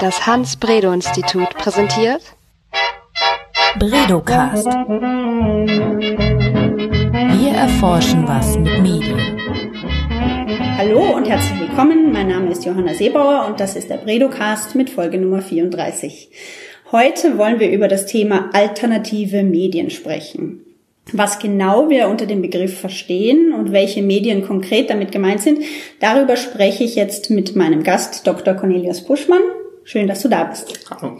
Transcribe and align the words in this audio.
Das 0.00 0.26
Hans-Bredow-Institut 0.26 1.50
präsentiert 1.50 2.22
Bredocast. 3.78 4.66
Wir 7.36 7.52
erforschen 7.52 8.26
was 8.26 8.58
mit 8.58 8.80
Medien. 8.82 9.38
Hallo 10.76 11.14
und 11.14 11.28
herzlich 11.28 11.60
willkommen. 11.60 12.12
Mein 12.12 12.28
Name 12.28 12.50
ist 12.50 12.64
Johanna 12.64 12.94
Seebauer 12.94 13.46
und 13.46 13.60
das 13.60 13.76
ist 13.76 13.90
der 13.90 13.98
Bredocast 13.98 14.74
mit 14.74 14.90
Folge 14.90 15.18
Nummer 15.18 15.42
34. 15.42 16.30
Heute 16.90 17.38
wollen 17.38 17.60
wir 17.60 17.70
über 17.70 17.86
das 17.86 18.06
Thema 18.06 18.50
alternative 18.52 19.44
Medien 19.44 19.90
sprechen. 19.90 20.64
Was 21.12 21.38
genau 21.38 21.88
wir 21.88 22.08
unter 22.08 22.26
dem 22.26 22.42
Begriff 22.42 22.78
verstehen 22.78 23.52
und 23.52 23.72
welche 23.72 24.02
Medien 24.02 24.42
konkret 24.42 24.90
damit 24.90 25.12
gemeint 25.12 25.40
sind, 25.40 25.60
darüber 26.00 26.36
spreche 26.36 26.84
ich 26.84 26.94
jetzt 26.94 27.30
mit 27.30 27.56
meinem 27.56 27.82
Gast 27.82 28.26
Dr. 28.26 28.54
Cornelius 28.54 29.04
Puschmann. 29.04 29.40
Schön, 29.90 30.06
dass 30.06 30.22
du 30.22 30.28
da 30.28 30.44
bist. 30.44 30.88
Hallo. 30.88 31.16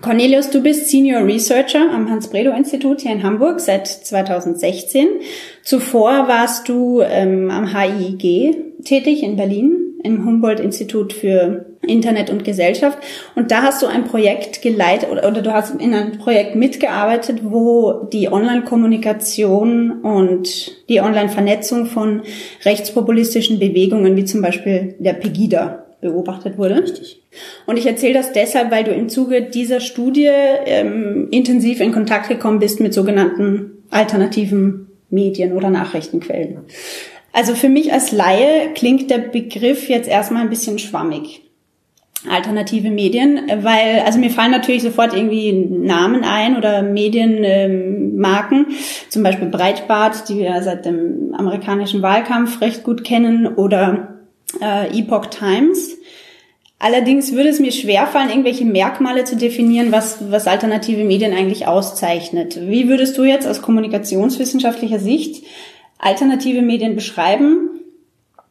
Cornelius, 0.00 0.48
du 0.48 0.62
bist 0.62 0.88
Senior 0.88 1.26
Researcher 1.26 1.90
am 1.92 2.08
Hans-Bredow-Institut 2.08 3.02
hier 3.02 3.12
in 3.12 3.22
Hamburg 3.22 3.60
seit 3.60 3.86
2016. 3.86 5.06
Zuvor 5.62 6.26
warst 6.26 6.66
du 6.70 7.02
ähm, 7.02 7.50
am 7.50 7.76
HIG 7.76 8.56
tätig 8.82 9.22
in 9.22 9.36
Berlin 9.36 10.00
im 10.02 10.24
Humboldt-Institut 10.24 11.12
für 11.12 11.66
Internet 11.82 12.30
und 12.30 12.44
Gesellschaft. 12.44 12.96
Und 13.34 13.50
da 13.50 13.62
hast 13.62 13.82
du 13.82 13.86
ein 13.88 14.04
Projekt 14.04 14.62
geleitet 14.62 15.10
oder, 15.10 15.28
oder 15.28 15.42
du 15.42 15.52
hast 15.52 15.78
in 15.78 15.92
einem 15.92 16.16
Projekt 16.16 16.56
mitgearbeitet, 16.56 17.40
wo 17.42 18.08
die 18.10 18.32
Online-Kommunikation 18.32 20.00
und 20.00 20.88
die 20.88 21.02
Online-Vernetzung 21.02 21.84
von 21.84 22.22
rechtspopulistischen 22.64 23.58
Bewegungen 23.58 24.16
wie 24.16 24.24
zum 24.24 24.40
Beispiel 24.40 24.94
der 24.98 25.12
Pegida 25.12 25.83
beobachtet 26.04 26.56
wurde. 26.58 26.82
Richtig. 26.82 27.22
Und 27.66 27.76
ich 27.76 27.86
erzähle 27.86 28.14
das 28.14 28.32
deshalb, 28.32 28.70
weil 28.70 28.84
du 28.84 28.92
im 28.92 29.08
Zuge 29.08 29.42
dieser 29.42 29.80
Studie 29.80 30.30
ähm, 30.30 31.28
intensiv 31.30 31.80
in 31.80 31.92
Kontakt 31.92 32.28
gekommen 32.28 32.60
bist 32.60 32.80
mit 32.80 32.94
sogenannten 32.94 33.82
alternativen 33.90 34.88
Medien 35.10 35.52
oder 35.52 35.70
Nachrichtenquellen. 35.70 36.58
Also 37.32 37.54
für 37.54 37.68
mich 37.68 37.92
als 37.92 38.12
Laie 38.12 38.72
klingt 38.74 39.10
der 39.10 39.18
Begriff 39.18 39.88
jetzt 39.88 40.08
erstmal 40.08 40.42
ein 40.42 40.50
bisschen 40.50 40.78
schwammig. 40.78 41.40
Alternative 42.28 42.90
Medien, 42.90 43.50
weil, 43.62 44.00
also 44.06 44.18
mir 44.18 44.30
fallen 44.30 44.50
natürlich 44.50 44.82
sofort 44.82 45.14
irgendwie 45.14 45.52
Namen 45.52 46.24
ein 46.24 46.56
oder 46.56 46.82
Medienmarken, 46.82 48.66
ähm, 48.68 48.74
zum 49.10 49.22
Beispiel 49.22 49.48
Breitbart, 49.48 50.28
die 50.28 50.38
wir 50.38 50.62
seit 50.62 50.86
dem 50.86 51.34
amerikanischen 51.36 52.00
Wahlkampf 52.00 52.62
recht 52.62 52.82
gut 52.82 53.04
kennen, 53.04 53.46
oder 53.46 54.14
äh, 54.60 54.98
Epoch 54.98 55.26
Times. 55.26 55.96
Allerdings 56.84 57.32
würde 57.32 57.48
es 57.48 57.60
mir 57.60 57.72
schwerfallen, 57.72 58.28
irgendwelche 58.28 58.66
Merkmale 58.66 59.24
zu 59.24 59.36
definieren, 59.36 59.90
was, 59.90 60.30
was 60.30 60.46
alternative 60.46 61.02
Medien 61.02 61.32
eigentlich 61.32 61.66
auszeichnet. 61.66 62.60
Wie 62.60 62.90
würdest 62.90 63.16
du 63.16 63.24
jetzt 63.24 63.48
aus 63.48 63.62
kommunikationswissenschaftlicher 63.62 64.98
Sicht 64.98 65.46
alternative 65.98 66.60
Medien 66.60 66.94
beschreiben? 66.94 67.70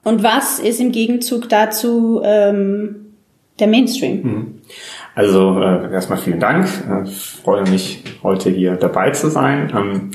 Und 0.04 0.24
was 0.24 0.58
ist 0.58 0.82
im 0.82 0.92
Gegenzug 0.92 1.48
dazu 1.48 2.24
ähm, 2.26 3.14
der 3.60 3.68
Mainstream? 3.68 4.24
Mhm. 4.24 4.62
Also 5.14 5.60
äh, 5.62 5.94
erstmal 5.94 6.18
vielen 6.18 6.40
Dank. 6.40 6.68
Ich 7.06 7.16
freue 7.44 7.70
mich, 7.70 8.04
heute 8.24 8.50
hier 8.50 8.78
dabei 8.78 9.12
zu 9.12 9.30
sein. 9.30 9.72
Ähm, 9.76 10.12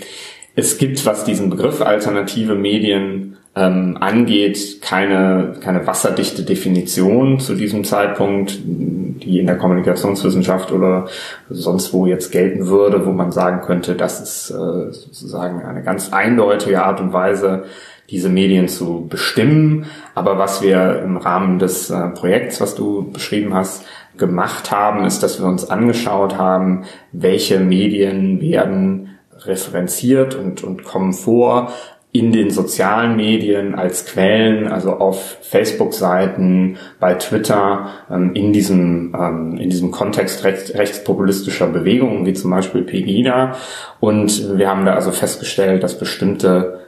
es 0.56 0.78
gibt, 0.78 1.06
was 1.06 1.22
diesen 1.22 1.50
Begriff 1.50 1.82
alternative 1.82 2.56
Medien 2.56 3.37
ähm, 3.58 3.96
angeht, 3.98 4.80
keine, 4.80 5.54
keine 5.60 5.86
wasserdichte 5.86 6.44
Definition 6.44 7.40
zu 7.40 7.54
diesem 7.54 7.82
Zeitpunkt, 7.82 8.58
die 8.64 9.40
in 9.40 9.46
der 9.46 9.58
Kommunikationswissenschaft 9.58 10.70
oder 10.70 11.08
sonst 11.50 11.92
wo 11.92 12.06
jetzt 12.06 12.30
gelten 12.30 12.68
würde, 12.68 13.04
wo 13.04 13.10
man 13.10 13.32
sagen 13.32 13.60
könnte, 13.62 13.96
das 13.96 14.20
ist 14.20 14.50
äh, 14.50 14.92
sozusagen 14.92 15.64
eine 15.64 15.82
ganz 15.82 16.12
eindeutige 16.12 16.84
Art 16.84 17.00
und 17.00 17.12
Weise, 17.12 17.64
diese 18.10 18.28
Medien 18.28 18.68
zu 18.68 19.06
bestimmen. 19.08 19.86
Aber 20.14 20.38
was 20.38 20.62
wir 20.62 21.02
im 21.02 21.16
Rahmen 21.16 21.58
des 21.58 21.90
äh, 21.90 22.08
Projekts, 22.10 22.60
was 22.60 22.76
du 22.76 23.10
beschrieben 23.10 23.54
hast, 23.54 23.84
gemacht 24.16 24.70
haben, 24.70 25.04
ist, 25.04 25.22
dass 25.22 25.40
wir 25.40 25.46
uns 25.46 25.68
angeschaut 25.68 26.38
haben, 26.38 26.84
welche 27.12 27.58
Medien 27.58 28.40
werden 28.40 29.18
referenziert 29.40 30.34
und, 30.34 30.62
und 30.64 30.84
kommen 30.84 31.12
vor 31.12 31.72
in 32.10 32.32
den 32.32 32.50
sozialen 32.50 33.16
Medien 33.16 33.74
als 33.74 34.06
Quellen, 34.06 34.66
also 34.66 34.94
auf 34.94 35.38
Facebook-Seiten, 35.42 36.78
bei 36.98 37.14
Twitter, 37.14 37.90
ähm, 38.10 38.32
in 38.34 38.52
diesem 38.52 39.14
ähm, 39.14 39.58
in 39.58 39.68
diesem 39.68 39.90
Kontext 39.90 40.42
rechts, 40.44 40.74
rechtspopulistischer 40.74 41.66
Bewegungen 41.66 42.24
wie 42.24 42.32
zum 42.32 42.50
Beispiel 42.50 42.82
Pegida. 42.82 43.56
Und 44.00 44.58
wir 44.58 44.68
haben 44.68 44.86
da 44.86 44.94
also 44.94 45.10
festgestellt, 45.10 45.82
dass 45.82 45.98
bestimmte 45.98 46.80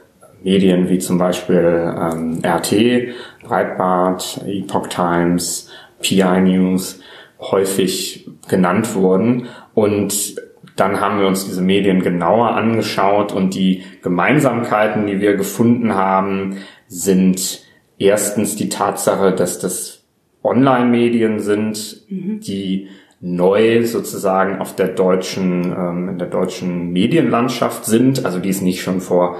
Medien 0.43 0.89
wie 0.89 0.97
zum 0.97 1.19
Beispiel 1.19 1.93
ähm, 1.95 2.41
RT, 2.43 3.13
Breitbart, 3.43 4.41
Epoch 4.47 4.87
Times, 4.87 5.69
PI 6.01 6.41
News 6.41 6.99
häufig 7.39 8.27
genannt 8.47 8.95
wurden 8.95 9.47
und 9.75 10.35
dann 10.75 10.99
haben 10.99 11.19
wir 11.19 11.27
uns 11.27 11.45
diese 11.45 11.61
Medien 11.61 12.01
genauer 12.01 12.51
angeschaut 12.55 13.31
und 13.31 13.55
die 13.55 13.83
Gemeinsamkeiten, 14.01 15.07
die 15.07 15.19
wir 15.19 15.35
gefunden 15.35 15.95
haben, 15.95 16.57
sind 16.87 17.63
erstens 17.97 18.55
die 18.55 18.69
Tatsache, 18.69 19.33
dass 19.33 19.59
das 19.59 20.03
Online-Medien 20.43 21.39
sind, 21.39 22.03
mhm. 22.09 22.39
die 22.39 22.87
neu 23.19 23.85
sozusagen 23.85 24.59
auf 24.59 24.75
der 24.75 24.87
deutschen, 24.87 25.65
ähm, 25.77 26.09
in 26.09 26.17
der 26.17 26.27
deutschen 26.27 26.91
Medienlandschaft 26.91 27.85
sind, 27.85 28.25
also 28.25 28.39
die 28.39 28.49
es 28.49 28.61
nicht 28.61 28.81
schon 28.81 28.99
vor 28.99 29.37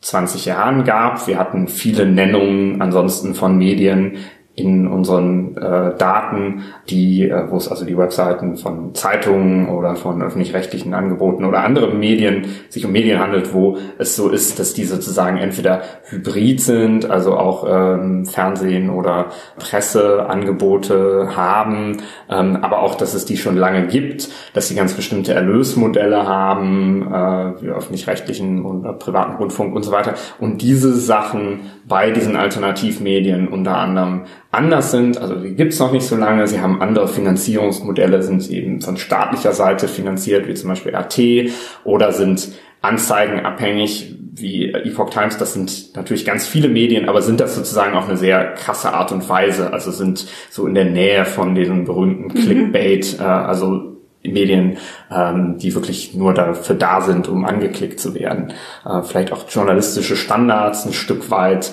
20 0.00 0.46
Jahren 0.46 0.84
gab. 0.84 1.26
Wir 1.28 1.38
hatten 1.38 1.68
viele 1.68 2.06
Nennungen 2.06 2.82
ansonsten 2.82 3.34
von 3.34 3.56
Medien, 3.56 4.16
in 4.60 4.86
unseren 4.86 5.56
äh, 5.56 5.96
Daten, 5.96 6.62
die, 6.88 7.28
äh, 7.28 7.50
wo 7.50 7.56
es 7.56 7.68
also 7.68 7.84
die 7.84 7.96
Webseiten 7.96 8.56
von 8.56 8.94
Zeitungen 8.94 9.68
oder 9.68 9.96
von 9.96 10.22
öffentlich-rechtlichen 10.22 10.94
Angeboten 10.94 11.44
oder 11.44 11.64
anderen 11.64 11.98
Medien 11.98 12.46
sich 12.68 12.84
um 12.84 12.92
Medien 12.92 13.18
handelt, 13.18 13.54
wo 13.54 13.78
es 13.98 14.16
so 14.16 14.28
ist, 14.28 14.58
dass 14.58 14.74
die 14.74 14.84
sozusagen 14.84 15.38
entweder 15.38 15.82
hybrid 16.04 16.60
sind, 16.60 17.10
also 17.10 17.36
auch 17.36 17.66
ähm, 17.68 18.26
Fernsehen 18.26 18.90
oder 18.90 19.26
Presseangebote 19.58 21.30
haben, 21.36 21.98
ähm, 22.28 22.58
aber 22.60 22.82
auch, 22.82 22.94
dass 22.94 23.14
es 23.14 23.24
die 23.24 23.36
schon 23.36 23.56
lange 23.56 23.86
gibt, 23.86 24.28
dass 24.54 24.68
sie 24.68 24.74
ganz 24.74 24.94
bestimmte 24.94 25.34
Erlösmodelle 25.34 26.26
haben, 26.26 27.02
äh, 27.02 27.62
wie 27.62 27.68
öffentlich-rechtlichen 27.68 28.64
und 28.64 28.84
äh, 28.84 28.92
privaten 28.92 29.36
Rundfunk 29.36 29.74
und 29.74 29.82
so 29.82 29.92
weiter. 29.92 30.14
Und 30.38 30.62
diese 30.62 30.94
Sachen 30.94 31.60
bei 31.90 32.12
diesen 32.12 32.36
Alternativmedien 32.36 33.48
unter 33.48 33.76
anderem 33.76 34.22
anders 34.52 34.92
sind. 34.92 35.18
Also 35.18 35.34
die 35.34 35.54
gibt 35.54 35.72
es 35.72 35.80
noch 35.80 35.92
nicht 35.92 36.06
so 36.06 36.16
lange. 36.16 36.46
Sie 36.46 36.60
haben 36.60 36.80
andere 36.80 37.08
Finanzierungsmodelle, 37.08 38.22
sind 38.22 38.48
eben 38.48 38.80
von 38.80 38.96
staatlicher 38.96 39.52
Seite 39.52 39.88
finanziert, 39.88 40.48
wie 40.48 40.54
zum 40.54 40.70
Beispiel 40.70 40.94
RT, 40.94 41.52
oder 41.84 42.12
sind 42.12 42.52
anzeigenabhängig 42.80 44.14
wie 44.34 44.72
Epoch 44.72 45.10
Times. 45.10 45.36
Das 45.36 45.52
sind 45.52 45.96
natürlich 45.96 46.24
ganz 46.24 46.46
viele 46.46 46.68
Medien, 46.68 47.08
aber 47.08 47.22
sind 47.22 47.40
das 47.40 47.56
sozusagen 47.56 47.96
auf 47.96 48.08
eine 48.08 48.16
sehr 48.16 48.54
krasse 48.54 48.92
Art 48.92 49.10
und 49.10 49.28
Weise. 49.28 49.72
Also 49.72 49.90
sind 49.90 50.26
so 50.48 50.68
in 50.68 50.74
der 50.74 50.86
Nähe 50.86 51.24
von 51.24 51.56
diesen 51.56 51.84
berühmten 51.84 52.24
mhm. 52.24 52.42
Clickbait, 52.42 53.18
äh, 53.18 53.22
also 53.24 53.89
Medien, 54.22 54.78
ähm, 55.10 55.58
die 55.58 55.74
wirklich 55.74 56.14
nur 56.14 56.34
dafür 56.34 56.76
da 56.76 57.00
sind, 57.00 57.28
um 57.28 57.44
angeklickt 57.44 58.00
zu 58.00 58.14
werden. 58.14 58.52
Äh, 58.84 59.02
vielleicht 59.02 59.32
auch 59.32 59.48
journalistische 59.48 60.16
Standards 60.16 60.86
ein 60.86 60.92
Stück 60.92 61.30
weit 61.30 61.72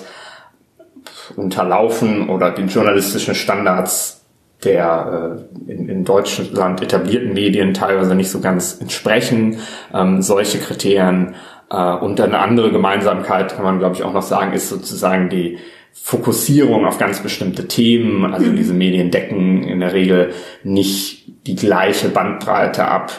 unterlaufen 1.36 2.28
oder 2.28 2.50
den 2.50 2.68
journalistischen 2.68 3.34
Standards 3.34 4.24
der 4.64 5.46
äh, 5.68 5.72
in, 5.72 5.88
in 5.88 6.04
Deutschland 6.04 6.82
etablierten 6.82 7.32
Medien 7.32 7.74
teilweise 7.74 8.14
nicht 8.14 8.30
so 8.30 8.40
ganz 8.40 8.80
entsprechen. 8.80 9.58
Ähm, 9.94 10.22
solche 10.22 10.58
Kriterien 10.58 11.36
äh, 11.70 11.94
und 11.94 12.20
eine 12.20 12.38
andere 12.40 12.72
Gemeinsamkeit 12.72 13.54
kann 13.54 13.64
man, 13.64 13.78
glaube 13.78 13.94
ich, 13.94 14.02
auch 14.02 14.12
noch 14.12 14.22
sagen, 14.22 14.52
ist 14.52 14.68
sozusagen 14.68 15.28
die 15.28 15.58
Fokussierung 16.02 16.86
auf 16.86 16.98
ganz 16.98 17.22
bestimmte 17.22 17.68
Themen. 17.68 18.32
Also 18.32 18.50
diese 18.52 18.74
Medien 18.74 19.10
decken 19.10 19.62
in 19.62 19.80
der 19.80 19.92
Regel 19.92 20.32
nicht 20.64 21.46
die 21.46 21.56
gleiche 21.56 22.08
Bandbreite 22.08 22.86
ab, 22.86 23.12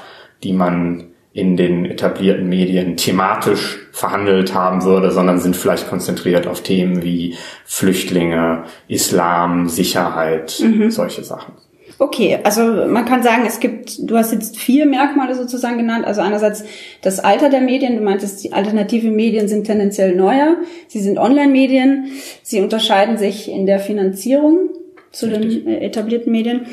die 0.44 0.54
man 0.54 1.06
in 1.32 1.56
den 1.56 1.86
etablierten 1.86 2.50
Medien 2.50 2.98
thematisch 2.98 3.78
verhandelt 3.92 4.54
haben 4.54 4.84
würde, 4.84 5.12
sondern 5.12 5.40
sind 5.40 5.56
vielleicht 5.56 5.88
konzentriert 5.88 6.48
auf 6.48 6.64
Themen 6.64 7.04
wie 7.04 7.36
Flüchtlinge, 7.66 8.64
Islam, 8.88 9.70
Sicherheit, 9.70 10.60
mhm. 10.60 10.90
solche 10.90 11.24
Sachen. 11.24 11.54
Okay, 12.02 12.40
also 12.44 12.62
man 12.88 13.04
kann 13.04 13.24
sagen, 13.24 13.44
es 13.46 13.60
gibt, 13.60 14.10
du 14.10 14.16
hast 14.16 14.32
jetzt 14.32 14.58
vier 14.58 14.86
Merkmale 14.86 15.36
sozusagen 15.36 15.78
genannt. 15.78 16.06
Also 16.08 16.22
einerseits 16.22 16.64
das 17.02 17.20
Alter 17.20 17.50
der 17.50 17.60
Medien. 17.60 17.98
Du 17.98 18.04
meintest, 18.04 18.42
die 18.42 18.54
alternative 18.54 19.12
Medien 19.12 19.50
sind 19.50 19.66
tendenziell 19.66 20.16
neuer. 20.16 20.56
Sie 20.88 21.02
sind 21.02 21.18
Online-Medien. 21.18 22.06
Sie 22.42 22.62
unterscheiden 22.62 23.18
sich 23.18 23.52
in 23.52 23.66
der 23.66 23.80
Finanzierung 23.80 24.70
zu 25.12 25.26
Richtig. 25.26 25.66
den 25.66 25.68
äh, 25.68 25.86
etablierten 25.86 26.32
Medien. 26.32 26.68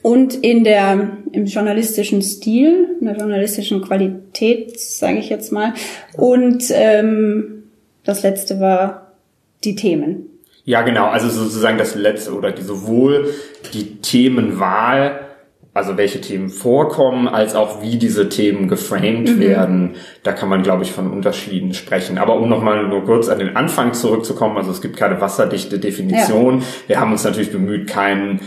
und 0.00 0.34
in 0.34 0.64
der 0.64 1.18
im 1.32 1.44
journalistischen 1.44 2.22
Stil, 2.22 2.96
in 3.00 3.06
der 3.06 3.16
journalistischen 3.16 3.82
Qualität, 3.82 4.80
sage 4.80 5.18
ich 5.18 5.28
jetzt 5.28 5.52
mal. 5.52 5.74
Und 6.16 6.64
ähm, 6.72 7.64
das 8.02 8.22
letzte 8.22 8.60
war 8.60 9.12
die 9.64 9.74
Themen. 9.74 10.37
Ja, 10.68 10.82
genau. 10.82 11.06
Also 11.06 11.30
sozusagen 11.30 11.78
das 11.78 11.94
letzte 11.94 12.34
oder 12.34 12.52
die, 12.52 12.60
sowohl 12.60 13.32
die 13.72 14.02
Themenwahl, 14.02 15.20
also 15.72 15.96
welche 15.96 16.20
Themen 16.20 16.50
vorkommen, 16.50 17.26
als 17.26 17.54
auch 17.54 17.80
wie 17.80 17.96
diese 17.96 18.28
Themen 18.28 18.68
geframed 18.68 19.36
mhm. 19.36 19.40
werden. 19.40 19.94
Da 20.24 20.32
kann 20.32 20.50
man, 20.50 20.62
glaube 20.62 20.82
ich, 20.82 20.92
von 20.92 21.10
Unterschieden 21.10 21.72
sprechen. 21.72 22.18
Aber 22.18 22.38
um 22.38 22.50
nochmal 22.50 22.86
nur 22.86 23.02
kurz 23.06 23.30
an 23.30 23.38
den 23.38 23.56
Anfang 23.56 23.94
zurückzukommen, 23.94 24.58
also 24.58 24.70
es 24.70 24.82
gibt 24.82 24.98
keine 24.98 25.22
wasserdichte 25.22 25.78
Definition. 25.78 26.58
Ja. 26.58 26.64
Wir 26.86 27.00
haben 27.00 27.12
uns 27.12 27.24
natürlich 27.24 27.50
bemüht, 27.50 27.88
keinen 27.88 28.40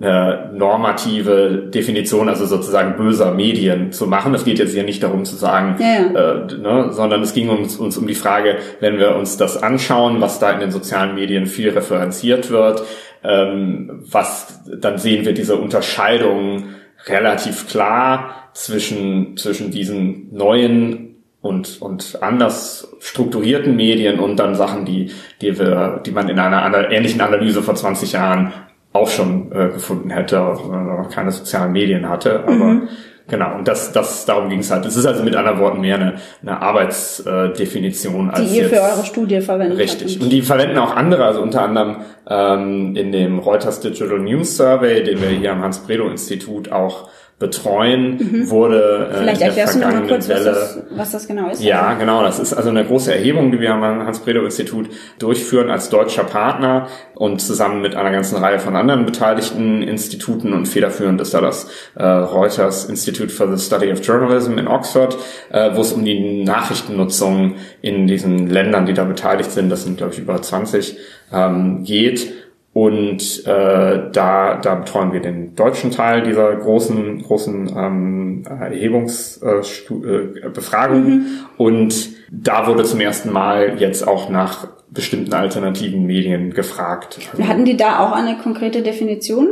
eine 0.00 0.50
normative 0.54 1.68
Definition, 1.72 2.30
also 2.30 2.46
sozusagen 2.46 2.96
böser 2.96 3.32
Medien 3.34 3.92
zu 3.92 4.06
machen. 4.06 4.34
Es 4.34 4.44
geht 4.44 4.58
jetzt 4.58 4.72
hier 4.72 4.82
nicht 4.82 5.02
darum 5.02 5.26
zu 5.26 5.36
sagen, 5.36 5.76
ja, 5.78 5.86
ja. 5.86 6.32
Äh, 6.32 6.56
ne, 6.56 6.92
sondern 6.92 7.22
es 7.22 7.34
ging 7.34 7.50
uns, 7.50 7.76
uns 7.76 7.98
um 7.98 8.06
die 8.06 8.14
Frage, 8.14 8.56
wenn 8.80 8.98
wir 8.98 9.14
uns 9.16 9.36
das 9.36 9.62
anschauen, 9.62 10.20
was 10.20 10.38
da 10.38 10.52
in 10.52 10.60
den 10.60 10.70
sozialen 10.70 11.14
Medien 11.14 11.46
viel 11.46 11.68
referenziert 11.68 12.50
wird, 12.50 12.82
ähm, 13.22 14.02
was 14.10 14.62
dann 14.64 14.96
sehen 14.96 15.26
wir 15.26 15.34
diese 15.34 15.56
Unterscheidung 15.56 16.64
relativ 17.06 17.68
klar 17.68 18.50
zwischen 18.54 19.36
zwischen 19.36 19.70
diesen 19.70 20.34
neuen 20.34 21.10
und, 21.42 21.80
und 21.80 22.18
anders 22.20 22.96
strukturierten 23.00 23.74
Medien 23.76 24.18
und 24.18 24.36
dann 24.36 24.54
Sachen, 24.54 24.84
die, 24.84 25.10
die 25.40 25.58
wir, 25.58 26.02
die 26.04 26.10
man 26.10 26.28
in 26.28 26.38
einer 26.38 26.90
ähnlichen 26.90 27.20
Analyse 27.20 27.62
vor 27.62 27.74
20 27.74 28.12
Jahren 28.12 28.52
auch 28.92 29.08
schon 29.08 29.52
äh, 29.52 29.68
gefunden 29.68 30.10
hätte, 30.10 30.40
auch 30.40 30.64
wenn 30.64 30.84
man 30.84 31.02
noch 31.02 31.10
keine 31.10 31.30
sozialen 31.30 31.72
Medien 31.72 32.08
hatte. 32.08 32.40
Aber 32.40 32.52
mhm. 32.52 32.88
genau, 33.28 33.54
und 33.56 33.68
das, 33.68 33.92
das 33.92 34.26
darum 34.26 34.48
ging 34.48 34.60
es 34.60 34.70
halt. 34.70 34.84
Es 34.84 34.96
ist 34.96 35.06
also 35.06 35.22
mit 35.22 35.36
anderen 35.36 35.60
Worten 35.60 35.80
mehr 35.80 35.94
eine, 35.94 36.14
eine 36.42 36.60
Arbeitsdefinition 36.60 38.30
als. 38.30 38.50
Die 38.50 38.58
ihr 38.58 38.68
für 38.68 38.80
eure 38.80 39.04
Studie 39.04 39.40
verwendet. 39.40 39.78
Richtig. 39.78 40.14
Hatten. 40.14 40.24
Und 40.24 40.30
die 40.30 40.42
verwenden 40.42 40.78
auch 40.78 40.96
andere, 40.96 41.24
also 41.24 41.40
unter 41.40 41.62
anderem 41.62 41.98
ähm, 42.28 42.96
in 42.96 43.12
dem 43.12 43.38
Reuters 43.38 43.80
Digital 43.80 44.18
News 44.18 44.56
Survey, 44.56 45.04
den 45.04 45.20
wir 45.20 45.28
hier 45.28 45.52
am 45.52 45.62
Hans-Bredow-Institut 45.62 46.72
auch 46.72 47.08
betreuen, 47.40 48.18
mhm. 48.18 48.50
wurde 48.50 49.08
äh, 49.10 49.16
Vielleicht 49.16 49.40
erklärst 49.40 49.74
du 49.74 49.78
noch 49.78 49.90
mal 49.90 50.06
kurz, 50.06 50.28
Welle, 50.28 50.44
was 50.44 50.74
das, 50.74 50.82
was 50.90 51.12
das 51.12 51.26
genau 51.26 51.48
ist. 51.48 51.62
Ja, 51.62 51.94
genau. 51.94 52.22
Das 52.22 52.38
ist 52.38 52.52
also 52.52 52.68
eine 52.68 52.84
große 52.84 53.14
Erhebung, 53.14 53.50
die 53.50 53.58
wir 53.58 53.72
am 53.72 53.82
Hans-Bredow-Institut 53.82 54.90
durchführen 55.18 55.70
als 55.70 55.88
deutscher 55.88 56.24
Partner 56.24 56.88
und 57.14 57.40
zusammen 57.40 57.80
mit 57.80 57.96
einer 57.96 58.10
ganzen 58.10 58.36
Reihe 58.36 58.58
von 58.58 58.76
anderen 58.76 59.06
beteiligten 59.06 59.82
Instituten 59.82 60.52
und 60.52 60.68
federführend 60.68 61.18
ist 61.22 61.32
da 61.32 61.40
das 61.40 61.70
äh, 61.94 62.04
Reuters 62.04 62.84
Institute 62.84 63.30
for 63.30 63.50
the 63.50 63.64
Study 63.64 63.90
of 63.90 64.04
Journalism 64.04 64.58
in 64.58 64.68
Oxford, 64.68 65.16
äh, 65.50 65.74
wo 65.74 65.80
es 65.80 65.92
um 65.92 66.04
die 66.04 66.44
Nachrichtennutzung 66.44 67.54
in 67.80 68.06
diesen 68.06 68.50
Ländern, 68.50 68.84
die 68.84 68.92
da 68.92 69.04
beteiligt 69.04 69.50
sind, 69.50 69.70
das 69.70 69.84
sind 69.84 69.96
glaube 69.96 70.12
ich 70.12 70.18
über 70.18 70.42
20, 70.42 70.98
ähm, 71.32 71.84
geht. 71.84 72.49
Und 72.80 73.46
äh, 73.46 74.10
da, 74.10 74.56
da 74.56 74.74
betreuen 74.76 75.12
wir 75.12 75.20
den 75.20 75.54
deutschen 75.54 75.90
Teil 75.90 76.22
dieser 76.22 76.56
großen, 76.56 77.20
großen 77.20 77.70
ähm, 77.76 78.42
Erhebungsbefragung. 78.48 81.04
Äh, 81.04 81.10
mhm. 81.10 81.26
Und 81.58 82.08
da 82.30 82.66
wurde 82.66 82.84
zum 82.84 83.00
ersten 83.00 83.34
Mal 83.34 83.82
jetzt 83.82 84.08
auch 84.08 84.30
nach 84.30 84.66
bestimmten 84.88 85.34
alternativen 85.34 86.06
Medien 86.06 86.54
gefragt. 86.54 87.18
Hatten 87.46 87.66
die 87.66 87.76
da 87.76 87.98
auch 87.98 88.12
eine 88.12 88.38
konkrete 88.38 88.80
Definition? 88.80 89.48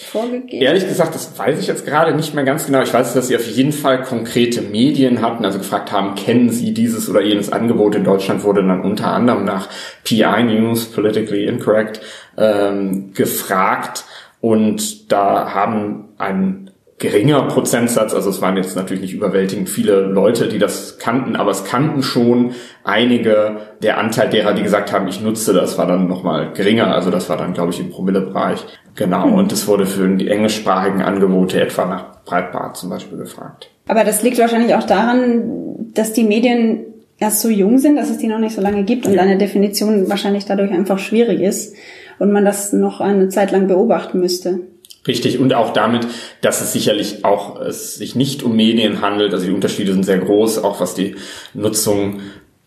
Vorgegeben? 0.00 0.62
Ehrlich 0.62 0.86
gesagt, 0.86 1.14
das 1.14 1.38
weiß 1.38 1.58
ich 1.58 1.66
jetzt 1.66 1.84
gerade 1.84 2.14
nicht 2.14 2.34
mehr 2.34 2.44
ganz 2.44 2.66
genau. 2.66 2.82
Ich 2.82 2.92
weiß, 2.92 3.14
dass 3.14 3.28
sie 3.28 3.36
auf 3.36 3.46
jeden 3.46 3.72
Fall 3.72 4.02
konkrete 4.02 4.62
Medien 4.62 5.22
hatten, 5.22 5.44
also 5.44 5.58
gefragt 5.58 5.92
haben, 5.92 6.14
kennen 6.14 6.50
Sie 6.50 6.74
dieses 6.74 7.08
oder 7.08 7.22
jenes 7.22 7.52
Angebot? 7.52 7.94
In 7.94 8.04
Deutschland 8.04 8.44
wurde 8.44 8.66
dann 8.66 8.82
unter 8.82 9.08
anderem 9.08 9.44
nach 9.44 9.68
PI 10.04 10.42
News, 10.44 10.86
Politically 10.86 11.46
Incorrect, 11.46 12.00
ähm, 12.36 13.12
gefragt 13.14 14.04
und 14.40 15.12
da 15.12 15.54
haben 15.54 16.08
ein 16.18 16.61
geringer 17.02 17.42
Prozentsatz, 17.48 18.14
also 18.14 18.30
es 18.30 18.40
waren 18.40 18.56
jetzt 18.56 18.76
natürlich 18.76 19.02
nicht 19.02 19.12
überwältigend 19.12 19.68
viele 19.68 20.02
Leute, 20.02 20.46
die 20.46 20.60
das 20.60 20.98
kannten, 20.98 21.34
aber 21.34 21.50
es 21.50 21.64
kannten 21.64 22.04
schon 22.04 22.52
einige. 22.84 23.56
Der 23.82 23.98
Anteil 23.98 24.30
derer, 24.30 24.54
die 24.54 24.62
gesagt 24.62 24.92
haben, 24.92 25.08
ich 25.08 25.20
nutze 25.20 25.52
das, 25.52 25.76
war 25.76 25.88
dann 25.88 26.06
nochmal 26.06 26.52
geringer, 26.52 26.94
also 26.94 27.10
das 27.10 27.28
war 27.28 27.36
dann, 27.36 27.54
glaube 27.54 27.72
ich, 27.72 27.80
im 27.80 27.90
Promillebereich. 27.90 28.64
Genau, 28.94 29.26
mhm. 29.26 29.34
und 29.34 29.52
es 29.52 29.66
wurde 29.66 29.84
für 29.84 30.06
die 30.16 30.28
englischsprachigen 30.28 31.02
Angebote 31.02 31.60
etwa 31.60 31.86
nach 31.86 32.22
Breitbart 32.24 32.76
zum 32.76 32.90
Beispiel 32.90 33.18
gefragt. 33.18 33.68
Aber 33.88 34.04
das 34.04 34.22
liegt 34.22 34.38
wahrscheinlich 34.38 34.76
auch 34.76 34.84
daran, 34.84 35.90
dass 35.94 36.12
die 36.12 36.22
Medien 36.22 36.84
erst 37.18 37.40
so 37.40 37.48
jung 37.48 37.78
sind, 37.78 37.96
dass 37.96 38.10
es 38.10 38.18
die 38.18 38.28
noch 38.28 38.38
nicht 38.38 38.54
so 38.54 38.62
lange 38.62 38.84
gibt 38.84 39.06
und 39.06 39.18
eine 39.18 39.38
Definition 39.38 40.08
wahrscheinlich 40.08 40.44
dadurch 40.44 40.70
einfach 40.70 41.00
schwierig 41.00 41.40
ist 41.40 41.74
und 42.20 42.30
man 42.30 42.44
das 42.44 42.72
noch 42.72 43.00
eine 43.00 43.28
Zeit 43.28 43.50
lang 43.50 43.66
beobachten 43.66 44.20
müsste. 44.20 44.60
Richtig, 45.06 45.40
und 45.40 45.52
auch 45.52 45.72
damit, 45.72 46.06
dass 46.42 46.60
es 46.60 46.72
sicherlich 46.72 47.24
auch 47.24 47.60
es 47.60 47.96
sich 47.96 48.14
nicht 48.14 48.44
um 48.44 48.54
Medien 48.54 49.00
handelt. 49.00 49.32
Also 49.32 49.46
die 49.46 49.52
Unterschiede 49.52 49.92
sind 49.92 50.04
sehr 50.04 50.18
groß, 50.18 50.62
auch 50.62 50.80
was 50.80 50.94
die 50.94 51.16
Nutzung 51.54 52.20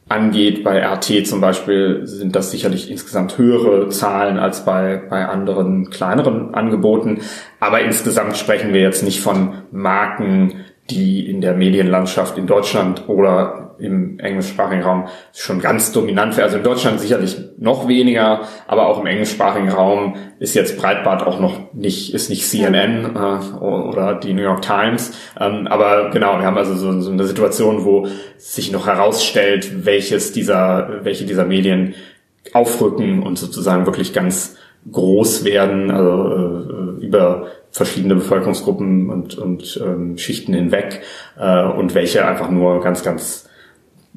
angeht. 0.09 0.63
Bei 0.63 0.85
RT 0.85 1.25
zum 1.25 1.39
Beispiel 1.39 2.01
sind 2.03 2.35
das 2.35 2.51
sicherlich 2.51 2.91
insgesamt 2.91 3.37
höhere 3.37 3.87
Zahlen 3.89 4.37
als 4.37 4.65
bei, 4.65 5.01
bei 5.09 5.25
anderen 5.25 5.89
kleineren 5.89 6.53
Angeboten. 6.53 7.21
Aber 7.61 7.79
insgesamt 7.81 8.35
sprechen 8.35 8.73
wir 8.73 8.81
jetzt 8.81 9.03
nicht 9.03 9.21
von 9.21 9.63
Marken, 9.71 10.65
die 10.89 11.29
in 11.29 11.41
der 11.41 11.55
Medienlandschaft 11.55 12.37
in 12.37 12.47
Deutschland 12.47 13.07
oder 13.07 13.64
im 13.79 14.19
englischsprachigen 14.19 14.83
Raum 14.83 15.07
schon 15.33 15.59
ganz 15.59 15.91
dominant 15.91 16.35
wäre. 16.37 16.45
Also 16.45 16.57
in 16.57 16.63
Deutschland 16.63 16.99
sicherlich 16.99 17.37
noch 17.57 17.87
weniger, 17.87 18.41
aber 18.67 18.87
auch 18.87 18.99
im 18.99 19.05
englischsprachigen 19.05 19.69
Raum 19.69 20.15
ist 20.39 20.55
jetzt 20.55 20.77
Breitbart 20.77 21.25
auch 21.25 21.39
noch 21.39 21.73
nicht, 21.73 22.13
ist 22.13 22.29
nicht 22.29 22.47
CNN 22.47 23.15
äh, 23.15 23.57
oder 23.57 24.15
die 24.15 24.33
New 24.33 24.41
York 24.41 24.61
Times. 24.61 25.13
Ähm, 25.39 25.67
aber 25.67 26.09
genau, 26.11 26.37
wir 26.39 26.45
haben 26.45 26.57
also 26.57 26.75
so, 26.75 26.99
so 27.01 27.11
eine 27.11 27.25
Situation, 27.25 27.85
wo 27.85 28.07
sich 28.37 28.71
noch 28.71 28.87
herausstellt, 28.87 29.85
welches 29.85 30.31
dieser, 30.31 30.99
welche 31.03 31.25
dieser 31.25 31.45
Medien 31.45 31.95
aufrücken 32.53 33.23
und 33.23 33.37
sozusagen 33.37 33.85
wirklich 33.85 34.13
ganz 34.13 34.57
groß 34.91 35.45
werden, 35.45 35.91
also 35.91 36.99
äh, 36.99 37.05
über 37.05 37.47
verschiedene 37.71 38.15
Bevölkerungsgruppen 38.15 39.09
und, 39.09 39.37
und 39.37 39.81
ähm, 39.83 40.17
Schichten 40.17 40.53
hinweg 40.53 41.01
äh, 41.37 41.65
und 41.65 41.93
welche 41.95 42.25
einfach 42.25 42.49
nur 42.49 42.81
ganz, 42.81 43.03
ganz 43.03 43.49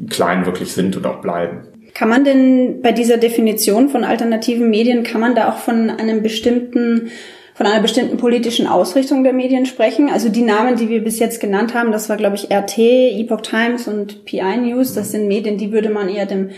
klein 0.08 0.46
wirklich 0.46 0.72
sind 0.72 0.96
und 0.96 1.06
auch 1.06 1.20
bleiben. 1.20 1.68
Kann 1.94 2.08
man 2.08 2.24
denn 2.24 2.80
bei 2.82 2.92
dieser 2.92 3.16
Definition 3.16 3.88
von 3.88 4.04
alternativen 4.04 4.70
Medien, 4.70 5.02
kann 5.02 5.20
man 5.20 5.34
da 5.34 5.50
auch 5.50 5.58
von 5.58 5.90
einem 5.90 6.22
bestimmten 6.22 7.10
von 7.58 7.66
einer 7.66 7.82
bestimmten 7.82 8.18
politischen 8.18 8.68
Ausrichtung 8.68 9.24
der 9.24 9.32
Medien 9.32 9.66
sprechen. 9.66 10.10
Also 10.10 10.28
die 10.28 10.42
Namen, 10.42 10.76
die 10.76 10.88
wir 10.88 11.02
bis 11.02 11.18
jetzt 11.18 11.40
genannt 11.40 11.74
haben, 11.74 11.90
das 11.90 12.08
war, 12.08 12.16
glaube 12.16 12.36
ich, 12.36 12.52
RT, 12.52 12.78
Epoch 12.78 13.40
Times 13.40 13.88
und 13.88 14.24
PI 14.24 14.58
News. 14.58 14.94
Das 14.94 15.10
sind 15.10 15.26
Medien, 15.26 15.58
die 15.58 15.72
würde 15.72 15.88
man 15.88 16.08
eher 16.08 16.26
dem 16.26 16.50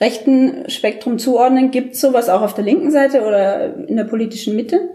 rechten 0.00 0.64
Spektrum 0.70 1.18
zuordnen. 1.18 1.70
Gibt 1.70 1.94
es 1.94 2.00
sowas 2.00 2.30
auch 2.30 2.40
auf 2.40 2.54
der 2.54 2.64
linken 2.64 2.90
Seite 2.90 3.26
oder 3.26 3.76
in 3.88 3.96
der 3.96 4.04
politischen 4.04 4.56
Mitte? 4.56 4.88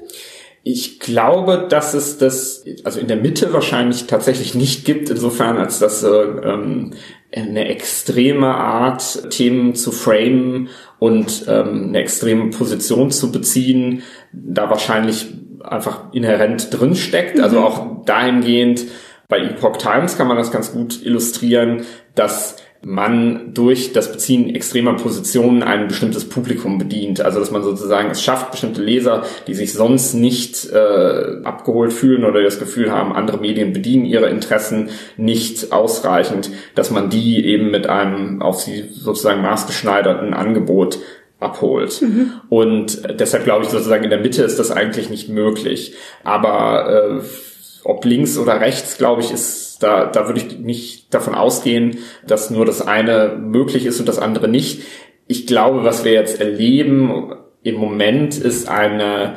Ich 0.64 1.00
glaube, 1.00 1.68
dass 1.70 1.94
es 1.94 2.18
das, 2.18 2.66
also 2.84 3.00
in 3.00 3.08
der 3.08 3.18
Mitte 3.18 3.54
wahrscheinlich 3.54 4.08
tatsächlich 4.08 4.56
nicht 4.56 4.86
gibt, 4.86 5.12
insofern 5.12 5.58
als 5.58 5.78
dass 5.78 6.02
äh, 6.02 6.08
ähm, 6.08 6.94
eine 7.36 7.68
extreme 7.68 8.56
Art, 8.56 9.30
Themen 9.32 9.76
zu 9.76 9.92
framen 9.92 10.70
und 11.00 11.46
ähm, 11.48 11.90
eine 11.90 12.00
extreme 12.00 12.50
Position 12.52 13.12
zu 13.12 13.32
beziehen, 13.32 14.04
da 14.32 14.70
wahrscheinlich 14.70 15.34
einfach 15.64 16.14
inhärent 16.14 16.68
drin 16.72 16.96
steckt. 16.96 17.40
Also 17.40 17.60
mhm. 17.60 17.64
auch 17.64 18.06
dahingehend, 18.06 18.86
bei 19.28 19.40
Epoch 19.40 19.78
Times 19.78 20.18
kann 20.18 20.28
man 20.28 20.38
das 20.38 20.52
ganz 20.52 20.72
gut 20.74 21.04
illustrieren, 21.04 21.86
dass 22.14 22.58
man 22.86 23.54
durch 23.54 23.94
das 23.94 24.12
Beziehen 24.12 24.54
extremer 24.54 24.94
Positionen 24.96 25.64
ein 25.64 25.88
bestimmtes 25.88 26.28
Publikum 26.28 26.78
bedient. 26.78 27.22
Also 27.22 27.40
dass 27.40 27.52
man 27.52 27.64
sozusagen 27.64 28.10
es 28.10 28.22
schafft, 28.22 28.52
bestimmte 28.52 28.82
Leser, 28.82 29.24
die 29.48 29.54
sich 29.54 29.74
sonst 29.74 30.14
nicht 30.14 30.70
äh, 30.72 31.42
abgeholt 31.44 31.94
fühlen 31.94 32.26
oder 32.26 32.44
das 32.44 32.60
Gefühl 32.60 32.92
haben, 32.92 33.14
andere 33.14 33.38
Medien 33.38 33.74
bedienen 33.74 34.06
ihre 34.06 34.30
Interessen 34.30 34.90
nicht 35.18 35.72
ausreichend, 35.72 36.50
dass 36.76 36.92
man 36.92 37.10
die 37.10 37.46
eben 37.46 37.72
mit 37.72 37.88
einem 37.88 38.42
auf 38.42 38.62
sie 38.62 38.86
sozusagen 38.92 39.42
maßgeschneiderten 39.42 40.34
Angebot 40.34 41.00
abholt. 41.40 42.02
Mhm. 42.02 42.34
Und 42.50 43.04
deshalb 43.20 43.44
glaube 43.44 43.64
ich 43.64 43.70
sozusagen 43.70 44.04
in 44.04 44.10
der 44.10 44.20
Mitte 44.20 44.44
ist 44.44 44.60
das 44.60 44.72
eigentlich 44.72 45.10
nicht 45.10 45.30
möglich. 45.30 45.94
Aber 46.24 47.22
äh, 47.22 47.53
ob 47.84 48.06
links 48.06 48.38
oder 48.38 48.60
rechts, 48.60 48.98
glaube 48.98 49.22
ich, 49.22 49.32
ist 49.32 49.82
da, 49.82 50.06
da 50.06 50.28
würde 50.28 50.40
ich 50.40 50.60
nicht 50.60 51.14
davon 51.14 51.36
ausgehen, 51.36 51.98
dass 52.26 52.50
nur 52.50 52.66
das 52.66 52.82
eine 52.82 53.38
möglich 53.40 53.86
ist 53.86 54.00
und 54.00 54.08
das 54.08 54.20
andere 54.20 54.48
nicht. 54.48 54.84
Ich 55.28 55.48
glaube, 55.48 55.84
was 55.84 56.06
wir 56.06 56.14
jetzt 56.14 56.40
erleben 56.40 57.34
im 57.64 57.76
Moment 57.76 58.38
ist 58.38 58.68
eine 58.68 59.36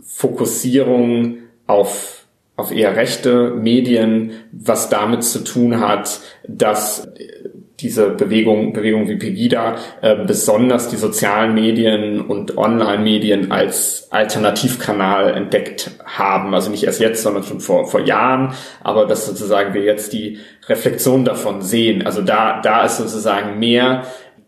Fokussierung 0.00 1.38
auf 1.66 2.24
auf 2.56 2.70
eher 2.70 2.94
rechte 2.94 3.50
Medien, 3.50 4.32
was 4.52 4.88
damit 4.88 5.24
zu 5.24 5.42
tun 5.42 5.80
hat, 5.80 6.20
dass 6.46 7.08
diese 7.80 8.10
Bewegung, 8.10 8.72
Bewegung 8.72 9.08
wie 9.08 9.16
Pegida, 9.16 9.76
äh, 10.00 10.14
besonders 10.26 10.88
die 10.88 10.96
sozialen 10.96 11.54
Medien 11.54 12.20
und 12.20 12.56
Online-Medien 12.56 13.50
als 13.50 14.08
Alternativkanal 14.10 15.34
entdeckt 15.34 15.90
haben. 16.04 16.54
Also 16.54 16.70
nicht 16.70 16.84
erst 16.84 17.00
jetzt, 17.00 17.22
sondern 17.22 17.42
schon 17.42 17.60
vor, 17.60 17.86
vor 17.86 18.00
Jahren, 18.00 18.54
aber 18.82 19.06
dass 19.06 19.26
sozusagen 19.26 19.74
wir 19.74 19.82
jetzt 19.82 20.12
die 20.12 20.38
Reflexion 20.68 21.24
davon 21.24 21.62
sehen. 21.62 22.06
Also 22.06 22.22
da, 22.22 22.60
da 22.60 22.84
ist 22.84 22.98
sozusagen 22.98 23.58
mehr 23.58 24.04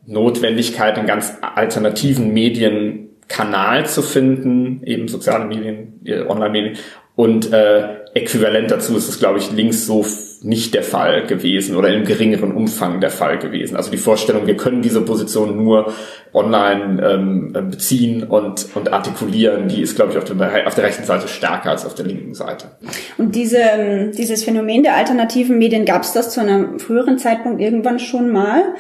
Notwendigkeit, 0.07 0.97
einen 0.97 1.09
ganz 1.09 1.33
alternativen 1.41 2.33
Medienkanal 2.33 3.87
zu 3.87 4.03
finden, 4.03 4.83
eben 4.85 5.09
soziale 5.09 5.47
Medien, 5.47 6.01
Online-Medien 6.29 6.77
und 7.17 7.53
äh, 7.53 8.05
äquivalent 8.15 8.71
dazu 8.71 8.97
ist 8.97 9.09
es, 9.09 9.19
glaube 9.19 9.39
ich, 9.39 9.51
links 9.51 9.87
so 9.87 10.05
nicht 10.43 10.75
der 10.75 10.83
Fall 10.83 11.27
gewesen 11.27 11.77
oder 11.77 11.93
im 11.93 12.05
geringeren 12.05 12.53
Umfang 12.53 13.01
der 13.01 13.11
Fall 13.11 13.39
gewesen. 13.39 13.77
Also 13.77 13.91
die 13.91 13.97
Vorstellung, 13.97 14.47
wir 14.47 14.57
können 14.57 14.83
diese 14.83 15.01
Position 15.01 15.57
nur 15.57 15.93
online 16.33 17.03
ähm, 17.03 17.53
beziehen 17.71 18.25
und, 18.25 18.69
und 18.75 18.93
artikulieren, 18.93 19.69
die 19.69 19.83
ist, 19.83 19.97
glaube 19.97 20.13
ich, 20.13 20.19
auf 20.19 20.25
der, 20.25 20.67
auf 20.67 20.75
der 20.75 20.85
rechten 20.85 21.05
Seite 21.05 21.29
stärker 21.29 21.71
als 21.71 21.87
auf 21.87 21.95
der 21.95 22.07
linken 22.07 22.35
Seite. 22.35 22.67
Und 23.17 23.35
diese, 23.35 23.59
ähm, 23.59 24.13
dieses 24.13 24.45
Phänomen 24.45 24.83
der 24.83 24.97
alternativen 24.97 25.59
Medien, 25.59 25.85
gab 25.85 26.03
es 26.03 26.13
das 26.13 26.31
zu 26.31 26.41
einem 26.41 26.79
früheren 26.79 27.19
Zeitpunkt 27.19 27.61
irgendwann 27.61 27.99
schon 27.99 28.31
mal? 28.31 28.75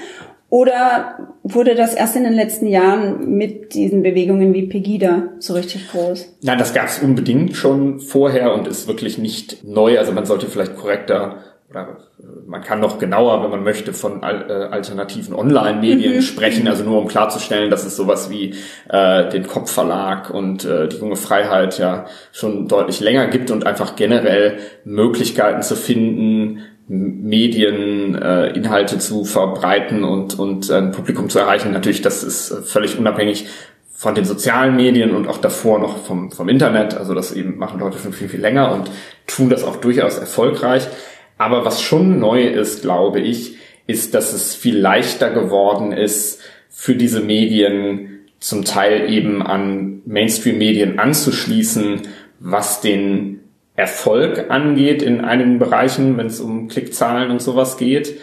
Oder 0.48 1.32
wurde 1.42 1.74
das 1.74 1.94
erst 1.94 2.16
in 2.16 2.24
den 2.24 2.34
letzten 2.34 2.66
Jahren 2.68 3.36
mit 3.36 3.74
diesen 3.74 4.02
Bewegungen 4.02 4.54
wie 4.54 4.66
Pegida 4.66 5.24
so 5.38 5.54
richtig 5.54 5.90
groß? 5.90 6.36
Nein, 6.42 6.58
das 6.58 6.72
gab 6.72 6.86
es 6.86 7.00
unbedingt 7.00 7.56
schon 7.56 7.98
vorher 7.98 8.54
und 8.54 8.68
ist 8.68 8.86
wirklich 8.86 9.18
nicht 9.18 9.64
neu. 9.64 9.98
Also 9.98 10.12
man 10.12 10.24
sollte 10.24 10.46
vielleicht 10.46 10.76
korrekter 10.76 11.38
oder 11.68 11.98
äh, 12.18 12.22
man 12.46 12.62
kann 12.62 12.80
noch 12.80 12.98
genauer, 12.98 13.42
wenn 13.42 13.50
man 13.50 13.64
möchte, 13.64 13.92
von 13.92 14.22
äh, 14.22 14.26
alternativen 14.26 15.34
Online-Medien 15.34 16.16
mhm. 16.16 16.22
sprechen, 16.22 16.68
also 16.68 16.84
nur 16.84 17.00
um 17.00 17.08
klarzustellen, 17.08 17.70
dass 17.70 17.84
es 17.84 17.96
sowas 17.96 18.30
wie 18.30 18.54
äh, 18.88 19.28
den 19.30 19.46
Kopfverlag 19.46 20.30
und 20.30 20.64
äh, 20.64 20.88
die 20.88 20.96
junge 20.96 21.16
Freiheit 21.16 21.78
ja 21.78 22.06
schon 22.32 22.68
deutlich 22.68 23.00
länger 23.00 23.26
gibt 23.26 23.50
und 23.50 23.66
einfach 23.66 23.96
generell 23.96 24.58
Möglichkeiten 24.84 25.62
zu 25.62 25.74
finden, 25.74 26.62
Medien 26.88 28.14
äh, 28.14 28.98
zu 28.98 29.24
verbreiten 29.24 30.04
und 30.04 30.38
und 30.38 30.70
ein 30.70 30.92
Publikum 30.92 31.28
zu 31.28 31.38
erreichen. 31.38 31.72
Natürlich, 31.72 32.02
das 32.02 32.22
ist 32.22 32.50
äh, 32.50 32.62
völlig 32.62 32.98
unabhängig 32.98 33.46
von 33.92 34.14
den 34.14 34.24
sozialen 34.24 34.76
Medien 34.76 35.14
und 35.14 35.26
auch 35.26 35.38
davor 35.38 35.78
noch 35.78 36.04
vom 36.04 36.30
vom 36.30 36.48
Internet. 36.48 36.96
Also 36.96 37.14
das 37.14 37.32
eben 37.32 37.56
machen 37.56 37.80
Leute 37.80 37.98
schon 37.98 38.12
viel 38.12 38.28
viel 38.28 38.40
länger 38.40 38.72
und 38.72 38.90
tun 39.26 39.50
das 39.50 39.64
auch 39.64 39.76
durchaus 39.76 40.18
erfolgreich. 40.18 40.86
Aber 41.38 41.64
was 41.64 41.82
schon 41.82 42.18
neu 42.18 42.42
ist, 42.42 42.82
glaube 42.82 43.20
ich, 43.20 43.56
ist, 43.86 44.14
dass 44.14 44.32
es 44.32 44.54
viel 44.54 44.78
leichter 44.78 45.30
geworden 45.30 45.92
ist, 45.92 46.40
für 46.70 46.94
diese 46.94 47.20
Medien 47.20 48.20
zum 48.38 48.64
Teil 48.64 49.10
eben 49.10 49.42
an 49.42 50.02
Mainstream-Medien 50.04 50.98
anzuschließen, 50.98 52.02
was 52.38 52.80
den 52.80 53.35
Erfolg 53.76 54.50
angeht 54.50 55.02
in 55.02 55.21
einigen 55.21 55.59
Bereichen, 55.59 56.16
wenn 56.16 56.26
es 56.26 56.40
um 56.40 56.68
Klickzahlen 56.68 57.30
und 57.30 57.42
sowas 57.42 57.76
geht. 57.76 58.18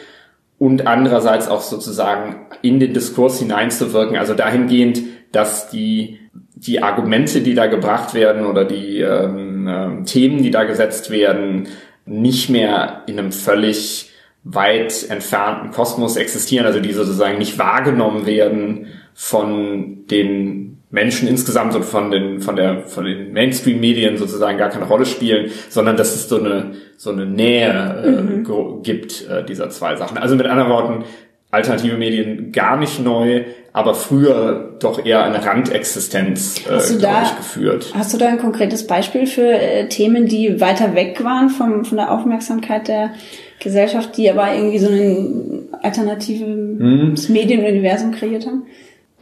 Und 0.59 0.87
andererseits 0.87 1.47
auch 1.47 1.61
sozusagen 1.61 2.47
in 2.61 2.79
den 2.79 2.93
Diskurs 2.93 3.39
hineinzuwirken, 3.39 4.17
also 4.17 4.33
dahingehend, 4.33 5.01
dass 5.31 5.69
die, 5.69 6.19
die 6.55 6.81
Argumente, 6.81 7.41
die 7.41 7.53
da 7.53 7.67
gebracht 7.67 8.13
werden 8.13 8.45
oder 8.45 8.65
die 8.65 9.01
ähm, 9.01 9.67
äh, 9.67 10.03
Themen, 10.05 10.41
die 10.41 10.51
da 10.51 10.63
gesetzt 10.63 11.11
werden, 11.11 11.67
nicht 12.05 12.49
mehr 12.49 13.03
in 13.07 13.19
einem 13.19 13.31
völlig 13.31 14.11
weit 14.43 15.09
entfernten 15.09 15.71
Kosmos 15.71 16.17
existieren, 16.17 16.65
also 16.65 16.79
die 16.79 16.93
sozusagen 16.93 17.37
nicht 17.37 17.57
wahrgenommen 17.59 18.25
werden 18.25 18.87
von 19.13 20.05
den 20.07 20.82
Menschen 20.93 21.27
insgesamt 21.27 21.75
und 21.75 21.83
von 21.83 22.11
den, 22.11 22.39
von 22.39 22.55
der, 22.55 22.81
von 22.81 23.03
den 23.03 23.33
Mainstream-Medien 23.33 24.15
sozusagen 24.17 24.59
gar 24.59 24.69
keine 24.69 24.85
Rolle 24.85 25.07
spielen, 25.07 25.49
sondern 25.69 25.97
dass 25.97 26.13
es 26.13 26.29
so 26.29 26.39
eine, 26.39 26.75
so 26.97 27.09
eine 27.09 27.25
Nähe 27.25 28.03
äh, 28.05 28.21
mhm. 28.21 28.83
gibt, 28.83 29.27
äh, 29.27 29.43
dieser 29.43 29.71
zwei 29.71 29.95
Sachen. 29.95 30.19
Also 30.19 30.35
mit 30.35 30.45
anderen 30.45 30.69
Worten, 30.69 31.03
alternative 31.49 31.97
Medien 31.97 32.51
gar 32.51 32.77
nicht 32.77 33.03
neu, 33.03 33.41
aber 33.73 33.95
früher 33.95 34.75
doch 34.79 35.03
eher 35.03 35.23
eine 35.23 35.43
Randexistenz 35.43 36.61
äh, 36.67 36.73
hast 36.73 37.03
da, 37.03 37.23
ich, 37.23 37.37
geführt. 37.37 37.91
Hast 37.95 38.13
du 38.13 38.19
da 38.19 38.27
ein 38.27 38.37
konkretes 38.37 38.85
Beispiel 38.85 39.25
für 39.25 39.49
äh, 39.49 39.89
Themen, 39.89 40.27
die 40.27 40.61
weiter 40.61 40.93
weg 40.93 41.23
waren 41.23 41.49
vom, 41.49 41.85
von 41.85 41.97
der 41.97 42.11
Aufmerksamkeit 42.11 42.87
der 42.87 43.13
Gesellschaft, 43.59 44.15
die 44.15 44.29
aber 44.29 44.53
irgendwie 44.53 44.77
so 44.77 44.89
ein 44.89 45.69
alternatives 45.81 46.47
mhm. 46.47 47.15
Medienuniversum 47.33 48.11
kreiert 48.11 48.45
haben? 48.45 48.67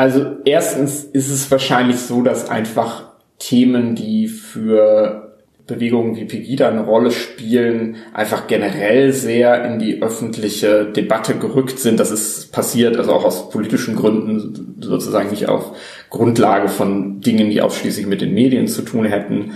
Also 0.02 0.38
erstens 0.46 1.04
ist 1.04 1.30
es 1.30 1.52
wahrscheinlich 1.52 1.98
so, 1.98 2.24
dass 2.24 2.50
einfach 2.50 3.12
Themen, 3.38 3.94
die 3.94 4.28
für 4.28 5.38
Bewegungen 5.68 6.16
wie 6.16 6.26
Pegida 6.26 6.68
eine 6.68 6.86
Rolle 6.86 7.12
spielen, 7.12 7.98
einfach 8.12 8.48
generell 8.48 9.14
sehr 9.14 9.64
in 9.64 9.78
die 9.78 10.02
öffentliche 10.02 10.86
Debatte 10.86 11.36
gerückt 11.36 11.78
sind. 11.78 12.00
Das 12.00 12.10
ist 12.10 12.52
passiert, 12.52 12.98
also 12.98 13.14
auch 13.14 13.24
aus 13.24 13.52
politischen 13.52 13.96
Gründen, 13.96 14.76
sozusagen 14.82 15.30
nicht 15.30 15.48
auf 15.48 15.78
Grundlage 16.10 16.70
von 16.70 17.22
Dingen, 17.22 17.52
die 17.52 17.62
ausschließlich 17.62 18.08
mit 18.08 18.22
den 18.22 18.34
Medien 18.34 18.68
zu 18.68 18.82
tun 18.82 19.06
hätten. 19.06 19.52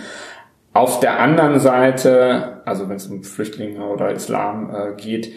Auf 0.74 1.00
der 1.00 1.20
anderen 1.20 1.60
Seite, 1.60 2.62
also 2.66 2.88
wenn 2.88 2.98
es 2.98 3.08
um 3.08 3.24
Flüchtlinge 3.24 3.84
oder 3.84 4.12
Islam 4.12 4.70
äh, 4.70 5.02
geht, 5.02 5.32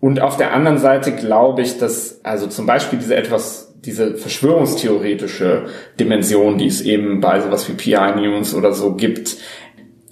und 0.00 0.20
auf 0.20 0.36
der 0.36 0.52
anderen 0.52 0.78
Seite 0.78 1.12
glaube 1.12 1.62
ich, 1.62 1.78
dass 1.78 2.24
also 2.24 2.48
zum 2.48 2.66
Beispiel 2.66 2.98
diese 2.98 3.14
etwas 3.14 3.67
diese 3.84 4.16
verschwörungstheoretische 4.16 5.66
Dimension, 5.98 6.58
die 6.58 6.66
es 6.66 6.80
eben 6.80 7.20
bei 7.20 7.40
sowas 7.40 7.68
wie 7.68 7.74
PI 7.74 8.20
News 8.20 8.54
oder 8.54 8.72
so 8.72 8.94
gibt, 8.94 9.36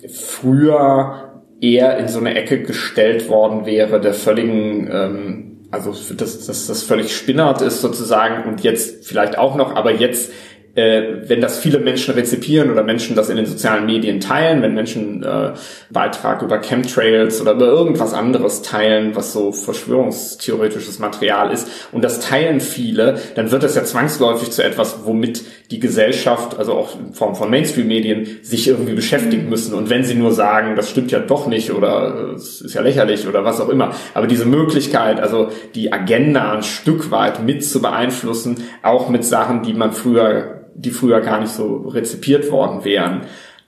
früher 0.08 1.42
eher 1.61 1.99
in 1.99 2.08
so 2.08 2.18
eine 2.20 2.35
Ecke 2.35 2.62
gestellt 2.62 3.28
worden 3.28 3.66
wäre, 3.66 4.00
der 4.00 4.14
völligen, 4.14 4.88
ähm, 4.90 5.68
also 5.70 5.92
dass 6.14 6.46
das, 6.46 6.66
das 6.66 6.82
völlig 6.82 7.16
spinnert 7.16 7.62
ist 7.62 7.80
sozusagen 7.80 8.49
und 8.49 8.62
jetzt 8.62 9.06
vielleicht 9.06 9.38
auch 9.38 9.56
noch, 9.56 9.75
aber 9.75 9.92
jetzt 9.92 10.32
äh, 10.76 11.28
wenn 11.28 11.40
das 11.40 11.59
viele 11.59 11.78
Menschen 11.78 12.14
rezipieren 12.14 12.71
oder 12.71 12.83
Menschen 12.83 13.16
das 13.16 13.30
in 13.30 13.37
den 13.37 13.47
sozialen 13.47 13.87
Medien 13.87 14.21
teilen, 14.21 14.62
wenn 14.62 14.75
Menschen 14.75 15.23
äh, 15.23 15.54
Beitrag 15.90 16.42
über 16.42 16.61
Chemtrails 16.61 17.40
oder 17.40 17.52
über 17.52 17.66
irgendwas 17.66 18.12
anderes 18.12 18.62
teilen, 18.62 19.16
was 19.16 19.33
so 19.33 19.52
verschwörungstheoretisches 19.52 20.99
Material 20.99 21.50
ist, 21.50 21.68
und 21.92 22.04
das 22.04 22.21
teilen 22.21 22.61
viele, 22.61 23.18
dann 23.35 23.50
wird 23.50 23.62
das 23.62 23.75
ja 23.75 23.85
zwangsläufig 23.85 24.50
zu 24.50 24.62
etwas, 24.62 25.00
womit 25.04 25.42
die 25.70 25.80
Gesellschaft, 25.80 26.58
also 26.58 26.75
auch 26.75 26.99
in 26.99 27.12
Form 27.12 27.35
von 27.35 27.50
Mainstream-Medien, 27.50 28.38
sich 28.42 28.68
irgendwie 28.68 28.94
beschäftigen 28.94 29.44
mhm. 29.44 29.50
müssen. 29.50 29.75
Und 29.75 29.90
wenn 29.90 30.04
sie 30.04 30.14
nur 30.14 30.32
sagen, 30.32 30.76
das 30.76 30.90
stimmt 30.90 31.11
ja 31.11 31.18
doch 31.18 31.46
nicht 31.46 31.73
oder 31.73 32.32
es 32.35 32.61
ist 32.61 32.75
ja 32.75 32.82
lächerlich 32.82 33.26
oder 33.26 33.44
was 33.44 33.61
auch 33.61 33.68
immer, 33.68 33.94
aber 34.14 34.26
diese 34.26 34.46
Möglichkeit, 34.46 35.20
also 35.20 35.49
die 35.75 35.92
Agenda 35.92 36.52
ein 36.52 36.62
Stück 36.62 37.11
weit 37.11 37.42
mit 37.42 37.64
zu 37.64 37.82
beeinflussen, 37.82 38.64
auch 38.82 39.08
mit 39.08 39.25
Sachen, 39.25 39.62
die 39.62 39.75
man 39.75 39.92
früher 39.92 40.56
die 40.76 40.90
früher 40.90 41.20
gar 41.20 41.40
nicht 41.40 41.52
so 41.52 41.88
rezipiert 41.88 42.50
worden 42.50 42.85
wären. 42.85 43.23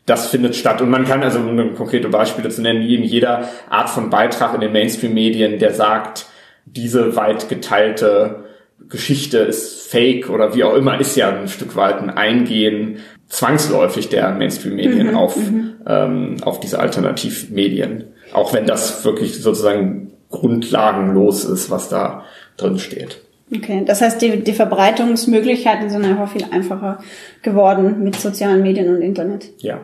Das 0.07 0.28
findet 0.28 0.57
statt. 0.57 0.81
Und 0.81 0.90
man 0.90 1.05
kann 1.05 1.23
also, 1.23 1.38
um 1.40 1.75
konkrete 1.75 2.09
Beispiele 2.09 2.49
zu 2.49 2.62
nennen, 2.62 2.83
eben 2.83 3.02
jeder 3.02 3.49
Art 3.69 3.90
von 3.90 4.11
Beitrag 4.11 4.55
in 4.55 4.61
den 4.61 4.73
Mainstream-Medien, 4.73 5.59
der 5.59 5.75
sagt, 5.75 6.26
diese 6.64 7.17
weit 7.17 7.49
geteilte 7.49 8.45
Geschichte 8.88 9.38
ist 9.38 9.90
fake 9.90 10.30
oder 10.30 10.54
wie 10.54 10.64
auch 10.64 10.75
immer, 10.75 11.00
ist 11.00 11.16
ja 11.16 11.30
ein 11.30 11.49
Stück 11.49 11.76
weit 11.76 12.00
ein 12.00 12.11
Eingehen 12.11 12.99
zwangsläufig 13.28 14.09
der 14.09 14.33
Mainstream-Medien 14.33 15.09
mhm, 15.09 15.16
auf, 15.16 15.37
mhm. 15.37 15.75
ähm, 15.87 16.37
auf 16.42 16.61
diese 16.61 16.80
Alternativmedien. 16.80 18.04
Auch 18.33 18.52
wenn 18.52 18.66
das 18.66 19.04
wirklich 19.04 19.40
sozusagen 19.42 20.12
grundlagenlos 20.30 21.45
ist, 21.45 21.71
was 21.71 21.88
da 21.88 22.25
drin 22.57 22.78
steht. 22.78 23.21
Okay, 23.54 23.83
das 23.87 24.02
heißt, 24.02 24.21
die, 24.21 24.42
die 24.42 24.52
Verbreitungsmöglichkeiten 24.52 25.88
sind 25.88 26.04
einfach 26.04 26.30
viel 26.30 26.45
einfacher 26.50 26.99
geworden 27.42 28.02
mit 28.02 28.16
sozialen 28.16 28.62
Medien 28.62 28.95
und 28.95 29.00
Internet. 29.00 29.50
Ja. 29.59 29.80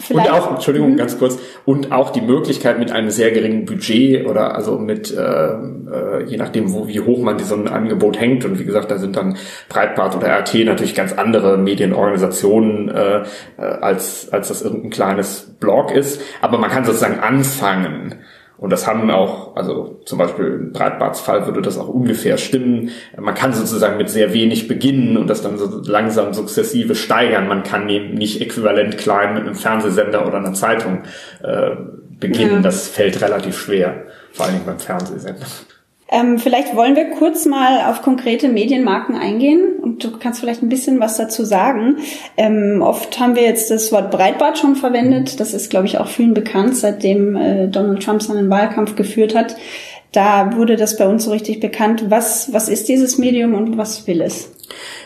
Vielleicht. 0.00 0.30
Und 0.30 0.34
auch, 0.34 0.50
Entschuldigung, 0.52 0.92
mhm. 0.92 0.96
ganz 0.96 1.18
kurz, 1.18 1.38
und 1.64 1.92
auch 1.92 2.10
die 2.10 2.22
Möglichkeit 2.22 2.78
mit 2.78 2.90
einem 2.90 3.10
sehr 3.10 3.30
geringen 3.30 3.66
Budget 3.66 4.26
oder 4.26 4.54
also 4.54 4.78
mit, 4.78 5.16
äh, 5.16 5.20
äh, 5.20 6.24
je 6.26 6.36
nachdem, 6.36 6.72
wo, 6.72 6.88
wie 6.88 7.00
hoch 7.00 7.22
man 7.22 7.38
so 7.38 7.54
ein 7.54 7.68
Angebot 7.68 8.18
hängt. 8.18 8.44
Und 8.44 8.58
wie 8.58 8.64
gesagt, 8.64 8.90
da 8.90 8.98
sind 8.98 9.16
dann 9.16 9.36
Breitbart 9.68 10.16
oder 10.16 10.28
RT 10.28 10.64
natürlich 10.64 10.94
ganz 10.94 11.12
andere 11.12 11.58
Medienorganisationen, 11.58 12.88
äh, 12.88 13.22
äh, 13.58 13.62
als, 13.62 14.28
als 14.32 14.48
das 14.48 14.62
irgendein 14.62 14.90
kleines 14.90 15.54
Blog 15.60 15.92
ist. 15.92 16.20
Aber 16.40 16.58
man 16.58 16.70
kann 16.70 16.84
sozusagen 16.84 17.20
anfangen 17.20 18.16
Und 18.60 18.68
das 18.70 18.86
haben 18.86 19.10
auch, 19.10 19.56
also 19.56 20.02
zum 20.04 20.18
Beispiel 20.18 20.46
im 20.46 20.72
Breitbartsfall 20.72 21.46
würde 21.46 21.62
das 21.62 21.78
auch 21.78 21.88
ungefähr 21.88 22.36
stimmen. 22.36 22.90
Man 23.18 23.34
kann 23.34 23.54
sozusagen 23.54 23.96
mit 23.96 24.10
sehr 24.10 24.34
wenig 24.34 24.68
beginnen 24.68 25.16
und 25.16 25.28
das 25.28 25.40
dann 25.40 25.56
so 25.56 25.80
langsam 25.86 26.34
sukzessive 26.34 26.94
steigern. 26.94 27.48
Man 27.48 27.62
kann 27.62 27.88
eben 27.88 28.14
nicht 28.14 28.42
äquivalent 28.42 28.98
klein 28.98 29.32
mit 29.32 29.44
einem 29.44 29.54
Fernsehsender 29.54 30.26
oder 30.26 30.36
einer 30.36 30.52
Zeitung 30.52 31.04
äh, 31.42 31.70
beginnen. 32.18 32.56
Ja. 32.56 32.60
Das 32.60 32.88
fällt 32.88 33.22
relativ 33.22 33.58
schwer, 33.58 34.04
vor 34.32 34.44
allen 34.44 34.56
Dingen 34.56 34.66
beim 34.66 34.78
Fernsehsender. 34.78 35.46
Ähm, 36.10 36.38
vielleicht 36.38 36.74
wollen 36.74 36.96
wir 36.96 37.10
kurz 37.10 37.46
mal 37.46 37.88
auf 37.88 38.02
konkrete 38.02 38.48
Medienmarken 38.48 39.16
eingehen 39.16 39.76
und 39.80 40.02
du 40.02 40.18
kannst 40.18 40.40
vielleicht 40.40 40.62
ein 40.62 40.68
bisschen 40.68 40.98
was 40.98 41.16
dazu 41.16 41.44
sagen. 41.44 41.98
Ähm, 42.36 42.82
oft 42.82 43.20
haben 43.20 43.36
wir 43.36 43.44
jetzt 43.44 43.70
das 43.70 43.92
Wort 43.92 44.10
Breitbart 44.10 44.58
schon 44.58 44.74
verwendet. 44.74 45.38
Das 45.38 45.54
ist, 45.54 45.70
glaube 45.70 45.86
ich, 45.86 45.98
auch 45.98 46.08
vielen 46.08 46.34
bekannt, 46.34 46.76
seitdem 46.76 47.36
äh, 47.36 47.68
Donald 47.68 48.02
Trump 48.02 48.22
seinen 48.22 48.50
Wahlkampf 48.50 48.96
geführt 48.96 49.36
hat. 49.36 49.56
Da 50.10 50.56
wurde 50.56 50.74
das 50.74 50.96
bei 50.96 51.06
uns 51.06 51.24
so 51.24 51.30
richtig 51.30 51.60
bekannt. 51.60 52.06
Was, 52.08 52.52
was 52.52 52.68
ist 52.68 52.88
dieses 52.88 53.16
Medium 53.16 53.54
und 53.54 53.78
was 53.78 54.08
will 54.08 54.20
es? 54.20 54.50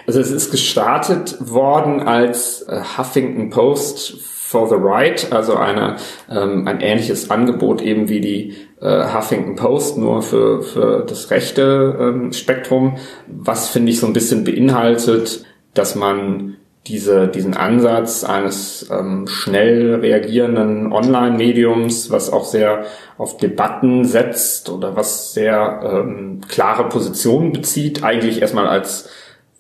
Also 0.07 0.21
es 0.21 0.31
ist 0.31 0.51
gestartet 0.51 1.37
worden 1.41 2.01
als 2.01 2.63
äh, 2.63 2.81
Huffington 2.97 3.51
Post 3.51 4.34
for 4.55 4.69
the 4.69 4.77
Right, 4.79 5.33
also 5.33 5.57
eine, 5.57 5.97
ähm, 6.31 6.69
ein 6.69 6.81
ähnliches 6.81 7.29
Angebot 7.29 7.83
eben 7.83 8.09
wie 8.09 8.21
die 8.21 8.55
äh, 8.81 9.13
Huffington 9.13 9.57
Post, 9.57 9.99
nur 9.99 10.23
für, 10.23 10.63
für 10.63 11.05
das 11.09 11.33
rechte 11.33 11.99
ähm, 12.01 12.33
Spektrum, 12.33 12.99
was 13.27 13.69
finde 13.69 13.91
ich 13.91 13.99
so 13.99 14.07
ein 14.07 14.13
bisschen 14.13 14.45
beinhaltet, 14.45 15.45
dass 15.75 15.97
man 15.97 16.57
diese, 16.87 17.27
diesen 17.27 17.55
Ansatz 17.55 18.23
eines 18.23 18.89
ähm, 18.93 19.27
schnell 19.27 19.97
reagierenden 19.97 20.93
Online-Mediums, 20.93 22.13
was 22.13 22.31
auch 22.31 22.45
sehr 22.45 22.85
auf 23.19 23.37
Debatten 23.39 24.05
setzt 24.05 24.71
oder 24.71 24.95
was 24.95 25.35
sehr 25.35 25.81
ähm, 25.83 26.43
klare 26.47 26.89
Positionen 26.89 27.51
bezieht, 27.51 28.05
eigentlich 28.05 28.41
erstmal 28.41 28.69
als 28.69 29.09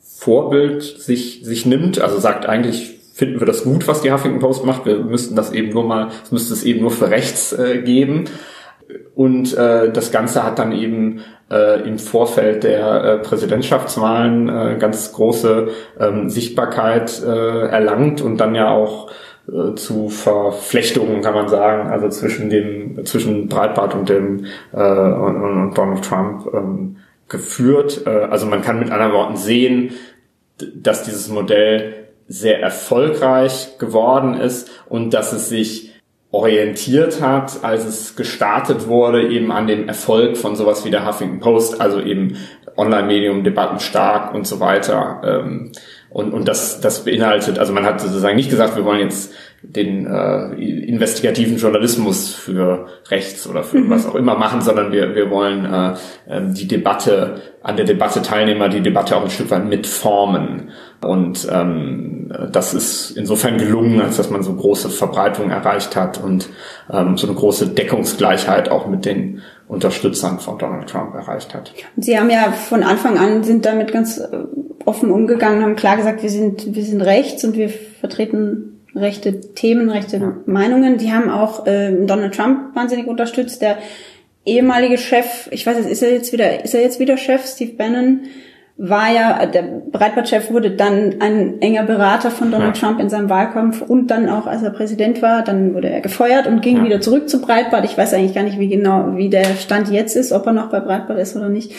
Vorbild 0.00 0.84
sich, 0.84 1.40
sich 1.42 1.66
nimmt, 1.66 2.00
also 2.00 2.20
sagt 2.20 2.46
eigentlich, 2.46 2.93
finden 3.14 3.38
wir 3.38 3.46
das 3.46 3.62
gut, 3.62 3.86
was 3.86 4.02
die 4.02 4.12
Huffington 4.12 4.40
Post 4.40 4.66
macht. 4.66 4.84
Wir 4.86 4.98
müssten 4.98 5.36
das 5.36 5.52
eben 5.52 5.70
nur 5.70 5.84
mal, 5.84 6.08
es 6.24 6.32
müsste 6.32 6.52
es 6.52 6.64
eben 6.64 6.80
nur 6.80 6.90
für 6.90 7.10
rechts 7.10 7.52
äh, 7.52 7.80
geben. 7.82 8.24
Und 9.14 9.56
äh, 9.56 9.92
das 9.92 10.10
Ganze 10.10 10.42
hat 10.42 10.58
dann 10.58 10.72
eben 10.72 11.20
äh, 11.50 11.80
im 11.88 11.98
Vorfeld 11.98 12.64
der 12.64 13.04
äh, 13.04 13.18
Präsidentschaftswahlen 13.18 14.48
äh, 14.48 14.76
ganz 14.78 15.12
große 15.12 15.68
ähm, 16.00 16.28
Sichtbarkeit 16.28 17.22
äh, 17.22 17.68
erlangt 17.68 18.20
und 18.20 18.38
dann 18.38 18.54
ja 18.54 18.70
auch 18.70 19.10
äh, 19.48 19.74
zu 19.76 20.08
Verflechtungen 20.08 21.22
kann 21.22 21.34
man 21.34 21.48
sagen, 21.48 21.90
also 21.90 22.08
zwischen 22.08 22.50
dem 22.50 23.04
zwischen 23.06 23.48
Breitbart 23.48 23.94
und 23.94 24.08
dem 24.08 24.46
äh, 24.72 24.82
und, 24.82 25.36
und 25.36 25.74
Donald 25.78 26.04
Trump 26.04 26.52
ähm, 26.52 26.96
geführt. 27.28 28.02
Äh, 28.06 28.10
also 28.10 28.46
man 28.46 28.62
kann 28.62 28.80
mit 28.80 28.90
anderen 28.90 29.12
Worten 29.12 29.36
sehen, 29.36 29.92
dass 30.74 31.04
dieses 31.04 31.28
Modell 31.28 32.03
sehr 32.28 32.60
erfolgreich 32.60 33.78
geworden 33.78 34.34
ist 34.34 34.70
und 34.88 35.14
dass 35.14 35.32
es 35.32 35.48
sich 35.48 35.92
orientiert 36.30 37.20
hat, 37.20 37.62
als 37.62 37.84
es 37.84 38.16
gestartet 38.16 38.88
wurde, 38.88 39.28
eben 39.28 39.52
an 39.52 39.68
dem 39.68 39.86
Erfolg 39.86 40.36
von 40.36 40.56
sowas 40.56 40.84
wie 40.84 40.90
der 40.90 41.06
Huffington 41.06 41.38
Post, 41.38 41.80
also 41.80 42.00
eben 42.00 42.36
Online-Medium, 42.76 43.44
Debatten 43.44 43.78
stark 43.78 44.34
und 44.34 44.46
so 44.46 44.58
weiter. 44.58 45.20
Ähm, 45.24 45.70
und, 46.10 46.32
und 46.32 46.48
das, 46.48 46.80
das 46.80 47.04
beinhaltet, 47.04 47.58
also 47.58 47.72
man 47.72 47.84
hat 47.84 48.00
sozusagen 48.00 48.36
nicht 48.36 48.50
gesagt, 48.50 48.76
wir 48.76 48.84
wollen 48.84 49.00
jetzt 49.00 49.32
den 49.70 50.06
äh, 50.06 50.54
investigativen 50.54 51.56
Journalismus 51.56 52.34
für 52.34 52.86
rechts 53.08 53.46
oder 53.46 53.62
für 53.62 53.78
mhm. 53.78 53.90
was 53.90 54.06
auch 54.06 54.14
immer 54.14 54.36
machen, 54.36 54.60
sondern 54.60 54.92
wir, 54.92 55.14
wir 55.14 55.30
wollen 55.30 55.64
äh, 55.64 55.92
äh, 56.28 56.42
die 56.52 56.68
Debatte, 56.68 57.42
an 57.62 57.76
der 57.76 57.86
Debatte 57.86 58.20
Teilnehmer, 58.20 58.68
die 58.68 58.82
Debatte 58.82 59.16
auch 59.16 59.22
ein 59.22 59.30
Stück 59.30 59.50
weit 59.50 59.64
mitformen. 59.64 60.70
Und 61.02 61.48
ähm, 61.50 62.32
das 62.52 62.74
ist 62.74 63.12
insofern 63.16 63.58
gelungen, 63.58 64.00
als 64.00 64.16
dass 64.18 64.30
man 64.30 64.42
so 64.42 64.54
große 64.54 64.90
Verbreitung 64.90 65.50
erreicht 65.50 65.96
hat 65.96 66.22
und 66.22 66.48
ähm, 66.90 67.16
so 67.16 67.26
eine 67.26 67.36
große 67.36 67.68
Deckungsgleichheit 67.68 68.70
auch 68.70 68.86
mit 68.86 69.04
den 69.04 69.42
Unterstützern 69.66 70.40
von 70.40 70.58
Donald 70.58 70.88
Trump 70.90 71.14
erreicht 71.14 71.54
hat. 71.54 71.72
Sie 71.96 72.18
haben 72.18 72.30
ja 72.30 72.52
von 72.52 72.82
Anfang 72.82 73.18
an 73.18 73.42
sind 73.44 73.64
damit 73.64 73.92
ganz 73.92 74.18
äh, 74.18 74.28
offen 74.84 75.10
umgegangen, 75.10 75.62
haben 75.62 75.76
klar 75.76 75.96
gesagt, 75.96 76.22
wir 76.22 76.30
sind 76.30 76.74
wir 76.74 76.84
sind 76.84 77.00
rechts 77.00 77.44
und 77.44 77.56
wir 77.56 77.70
vertreten 77.70 78.73
rechte 78.94 79.40
Themen, 79.54 79.90
rechte 79.90 80.16
ja. 80.18 80.36
Meinungen. 80.46 80.98
Die 80.98 81.12
haben 81.12 81.30
auch 81.30 81.66
äh, 81.66 81.92
Donald 82.06 82.34
Trump 82.34 82.74
wahnsinnig 82.74 83.06
unterstützt. 83.06 83.62
Der 83.62 83.78
ehemalige 84.44 84.98
Chef, 84.98 85.48
ich 85.50 85.66
weiß 85.66 85.78
nicht, 85.78 85.90
ist 85.90 86.02
er 86.02 86.12
jetzt 86.12 86.32
wieder, 86.32 86.64
ist 86.64 86.74
er 86.74 86.82
jetzt 86.82 87.00
wieder 87.00 87.16
Chef, 87.16 87.44
Steve 87.46 87.72
Bannon, 87.72 88.20
war 88.76 89.12
ja, 89.12 89.46
der 89.46 89.62
Breitbart-Chef 89.62 90.50
wurde 90.50 90.72
dann 90.72 91.20
ein 91.20 91.62
enger 91.62 91.84
Berater 91.84 92.32
von 92.32 92.50
Donald 92.50 92.76
ja. 92.76 92.88
Trump 92.88 93.00
in 93.00 93.08
seinem 93.08 93.30
Wahlkampf 93.30 93.82
und 93.82 94.08
dann 94.08 94.28
auch, 94.28 94.48
als 94.48 94.64
er 94.64 94.70
Präsident 94.70 95.22
war, 95.22 95.42
dann 95.44 95.74
wurde 95.74 95.90
er 95.90 96.00
gefeuert 96.00 96.48
und 96.48 96.60
ging 96.60 96.78
ja. 96.78 96.84
wieder 96.84 97.00
zurück 97.00 97.28
zu 97.28 97.40
Breitbart. 97.40 97.84
Ich 97.84 97.96
weiß 97.96 98.12
eigentlich 98.14 98.34
gar 98.34 98.42
nicht, 98.42 98.58
wie 98.58 98.68
genau, 98.68 99.16
wie 99.16 99.28
der 99.28 99.44
Stand 99.56 99.90
jetzt 99.90 100.16
ist, 100.16 100.32
ob 100.32 100.46
er 100.46 100.52
noch 100.52 100.70
bei 100.70 100.80
Breitbart 100.80 101.20
ist 101.20 101.36
oder 101.36 101.48
nicht. 101.48 101.72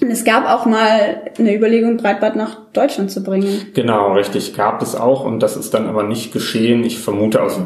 Und 0.00 0.10
es 0.10 0.24
gab 0.24 0.48
auch 0.48 0.66
mal 0.66 1.22
eine 1.38 1.54
Überlegung, 1.54 1.96
Breitbart 1.96 2.34
nach 2.34 2.56
Deutschland 2.72 3.10
zu 3.10 3.22
bringen. 3.22 3.66
Genau, 3.74 4.14
richtig, 4.14 4.56
gab 4.56 4.80
es 4.82 4.96
auch 4.96 5.24
und 5.24 5.40
das 5.40 5.56
ist 5.56 5.74
dann 5.74 5.86
aber 5.86 6.02
nicht 6.02 6.32
geschehen. 6.32 6.82
Ich 6.84 6.98
vermute 6.98 7.42
aus, 7.42 7.60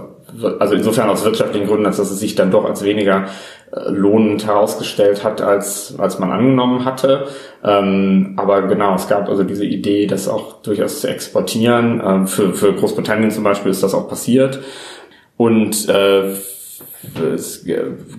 also 0.58 0.74
insofern 0.74 1.08
aus 1.08 1.24
wirtschaftlichen 1.24 1.66
Gründen, 1.66 1.84
dass 1.84 1.98
es 1.98 2.18
sich 2.18 2.34
dann 2.34 2.50
doch 2.50 2.64
als 2.64 2.82
weniger 2.82 3.26
äh, 3.72 3.90
lohnend 3.90 4.44
herausgestellt 4.44 5.22
hat, 5.22 5.40
als, 5.40 5.94
als 5.98 6.18
man 6.18 6.32
angenommen 6.32 6.84
hatte. 6.84 7.26
Ähm, 7.64 8.34
aber 8.36 8.62
genau, 8.62 8.96
es 8.96 9.08
gab 9.08 9.28
also 9.28 9.44
diese 9.44 9.64
Idee, 9.64 10.06
das 10.06 10.28
auch 10.28 10.62
durchaus 10.62 11.00
zu 11.00 11.08
exportieren. 11.08 12.02
Ähm, 12.04 12.26
für, 12.26 12.52
für 12.54 12.74
Großbritannien 12.74 13.30
zum 13.30 13.44
Beispiel 13.44 13.70
ist 13.70 13.82
das 13.82 13.94
auch 13.94 14.08
passiert. 14.08 14.60
Und 15.36 15.88
äh, 15.88 16.32
es 17.34 17.64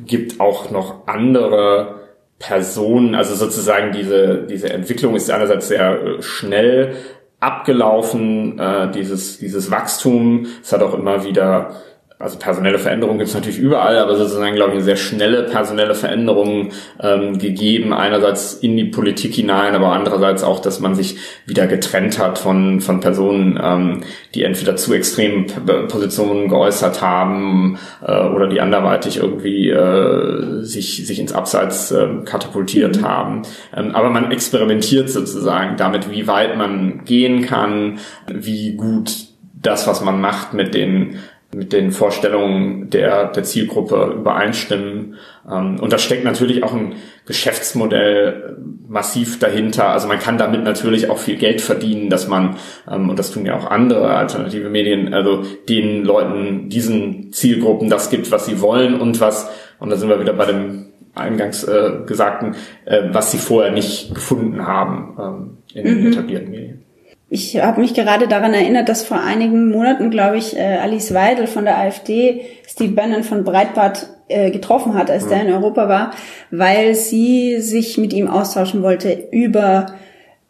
gibt 0.05 0.39
auch 0.39 0.71
noch 0.71 1.07
andere 1.07 1.96
Personen, 2.39 3.15
also 3.15 3.35
sozusagen 3.35 3.91
diese, 3.91 4.43
diese 4.43 4.69
Entwicklung 4.69 5.15
ist 5.15 5.29
einerseits 5.31 5.67
sehr 5.67 6.01
äh, 6.01 6.21
schnell 6.21 6.95
abgelaufen, 7.39 8.59
äh, 8.59 8.91
dieses, 8.91 9.39
dieses 9.39 9.71
Wachstum. 9.71 10.47
Es 10.61 10.71
hat 10.71 10.81
auch 10.81 10.93
immer 10.93 11.23
wieder 11.23 11.75
also 12.19 12.39
personelle 12.39 12.79
Veränderungen 12.79 13.19
gibt 13.19 13.29
es 13.29 13.35
natürlich 13.35 13.59
überall, 13.59 13.99
aber 13.99 14.15
sozusagen, 14.15 14.55
glaube 14.55 14.71
ich, 14.71 14.77
eine 14.77 14.83
sehr 14.83 14.95
schnelle 14.95 15.43
personelle 15.43 15.93
Veränderung 15.93 16.71
ähm, 16.99 17.37
gegeben. 17.37 17.93
Einerseits 17.93 18.55
in 18.55 18.75
die 18.75 18.85
Politik 18.85 19.35
hinein, 19.35 19.75
aber 19.75 19.91
andererseits 19.91 20.43
auch, 20.43 20.59
dass 20.59 20.79
man 20.79 20.95
sich 20.95 21.17
wieder 21.45 21.67
getrennt 21.67 22.17
hat 22.17 22.39
von, 22.39 22.81
von 22.81 23.01
Personen, 23.01 23.59
ähm, 23.63 24.01
die 24.33 24.43
entweder 24.43 24.75
zu 24.77 24.95
extremen 24.95 25.45
Positionen 25.89 26.47
geäußert 26.47 27.03
haben 27.03 27.77
äh, 28.03 28.11
oder 28.11 28.47
die 28.47 28.61
anderweitig 28.61 29.17
irgendwie 29.17 29.69
äh, 29.69 30.63
sich, 30.63 31.05
sich 31.05 31.19
ins 31.19 31.33
Abseits 31.33 31.91
äh, 31.91 32.07
katapultiert 32.25 32.97
mhm. 32.97 33.07
haben. 33.07 33.41
Ähm, 33.75 33.93
aber 33.93 34.09
man 34.09 34.31
experimentiert 34.31 35.11
sozusagen 35.11 35.77
damit, 35.77 36.09
wie 36.09 36.25
weit 36.25 36.57
man 36.57 37.05
gehen 37.05 37.43
kann, 37.43 37.99
wie 38.27 38.75
gut 38.75 39.11
das, 39.53 39.87
was 39.87 40.01
man 40.03 40.19
macht, 40.19 40.53
mit 40.53 40.73
den 40.73 41.19
mit 41.57 41.73
den 41.73 41.91
Vorstellungen 41.91 42.89
der, 42.89 43.31
der 43.31 43.43
Zielgruppe 43.43 44.13
übereinstimmen. 44.15 45.15
Ähm, 45.49 45.79
und 45.79 45.91
da 45.91 45.97
steckt 45.97 46.23
natürlich 46.23 46.63
auch 46.63 46.73
ein 46.73 46.93
Geschäftsmodell 47.25 48.57
massiv 48.87 49.39
dahinter. 49.39 49.89
Also 49.89 50.07
man 50.07 50.19
kann 50.19 50.37
damit 50.37 50.63
natürlich 50.63 51.09
auch 51.09 51.17
viel 51.17 51.35
Geld 51.35 51.59
verdienen, 51.59 52.09
dass 52.09 52.27
man, 52.27 52.57
ähm, 52.89 53.09
und 53.09 53.17
das 53.19 53.31
tun 53.31 53.45
ja 53.45 53.57
auch 53.57 53.69
andere 53.69 54.09
alternative 54.15 54.69
Medien, 54.69 55.13
also 55.13 55.43
den 55.67 56.05
Leuten, 56.05 56.69
diesen 56.69 57.33
Zielgruppen 57.33 57.89
das 57.89 58.09
gibt, 58.09 58.31
was 58.31 58.45
sie 58.45 58.61
wollen 58.61 58.99
und 58.99 59.19
was, 59.19 59.49
und 59.79 59.89
da 59.89 59.97
sind 59.97 60.09
wir 60.09 60.19
wieder 60.19 60.33
bei 60.33 60.45
dem 60.45 60.85
eingangs 61.15 61.63
äh, 61.63 61.91
Gesagten, 62.05 62.55
äh, 62.85 63.09
was 63.11 63.31
sie 63.31 63.39
vorher 63.39 63.71
nicht 63.71 64.13
gefunden 64.13 64.65
haben 64.67 65.17
ähm, 65.19 65.57
in 65.73 66.01
mhm. 66.01 66.11
etablierten 66.11 66.51
Medien. 66.51 66.86
Ich 67.29 67.61
habe 67.61 67.81
mich 67.81 67.93
gerade 67.93 68.27
daran 68.27 68.53
erinnert, 68.53 68.87
dass 68.87 69.03
vor 69.03 69.19
einigen 69.19 69.69
Monaten, 69.69 70.11
glaube 70.11 70.37
ich, 70.37 70.55
äh, 70.55 70.77
Alice 70.81 71.13
Weidel 71.13 71.47
von 71.47 71.65
der 71.65 71.77
AfD 71.77 72.41
Steve 72.65 72.93
Bannon 72.93 73.23
von 73.23 73.43
Breitbart 73.43 74.07
äh, 74.29 74.49
getroffen 74.49 74.93
hat, 74.93 75.11
als 75.11 75.25
mhm. 75.25 75.29
der 75.29 75.41
in 75.41 75.53
Europa 75.53 75.89
war, 75.89 76.11
weil 76.51 76.95
sie 76.95 77.59
sich 77.59 77.97
mit 77.97 78.13
ihm 78.13 78.29
austauschen 78.29 78.81
wollte 78.81 79.27
über 79.31 79.87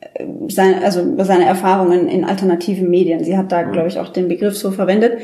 äh, 0.01 0.23
seine, 0.49 0.83
also 0.83 1.01
über 1.01 1.25
seine 1.25 1.45
Erfahrungen 1.45 2.07
in 2.07 2.23
alternativen 2.23 2.91
Medien. 2.91 3.23
Sie 3.23 3.37
hat 3.37 3.51
da, 3.51 3.63
mhm. 3.63 3.71
glaube 3.71 3.87
ich, 3.87 3.97
auch 3.97 4.09
den 4.09 4.27
Begriff 4.27 4.55
so 4.55 4.69
verwendet. 4.69 5.19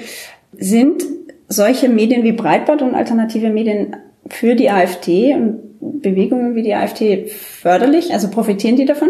Sind 0.58 1.04
solche 1.50 1.88
Medien 1.88 2.24
wie 2.24 2.32
Breitbart 2.32 2.82
und 2.82 2.96
alternative 2.96 3.52
Medien 3.52 3.96
für 4.28 4.56
die 4.56 4.72
AfD 4.72 5.36
und 5.36 6.02
Bewegungen 6.02 6.56
wie 6.56 6.64
die 6.64 6.74
AfD 6.74 7.28
förderlich? 7.28 8.12
Also 8.12 8.30
profitieren 8.30 8.76
die 8.76 8.86
davon? 8.86 9.10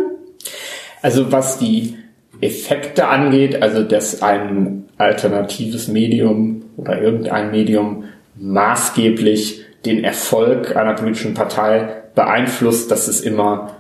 Also 1.01 1.31
was 1.31 1.57
die 1.57 1.95
Effekte 2.43 3.07
angeht, 3.07 3.61
also 3.61 3.83
dass 3.83 4.21
ein 4.21 4.85
alternatives 4.97 5.87
Medium 5.87 6.63
oder 6.77 7.01
irgendein 7.01 7.51
Medium 7.51 8.05
maßgeblich 8.35 9.63
den 9.85 10.03
Erfolg 10.03 10.75
einer 10.75 10.93
politischen 10.93 11.33
Partei 11.33 11.89
beeinflusst, 12.15 12.89
dass 12.91 13.07
es 13.07 13.21
immer 13.21 13.77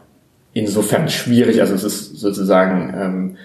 insofern 0.53 1.09
schwierig, 1.09 1.61
also 1.61 1.73
es 1.73 1.83
ist 1.83 2.19
sozusagen 2.19 2.93
ähm, 2.95 3.37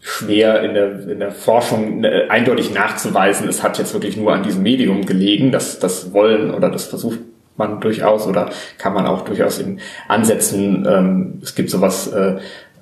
schwer 0.00 0.62
in 0.62 0.74
der, 0.74 1.08
in 1.08 1.18
der 1.18 1.32
Forschung 1.32 2.04
äh, 2.04 2.28
eindeutig 2.28 2.72
nachzuweisen, 2.72 3.48
es 3.48 3.62
hat 3.62 3.78
jetzt 3.78 3.92
wirklich 3.92 4.16
nur 4.16 4.32
an 4.32 4.42
diesem 4.42 4.62
Medium 4.62 5.04
gelegen, 5.04 5.50
dass 5.50 5.78
das 5.78 6.12
wollen 6.12 6.52
oder 6.52 6.70
das 6.70 6.84
versucht 6.84 7.18
man 7.56 7.80
durchaus 7.80 8.26
oder 8.26 8.50
kann 8.78 8.92
man 8.92 9.06
auch 9.06 9.22
durchaus 9.22 9.58
in 9.58 9.80
Ansätzen, 10.08 10.86
ähm, 10.88 11.40
es 11.42 11.54
gibt 11.54 11.70
sowas, 11.70 12.06
äh, 12.08 12.36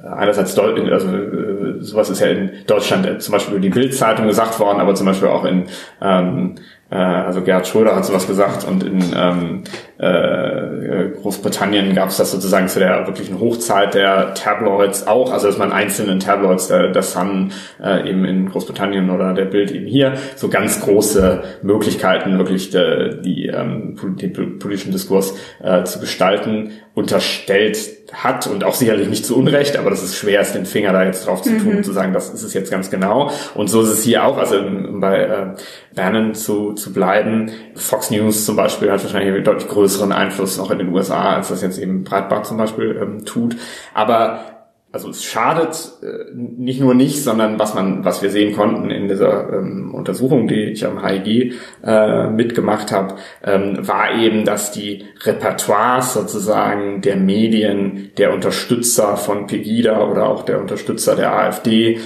einerseits 0.05 0.59
also 0.59 1.09
äh, 1.09 1.81
sowas 1.81 2.11
ist 2.11 2.21
ja 2.21 2.29
in 2.29 2.51
Deutschland 2.67 3.07
äh, 3.07 3.19
zum 3.19 3.33
Beispiel 3.33 3.55
über 3.55 3.63
die 3.63 3.71
Bildzeitung 3.71 4.27
gesagt 4.27 4.59
worden, 4.61 4.81
aber 4.81 4.95
zum 4.95 5.07
Beispiel 5.07 5.29
auch 5.29 5.45
in 5.45 5.65
ähm, 6.01 6.57
äh, 6.91 6.97
also 6.97 7.43
Gerhard 7.43 7.67
Schröder 7.67 7.97
hat 7.97 8.05
sowas 8.05 8.27
gesagt 8.27 8.65
und 8.65 8.85
in 8.85 9.03
ähm, 9.17 9.65
äh, 9.99 11.09
Großbritannien 11.21 11.95
gab 11.95 12.11
es 12.11 12.19
das 12.19 12.31
sozusagen 12.31 12.69
zu 12.69 12.79
der 12.79 13.07
wirklichen 13.07 13.41
Hochzeit 13.41 13.95
der 13.95 14.35
Tabloids 14.35 15.07
auch, 15.07 15.33
also 15.33 15.47
dass 15.47 15.59
man 15.59 15.73
einzelnen 15.73 16.21
Tabloids, 16.21 16.69
der, 16.69 16.93
der 16.93 17.03
Sun 17.03 17.53
äh, 17.83 18.09
eben 18.09 18.25
in 18.25 18.49
Großbritannien 18.49 19.11
oder 19.11 19.35
der 19.35 19.47
Bild 19.47 19.73
eben 19.73 19.87
hier, 19.87 20.15
so 20.37 20.49
ganz 20.49 20.81
große 20.81 21.43
Möglichkeiten 21.63 22.39
wirklich 22.39 22.71
de, 22.71 23.21
die 23.23 23.47
ähm, 23.47 23.97
den 24.21 24.59
politischen 24.59 24.93
Diskurs 24.93 25.35
äh, 25.63 25.85
zu 25.85 26.01
gestalten 26.01 26.73
unterstellt 26.95 27.79
hat 28.13 28.47
und 28.47 28.63
auch 28.63 28.75
sicherlich 28.75 29.09
nicht 29.09 29.27
zu 29.27 29.37
Unrecht, 29.37 29.77
aber 29.77 29.91
das 29.91 30.03
ist 30.03 30.17
schwer, 30.17 30.41
es 30.41 30.53
den 30.53 30.67
Finger 30.67 30.93
da 30.93 31.05
jetzt 31.05 31.27
drauf 31.27 31.43
zu 31.43 31.59
tun, 31.59 31.77
mhm. 31.77 31.85
zu 31.85 31.93
sagen, 31.93 32.13
das 32.13 32.33
ist 32.33 32.45
es 32.45 32.55
jetzt 32.55 32.71
ganz 32.71 32.91
genau. 32.91 33.31
Und 33.55 33.69
so 33.69 33.83
ist 33.83 33.89
es 33.89 34.05
hier 34.05 34.25
auch, 34.25 34.39
also 34.39 34.57
bei 34.93 35.23
äh, 35.23 35.47
Bannon 35.95 36.35
zu, 36.35 36.75
zu 36.75 36.93
bleiben. 36.93 37.51
Fox 37.75 38.11
News 38.11 38.45
zum 38.45 38.55
Beispiel 38.55 38.93
hat 38.93 39.03
wahrscheinlich 39.03 39.35
einen 39.35 39.43
deutlich 39.43 39.69
größeren 39.69 40.13
Einfluss 40.13 40.57
noch 40.59 40.71
in 40.71 40.79
den 40.79 40.95
USA, 40.95 41.35
als 41.35 41.49
das 41.49 41.63
jetzt 41.63 41.79
eben 41.79 42.05
Breitbart 42.05 42.47
zum 42.47 42.57
Beispiel 42.57 42.97
ähm, 43.03 43.25
tut. 43.25 43.57
Aber 43.93 44.54
also 44.95 45.11
es 45.11 45.25
schadet 45.25 45.91
äh, 46.05 46.33
nicht 46.37 46.81
nur 46.81 46.95
nicht, 46.95 47.21
sondern 47.21 47.59
was 47.59 47.75
man, 47.75 48.05
was 48.05 48.23
wir 48.23 48.31
sehen 48.31 48.55
konnten 48.55 48.91
in 48.91 49.09
dieser 49.09 49.53
ähm, 49.53 49.93
Untersuchung, 49.93 50.47
die 50.47 50.67
ich 50.71 50.87
am 50.87 51.05
HIG 51.05 51.55
äh, 51.85 52.31
mitgemacht 52.31 52.93
habe, 52.93 53.17
ähm, 53.43 53.77
war 53.81 54.15
eben, 54.15 54.45
dass 54.45 54.71
die 54.71 55.05
Repertoires 55.25 56.15
sozusagen 56.15 57.01
der 57.01 57.17
Medien, 57.17 58.13
der 58.19 58.33
Unterstützer 58.33 59.17
von 59.17 59.49
Pegida 59.49 60.09
oder 60.09 60.29
auch 60.29 60.45
der 60.45 60.61
Unterstützer 60.61 61.17
der 61.17 61.33
AfD 61.33 61.99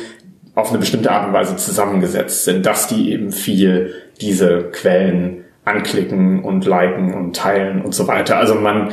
auf 0.55 0.71
eine 0.71 0.79
bestimmte 0.79 1.11
Art 1.11 1.27
und 1.27 1.35
Weise 1.35 1.57
zusammengesetzt 1.57 2.47
sind, 2.47 2.65
dass 2.65 2.89
die 2.89 3.13
eben 3.13 3.33
viel 3.33 3.93
diese 4.23 4.71
Quellen 4.73 5.45
anklicken 5.67 6.43
und 6.43 6.65
liken 6.65 7.13
und 7.13 7.37
teilen 7.37 7.83
und 7.83 7.95
so 7.95 8.09
weiter. 8.09 8.39
Also 8.39 8.55
man 8.55 8.93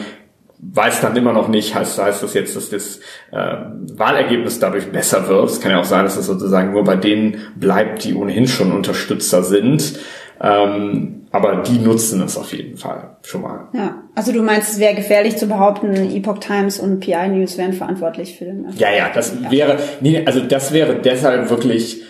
weiß 0.59 1.01
dann 1.01 1.15
immer 1.15 1.33
noch 1.33 1.47
nicht, 1.47 1.75
heißt, 1.75 2.01
heißt 2.01 2.23
das 2.23 2.33
jetzt, 2.33 2.55
dass 2.55 2.69
das 2.69 2.99
äh, 3.31 3.55
Wahlergebnis 3.93 4.59
dadurch 4.59 4.91
besser 4.91 5.27
wird. 5.27 5.49
Es 5.49 5.59
kann 5.59 5.71
ja 5.71 5.79
auch 5.79 5.85
sein, 5.85 6.05
dass 6.05 6.17
es 6.17 6.25
sozusagen 6.25 6.71
nur 6.71 6.83
bei 6.83 6.95
denen 6.95 7.37
bleibt, 7.55 8.03
die 8.03 8.15
ohnehin 8.15 8.47
schon 8.47 8.71
Unterstützer 8.71 9.43
sind. 9.43 9.99
Ähm, 10.41 11.25
aber 11.31 11.63
die 11.63 11.79
nutzen 11.79 12.21
es 12.21 12.37
auf 12.37 12.53
jeden 12.53 12.77
Fall 12.77 13.17
schon 13.23 13.41
mal. 13.41 13.67
Ja, 13.73 14.03
also 14.15 14.31
du 14.31 14.41
meinst, 14.41 14.73
es 14.73 14.79
wäre 14.79 14.95
gefährlich 14.95 15.35
zu 15.35 15.47
behaupten, 15.47 15.93
Epoch 15.93 16.39
Times 16.39 16.79
und 16.79 17.01
PI 17.01 17.27
News 17.29 17.57
wären 17.57 17.73
verantwortlich 17.73 18.37
für 18.37 18.45
den 18.45 18.65
Erfolg. 18.65 18.79
Ja, 18.79 18.91
ja, 18.93 19.09
das 19.13 19.35
ja. 19.41 19.51
wäre, 19.51 19.77
nee, 19.99 20.23
also 20.25 20.39
das 20.39 20.71
wäre 20.71 20.95
deshalb 20.95 21.49
wirklich 21.49 22.03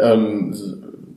ähm, 0.00 0.54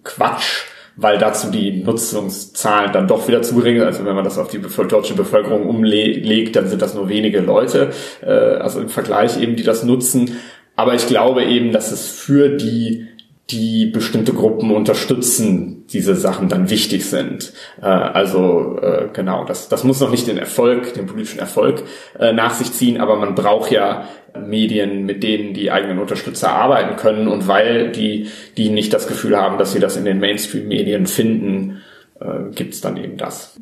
Quatsch, 0.03 0.65
weil 0.97 1.19
dazu 1.19 1.51
die 1.51 1.83
Nutzungszahlen 1.83 2.91
dann 2.91 3.07
doch 3.07 3.27
wieder 3.27 3.43
zu 3.43 3.55
gering 3.55 3.77
sind. 3.77 3.85
Also 3.85 4.03
wenn 4.03 4.15
man 4.15 4.23
das 4.23 4.37
auf 4.37 4.49
die 4.49 4.59
deutsche 4.59 5.13
Bevölkerung 5.13 5.67
umlegt, 5.67 6.55
dann 6.55 6.67
sind 6.67 6.81
das 6.81 6.95
nur 6.95 7.07
wenige 7.07 7.39
Leute, 7.39 7.91
äh, 8.21 8.31
also 8.31 8.81
im 8.81 8.89
Vergleich 8.89 9.39
eben, 9.39 9.55
die 9.55 9.63
das 9.63 9.83
nutzen. 9.83 10.37
Aber 10.75 10.95
ich 10.95 11.07
glaube 11.07 11.43
eben, 11.43 11.71
dass 11.71 11.91
es 11.91 12.07
für 12.07 12.49
die 12.49 13.07
die 13.49 13.85
bestimmte 13.85 14.33
Gruppen 14.33 14.71
unterstützen, 14.71 15.85
diese 15.87 16.15
Sachen 16.15 16.49
dann 16.49 16.69
wichtig 16.69 17.05
sind. 17.05 17.53
Äh, 17.81 17.85
also 17.85 18.77
äh, 18.81 19.07
genau, 19.13 19.45
das, 19.45 19.69
das 19.69 19.83
muss 19.83 20.01
noch 20.01 20.11
nicht 20.11 20.27
den 20.27 20.37
Erfolg, 20.37 20.93
den 20.93 21.05
politischen 21.05 21.39
Erfolg 21.39 21.83
äh, 22.19 22.33
nach 22.33 22.53
sich 22.53 22.71
ziehen, 22.73 22.99
aber 22.99 23.15
man 23.15 23.35
braucht 23.35 23.71
ja 23.71 24.07
Medien, 24.37 25.05
mit 25.05 25.23
denen 25.23 25.53
die 25.53 25.71
eigenen 25.71 25.99
Unterstützer 25.99 26.51
arbeiten 26.51 26.97
können 26.97 27.27
und 27.27 27.47
weil 27.47 27.91
die, 27.91 28.27
die 28.57 28.69
nicht 28.69 28.93
das 28.93 29.07
Gefühl 29.07 29.37
haben, 29.37 29.57
dass 29.57 29.71
sie 29.71 29.79
das 29.79 29.95
in 29.95 30.05
den 30.05 30.19
Mainstream-Medien 30.19 31.07
finden, 31.07 31.81
äh, 32.19 32.53
gibt's 32.53 32.81
dann 32.81 32.97
eben 32.97 33.17
das. 33.17 33.57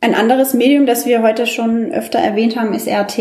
Ein 0.00 0.14
anderes 0.16 0.52
Medium, 0.52 0.86
das 0.86 1.06
wir 1.06 1.22
heute 1.22 1.46
schon 1.46 1.92
öfter 1.92 2.18
erwähnt 2.18 2.56
haben, 2.56 2.74
ist 2.74 2.88
RT, 2.88 3.18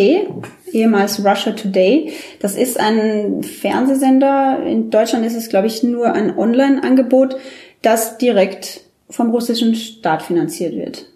ehemals 0.73 1.23
Russia 1.23 1.51
Today. 1.51 2.13
Das 2.39 2.55
ist 2.55 2.79
ein 2.79 3.43
Fernsehsender. 3.43 4.63
In 4.65 4.89
Deutschland 4.89 5.25
ist 5.25 5.35
es, 5.35 5.49
glaube 5.49 5.67
ich, 5.67 5.83
nur 5.83 6.13
ein 6.13 6.37
Online-Angebot, 6.37 7.37
das 7.81 8.17
direkt 8.17 8.81
vom 9.09 9.31
russischen 9.31 9.75
Staat 9.75 10.23
finanziert 10.23 10.75
wird. 10.75 11.10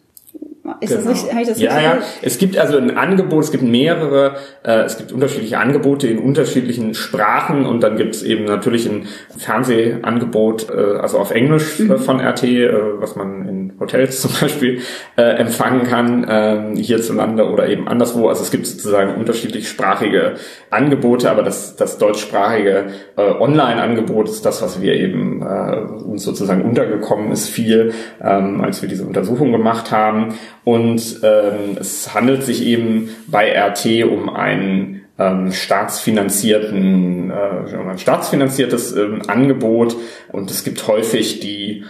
Ist 0.80 0.90
genau. 0.90 1.10
das 1.10 1.26
richtig? 1.26 1.42
ich 1.42 1.48
das 1.48 1.62
ja, 1.62 1.80
ja. 1.80 1.98
Es 2.24 2.40
gibt 2.40 2.58
also 2.58 2.78
ein 2.78 2.98
Angebot, 2.98 3.44
es 3.44 3.52
gibt 3.52 3.64
mehrere, 3.64 4.38
äh, 4.64 4.82
es 4.82 4.98
gibt 4.98 5.12
unterschiedliche 5.12 5.60
Angebote 5.60 6.08
in 6.08 6.18
unterschiedlichen 6.18 6.96
Sprachen 6.96 7.68
und 7.68 7.84
dann 7.84 7.98
gibt 7.98 8.16
es 8.16 8.24
eben 8.24 8.46
natürlich 8.46 8.88
ein 8.88 9.08
Fernsehangebot, 9.38 10.70
äh, 10.72 10.98
also 11.00 11.20
auf 11.20 11.30
Englisch 11.30 11.80
äh, 11.80 11.84
mhm. 11.84 11.98
von 12.00 12.20
RT, 12.20 12.44
äh, 12.44 12.72
was 13.00 13.16
man 13.16 13.48
in 13.48 13.74
Hotels 13.80 14.22
zum 14.22 14.32
Beispiel 14.42 14.82
äh, 15.18 15.22
empfangen 15.22 15.84
kann, 15.84 16.24
äh, 16.24 16.76
hierzulande 16.82 17.48
oder 17.48 17.68
eben 17.70 17.88
anderswo. 17.88 18.28
Also 18.28 18.42
es 18.42 18.50
gibt 18.50 18.66
sozusagen 18.66 19.16
unterschiedlich 19.16 19.70
sprachige 19.70 20.36
Angebote, 20.72 21.30
aber 21.30 21.44
das, 21.44 21.76
das 21.76 22.00
deutschsprachige 22.00 22.88
äh, 23.18 23.22
Online-Angebot 23.22 24.30
ist 24.30 24.46
das, 24.46 24.64
was 24.64 24.82
wir 24.82 24.96
eben 24.96 25.44
äh, 25.44 25.76
uns 26.06 26.24
sozusagen 26.24 26.64
untergekommen 26.64 27.32
ist 27.32 27.50
viel, 27.50 27.94
ähm, 28.22 28.62
als 28.62 28.82
wir 28.82 28.90
diese 28.90 29.06
Untersuchung 29.06 29.52
gemacht 29.52 29.92
haben. 29.92 30.34
Und 30.66 31.22
ähm, 31.24 31.78
es 31.80 32.14
handelt 32.14 32.44
sich 32.44 32.66
eben 32.66 33.10
bei 33.28 33.52
RT 33.58 34.04
um 34.04 34.30
einen 34.30 35.04
ähm, 35.18 35.52
staatsfinanzierten, 35.52 37.32
äh, 37.32 37.76
um 37.78 37.88
ein 37.88 37.98
staatsfinanziertes 37.98 38.96
ähm, 38.96 39.22
Angebot. 39.28 39.96
Und 40.32 40.52
es 40.52 40.64
gibt 40.64 40.88
häufig 40.88 41.40
die 41.40 41.86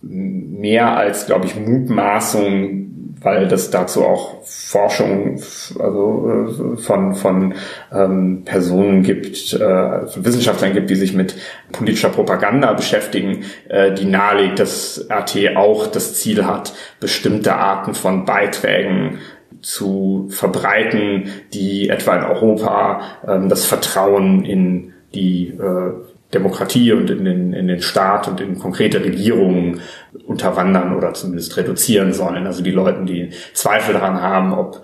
mehr 0.00 0.96
als, 0.96 1.26
glaube 1.26 1.46
ich, 1.46 1.56
Mutmaßung 1.56 2.84
weil 3.24 3.48
das 3.48 3.70
dazu 3.70 4.04
auch 4.04 4.44
Forschung 4.44 5.40
also 5.80 6.76
äh, 6.76 6.76
von 6.76 7.14
von 7.14 7.54
ähm, 7.92 8.42
Personen 8.44 9.02
gibt, 9.02 9.54
äh, 9.54 9.58
Wissenschaftlern 9.58 10.74
gibt, 10.74 10.90
die 10.90 10.94
sich 10.94 11.14
mit 11.14 11.34
politischer 11.72 12.10
Propaganda 12.10 12.72
beschäftigen, 12.74 13.44
äh, 13.68 13.92
die 13.92 14.04
nahelegt, 14.04 14.60
dass 14.60 15.06
RT 15.10 15.56
auch 15.56 15.86
das 15.86 16.14
Ziel 16.14 16.46
hat, 16.46 16.74
bestimmte 17.00 17.54
Arten 17.54 17.94
von 17.94 18.24
Beiträgen 18.24 19.18
zu 19.62 20.28
verbreiten, 20.30 21.30
die 21.54 21.88
etwa 21.88 22.16
in 22.16 22.24
Europa 22.24 23.00
ähm, 23.26 23.48
das 23.48 23.64
Vertrauen 23.64 24.44
in 24.44 24.92
die 25.14 25.48
äh, 25.48 25.92
Demokratie 26.34 26.92
und 26.92 27.10
in 27.10 27.24
den, 27.24 27.52
in 27.52 27.68
den 27.68 27.80
Staat 27.80 28.28
und 28.28 28.40
in 28.40 28.58
konkrete 28.58 29.02
Regierungen 29.02 29.80
unterwandern 30.26 30.96
oder 30.96 31.14
zumindest 31.14 31.56
reduzieren 31.56 32.12
sollen. 32.12 32.46
Also 32.46 32.62
die 32.62 32.70
Leute, 32.70 33.04
die 33.04 33.30
Zweifel 33.52 33.94
daran 33.94 34.20
haben, 34.20 34.52
ob 34.52 34.82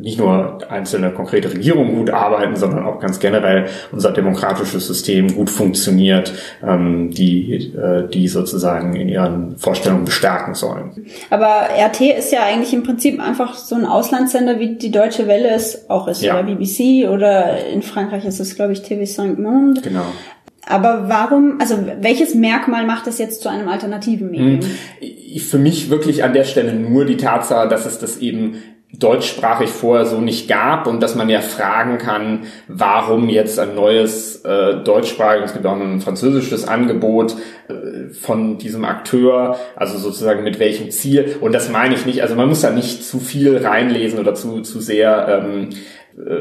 nicht 0.00 0.18
nur 0.18 0.58
einzelne 0.70 1.10
konkrete 1.10 1.50
Regierungen 1.52 1.94
gut 1.94 2.10
arbeiten, 2.10 2.56
sondern 2.56 2.84
auch 2.84 3.00
ganz 3.00 3.20
generell 3.20 3.66
unser 3.92 4.12
demokratisches 4.12 4.86
System 4.86 5.34
gut 5.34 5.50
funktioniert, 5.50 6.32
ähm, 6.66 7.10
die, 7.10 7.72
äh, 7.74 8.08
die 8.08 8.28
sozusagen 8.28 8.96
in 8.96 9.08
ihren 9.08 9.56
Vorstellungen 9.58 10.04
bestärken 10.04 10.54
sollen. 10.54 11.06
Aber 11.30 11.68
RT 11.78 12.00
ist 12.18 12.32
ja 12.32 12.40
eigentlich 12.44 12.72
im 12.72 12.82
Prinzip 12.82 13.20
einfach 13.20 13.54
so 13.54 13.74
ein 13.74 13.84
Auslandssender, 13.84 14.58
wie 14.58 14.76
die 14.76 14.90
Deutsche 14.90 15.28
Welle 15.28 15.50
es 15.50 15.88
auch 15.88 16.08
ist, 16.08 16.22
ja. 16.22 16.34
oder 16.34 16.42
BBC 16.44 17.08
oder 17.08 17.66
in 17.66 17.82
Frankreich 17.82 18.24
ist 18.24 18.40
es, 18.40 18.56
glaube 18.56 18.72
ich, 18.72 18.80
TV5 18.80 19.40
Monde. 19.40 19.80
Genau. 19.82 20.06
Aber 20.66 21.08
warum, 21.08 21.58
also 21.60 21.78
welches 22.00 22.34
Merkmal 22.34 22.86
macht 22.86 23.06
es 23.06 23.18
jetzt 23.18 23.40
zu 23.40 23.48
einem 23.48 23.68
alternativen 23.68 24.30
Medium? 24.30 24.60
Hm. 24.60 25.40
Für 25.40 25.58
mich 25.58 25.90
wirklich 25.90 26.24
an 26.24 26.32
der 26.32 26.44
Stelle 26.44 26.74
nur 26.74 27.04
die 27.04 27.16
Tatsache, 27.16 27.68
dass 27.68 27.86
es 27.86 27.98
das 27.98 28.18
eben 28.18 28.56
deutschsprachig 28.98 29.68
vorher 29.68 30.06
so 30.06 30.20
nicht 30.20 30.48
gab 30.48 30.86
und 30.86 31.02
dass 31.02 31.14
man 31.14 31.28
ja 31.28 31.40
fragen 31.40 31.98
kann, 31.98 32.44
warum 32.68 33.28
jetzt 33.28 33.58
ein 33.58 33.74
neues 33.74 34.44
äh, 34.44 34.76
deutschsprachiges, 34.82 35.50
es 35.50 35.54
gibt 35.54 35.66
auch 35.66 35.78
ein 35.78 36.00
französisches 36.00 36.66
Angebot 36.66 37.36
äh, 37.68 38.10
von 38.14 38.58
diesem 38.58 38.84
Akteur, 38.84 39.58
also 39.74 39.98
sozusagen 39.98 40.44
mit 40.44 40.58
welchem 40.58 40.90
Ziel. 40.90 41.36
Und 41.40 41.52
das 41.52 41.68
meine 41.68 41.94
ich 41.94 42.06
nicht, 42.06 42.22
also 42.22 42.36
man 42.36 42.48
muss 42.48 42.62
da 42.62 42.70
nicht 42.70 43.04
zu 43.04 43.18
viel 43.18 43.58
reinlesen 43.58 44.18
oder 44.18 44.34
zu, 44.34 44.62
zu 44.62 44.80
sehr 44.80 45.44
ähm, 45.44 45.70
äh, 45.70 45.74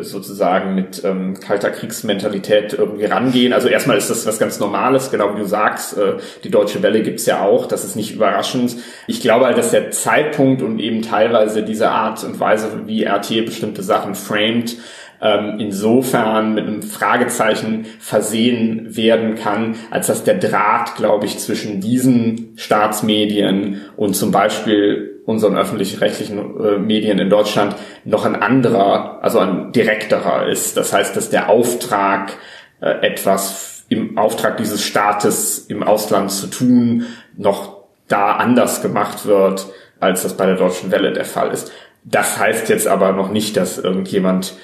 sozusagen 0.02 0.74
mit 0.74 1.04
ähm, 1.04 1.38
kalter 1.40 1.70
Kriegsmentalität 1.70 2.74
irgendwie 2.74 3.06
rangehen. 3.06 3.52
Also 3.52 3.68
erstmal 3.68 3.98
ist 3.98 4.10
das 4.10 4.26
was 4.26 4.40
ganz 4.40 4.60
Normales, 4.60 5.12
genau 5.12 5.36
wie 5.36 5.40
du 5.40 5.46
sagst. 5.46 5.98
Äh, 5.98 6.14
die 6.44 6.50
Deutsche 6.50 6.82
Welle 6.82 7.02
gibt's 7.02 7.26
ja 7.26 7.42
auch, 7.42 7.66
das 7.66 7.84
ist 7.84 7.96
nicht 7.96 8.14
überraschend. 8.14 8.78
Ich 9.08 9.20
glaube 9.20 9.46
halt, 9.46 9.58
dass 9.58 9.72
der 9.72 9.92
Zeitpunkt 9.92 10.62
und 10.62 10.80
eben 10.80 11.02
teilweise 11.02 11.62
diese 11.62 11.90
Art 11.90 12.24
und 12.24 12.40
Weise, 12.40 12.84
wie 12.86 13.04
RT 13.04 13.46
bestimmte 13.46 13.84
Sachen 13.84 14.16
framed, 14.16 14.78
ähm, 15.22 15.60
insofern 15.60 16.54
mit 16.54 16.68
einem 16.68 16.82
Fragezeichen 16.82 17.86
versehen 18.00 18.96
werden 18.96 19.36
kann, 19.36 19.76
als 19.92 20.08
dass 20.08 20.24
der 20.24 20.38
Draht, 20.38 20.96
glaube 20.96 21.26
ich, 21.26 21.40
zwischen 21.40 21.82
diesen 21.82 22.54
Staatsmedien 22.56 23.82
und 23.98 24.16
zum 24.16 24.32
Beispiel 24.32 25.15
unseren 25.26 25.58
öffentlich-rechtlichen 25.58 26.64
äh, 26.64 26.78
Medien 26.78 27.20
in 27.20 27.30
Deutschland 27.30 27.76
noch 28.04 28.26
ein 28.26 28.36
anderer, 28.36 29.20
also 29.24 29.40
ein 29.40 29.72
direkterer 29.72 30.48
ist. 30.48 30.78
Das 30.78 30.94
heißt, 30.94 31.16
dass 31.16 31.30
der 31.30 31.50
Auftrag, 31.50 32.34
äh, 32.82 33.06
etwas 33.06 33.86
im 33.90 34.18
Auftrag 34.18 34.58
dieses 34.58 34.84
Staates 34.84 35.66
im 35.68 35.84
Ausland 35.84 36.32
zu 36.32 36.48
tun, 36.48 37.06
noch 37.36 37.84
da 38.08 38.36
anders 38.36 38.82
gemacht 38.82 39.26
wird, 39.26 39.68
als 40.00 40.24
das 40.24 40.38
bei 40.38 40.46
der 40.46 40.56
Deutschen 40.56 40.92
Welle 40.92 41.14
der 41.14 41.26
Fall 41.26 41.52
ist. 41.52 41.72
Das 42.04 42.38
heißt 42.38 42.70
jetzt 42.70 42.88
aber 42.88 43.14
noch 43.14 43.32
nicht, 43.32 43.58
dass 43.58 43.80
irgendjemand 43.80 44.56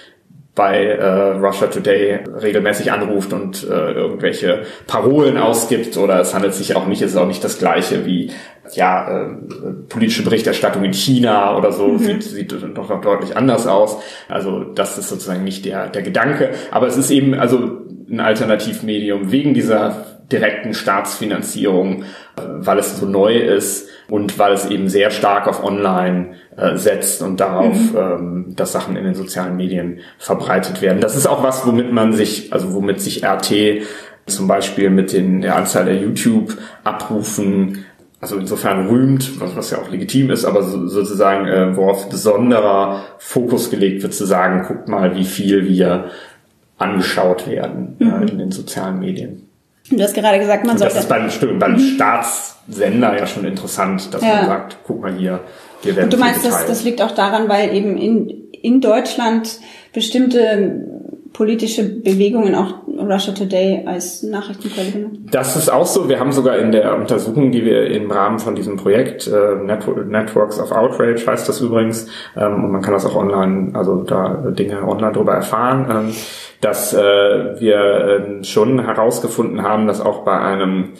bei 0.53 0.85
äh, 0.85 1.37
Russia 1.37 1.67
Today 1.67 2.19
regelmäßig 2.41 2.91
anruft 2.91 3.31
und 3.31 3.63
äh, 3.63 3.91
irgendwelche 3.91 4.63
Parolen 4.85 5.37
ausgibt 5.37 5.95
oder 5.95 6.19
es 6.19 6.33
handelt 6.33 6.53
sich 6.53 6.75
auch 6.75 6.87
nicht, 6.87 7.01
es 7.01 7.11
ist 7.11 7.17
auch 7.17 7.27
nicht 7.27 7.43
das 7.43 7.57
gleiche 7.57 8.05
wie 8.05 8.31
ja, 8.73 9.07
äh, 9.07 9.35
politische 9.87 10.23
Berichterstattung 10.23 10.83
in 10.83 10.93
China 10.93 11.57
oder 11.57 11.71
so, 11.71 11.87
mhm. 11.87 11.99
sieht, 11.99 12.23
sieht 12.23 12.77
doch 12.77 12.89
noch 12.89 13.01
deutlich 13.01 13.37
anders 13.37 13.65
aus. 13.65 13.97
Also 14.27 14.63
das 14.63 14.97
ist 14.97 15.09
sozusagen 15.09 15.43
nicht 15.43 15.65
der, 15.65 15.87
der 15.87 16.01
Gedanke. 16.01 16.51
Aber 16.69 16.87
es 16.87 16.97
ist 16.97 17.11
eben 17.11 17.33
also 17.33 17.81
ein 18.09 18.19
Alternativmedium 18.19 19.31
wegen 19.31 19.53
dieser 19.53 20.05
direkten 20.31 20.73
Staatsfinanzierung, 20.73 22.03
äh, 22.03 22.41
weil 22.41 22.79
es 22.79 22.97
so 22.97 23.05
neu 23.05 23.37
ist 23.37 23.89
und 24.09 24.37
weil 24.39 24.53
es 24.53 24.69
eben 24.69 24.89
sehr 24.89 25.11
stark 25.11 25.47
auf 25.47 25.63
Online 25.63 26.35
äh, 26.57 26.77
setzt 26.77 27.21
und 27.21 27.39
darauf, 27.39 27.75
mhm. 27.75 27.97
ähm, 27.97 28.45
dass 28.55 28.71
Sachen 28.71 28.95
in 28.95 29.03
den 29.03 29.15
sozialen 29.15 29.55
Medien 29.55 29.99
verbreitet 30.17 30.81
werden. 30.81 31.01
Das 31.01 31.15
ist 31.15 31.27
auch 31.27 31.43
was, 31.43 31.65
womit 31.65 31.91
man 31.91 32.13
sich, 32.13 32.51
also 32.53 32.73
womit 32.73 33.01
sich 33.01 33.25
RT 33.25 33.83
zum 34.27 34.47
Beispiel 34.47 34.89
mit 34.89 35.13
den, 35.13 35.41
der 35.41 35.55
Anzahl 35.55 35.85
der 35.85 35.95
YouTube-Abrufen 35.95 37.85
also 38.21 38.37
insofern 38.37 38.87
rühmt, 38.87 39.41
was, 39.41 39.55
was 39.55 39.71
ja 39.71 39.79
auch 39.79 39.89
legitim 39.89 40.29
ist, 40.29 40.45
aber 40.45 40.61
so, 40.61 40.87
sozusagen, 40.87 41.47
äh, 41.47 41.75
worauf 41.75 42.07
besonderer 42.07 43.03
Fokus 43.17 43.71
gelegt 43.71 44.03
wird, 44.03 44.13
zu 44.13 44.25
sagen, 44.25 44.63
guckt 44.67 44.87
mal, 44.87 45.15
wie 45.15 45.23
viel 45.23 45.67
wir 45.67 46.11
angeschaut 46.77 47.49
werden 47.49 47.95
äh, 47.99 48.03
mhm. 48.03 48.11
äh, 48.11 48.31
in 48.31 48.37
den 48.37 48.51
sozialen 48.51 48.99
Medien. 48.99 49.47
Du 49.89 50.01
hast 50.01 50.13
gerade 50.13 50.39
gesagt, 50.39 50.65
man 50.65 50.77
sollte. 50.77 50.95
Das 50.95 51.03
ist 51.03 51.09
beim, 51.09 51.59
beim 51.59 51.73
mhm. 51.73 51.95
Staatssender 51.95 53.17
ja 53.17 53.27
schon 53.27 53.45
interessant, 53.45 54.13
dass 54.13 54.21
ja. 54.21 54.35
man 54.35 54.45
sagt, 54.47 54.77
guck 54.83 55.01
mal 55.01 55.13
hier, 55.13 55.41
wir 55.83 55.95
werden 55.95 56.05
Und 56.05 56.13
du 56.13 56.17
meinst, 56.17 56.45
das, 56.45 56.65
das 56.65 56.83
liegt 56.83 57.01
auch 57.01 57.11
daran, 57.11 57.49
weil 57.49 57.73
eben 57.73 57.97
in, 57.97 58.29
in 58.51 58.81
Deutschland 58.81 59.59
bestimmte 59.93 60.85
politische 61.33 61.83
Bewegungen 61.83 62.55
auch 62.55 62.87
Russia 63.01 63.33
Today 63.33 63.83
als 63.85 64.23
Nachrichtenquelle 64.23 64.91
genutzt? 64.91 65.19
Das 65.31 65.55
ist 65.55 65.71
auch 65.71 65.85
so. 65.85 66.09
Wir 66.09 66.19
haben 66.19 66.31
sogar 66.31 66.57
in 66.57 66.71
der 66.71 66.95
Untersuchung, 66.95 67.51
die 67.51 67.65
wir 67.65 67.87
im 67.87 68.11
Rahmen 68.11 68.39
von 68.39 68.55
diesem 68.55 68.77
Projekt 68.77 69.27
äh, 69.27 69.55
Networks 69.55 70.59
of 70.59 70.71
Outrage 70.71 71.25
heißt 71.25 71.47
das 71.47 71.61
übrigens, 71.61 72.07
ähm, 72.35 72.63
und 72.63 72.71
man 72.71 72.81
kann 72.81 72.93
das 72.93 73.05
auch 73.05 73.15
online, 73.15 73.71
also 73.73 74.03
da 74.03 74.43
Dinge 74.51 74.87
online 74.87 75.13
darüber 75.13 75.33
erfahren, 75.33 75.87
ähm, 75.89 76.13
dass 76.61 76.93
äh, 76.93 77.59
wir 77.59 77.77
äh, 77.77 78.43
schon 78.43 78.83
herausgefunden 78.83 79.63
haben, 79.63 79.87
dass 79.87 80.01
auch 80.01 80.23
bei 80.23 80.39
einem 80.39 80.93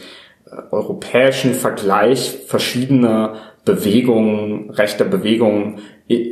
äh, 0.46 0.56
europäischen 0.72 1.54
Vergleich 1.54 2.40
verschiedener 2.48 3.36
Bewegungen, 3.64 4.72
rechter 4.72 5.06
Bewegungen 5.06 5.80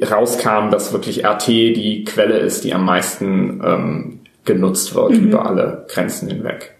rauskam, 0.10 0.72
dass 0.72 0.94
wirklich 0.94 1.26
RT 1.26 1.48
die 1.48 2.04
Quelle 2.04 2.38
ist, 2.40 2.64
die 2.64 2.74
am 2.74 2.86
meisten 2.86 3.62
ähm, 3.64 4.19
genutzt 4.50 4.96
wird 4.96 5.12
mhm. 5.12 5.28
über 5.28 5.46
alle 5.46 5.86
Grenzen 5.88 6.28
hinweg. 6.28 6.76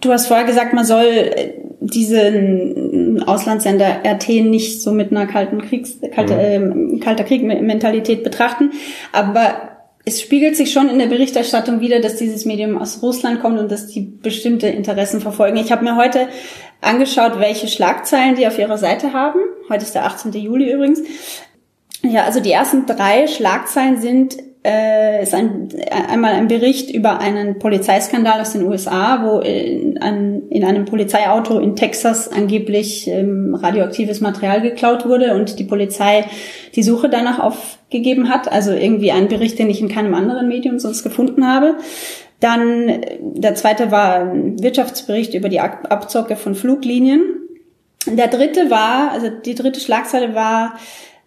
Du 0.00 0.12
hast 0.12 0.26
vorher 0.26 0.44
gesagt, 0.44 0.74
man 0.74 0.84
soll 0.84 1.04
äh, 1.04 1.54
diesen 1.80 3.22
Auslandssender 3.24 4.02
RT 4.04 4.28
nicht 4.44 4.82
so 4.82 4.92
mit 4.92 5.10
einer 5.10 5.26
kalten 5.26 5.62
Kriegs, 5.62 5.98
kalte, 6.14 6.58
mhm. 6.58 6.96
äh, 6.96 6.98
kalter 6.98 7.24
Krieg-Mentalität 7.24 8.24
betrachten, 8.24 8.72
aber 9.12 9.76
es 10.04 10.20
spiegelt 10.20 10.56
sich 10.56 10.72
schon 10.72 10.88
in 10.88 10.98
der 10.98 11.06
Berichterstattung 11.06 11.80
wieder, 11.80 12.00
dass 12.00 12.16
dieses 12.16 12.44
Medium 12.44 12.78
aus 12.78 13.02
Russland 13.02 13.40
kommt 13.40 13.58
und 13.58 13.72
dass 13.72 13.88
die 13.88 14.00
bestimmte 14.00 14.68
Interessen 14.68 15.20
verfolgen. 15.20 15.56
Ich 15.56 15.72
habe 15.72 15.82
mir 15.82 15.96
heute 15.96 16.28
angeschaut, 16.80 17.40
welche 17.40 17.66
Schlagzeilen 17.66 18.36
die 18.36 18.46
auf 18.46 18.58
ihrer 18.58 18.78
Seite 18.78 19.12
haben. 19.12 19.40
Heute 19.68 19.82
ist 19.82 19.96
der 19.96 20.04
18. 20.04 20.32
Juli 20.32 20.72
übrigens. 20.72 21.02
Ja, 22.02 22.24
also 22.24 22.38
die 22.38 22.52
ersten 22.52 22.86
drei 22.86 23.26
Schlagzeilen 23.26 24.00
sind 24.00 24.36
äh, 24.66 25.22
ist 25.22 25.32
ein, 25.32 25.68
einmal 26.08 26.34
ein 26.34 26.48
Bericht 26.48 26.90
über 26.90 27.20
einen 27.20 27.60
Polizeiskandal 27.60 28.40
aus 28.40 28.52
den 28.52 28.64
USA, 28.66 29.22
wo 29.22 29.38
in, 29.38 29.98
an, 30.02 30.42
in 30.50 30.64
einem 30.64 30.86
Polizeiauto 30.86 31.60
in 31.60 31.76
Texas 31.76 32.28
angeblich 32.28 33.06
ähm, 33.06 33.54
radioaktives 33.54 34.20
Material 34.20 34.60
geklaut 34.60 35.06
wurde 35.06 35.36
und 35.36 35.60
die 35.60 35.64
Polizei 35.64 36.24
die 36.74 36.82
Suche 36.82 37.08
danach 37.08 37.38
aufgegeben 37.38 38.28
hat. 38.28 38.50
Also 38.50 38.72
irgendwie 38.72 39.12
ein 39.12 39.28
Bericht, 39.28 39.56
den 39.60 39.70
ich 39.70 39.80
in 39.80 39.88
keinem 39.88 40.14
anderen 40.14 40.48
Medium 40.48 40.80
sonst 40.80 41.04
gefunden 41.04 41.46
habe. 41.46 41.76
Dann 42.40 43.02
der 43.20 43.54
zweite 43.54 43.92
war 43.92 44.16
ein 44.16 44.60
Wirtschaftsbericht 44.60 45.34
über 45.34 45.48
die 45.48 45.60
Abzocke 45.60 46.34
von 46.34 46.56
Fluglinien. 46.56 47.22
Der 48.08 48.26
dritte 48.26 48.68
war, 48.68 49.12
also 49.12 49.28
die 49.28 49.54
dritte 49.54 49.78
Schlagzeile 49.78 50.34
war 50.34 50.74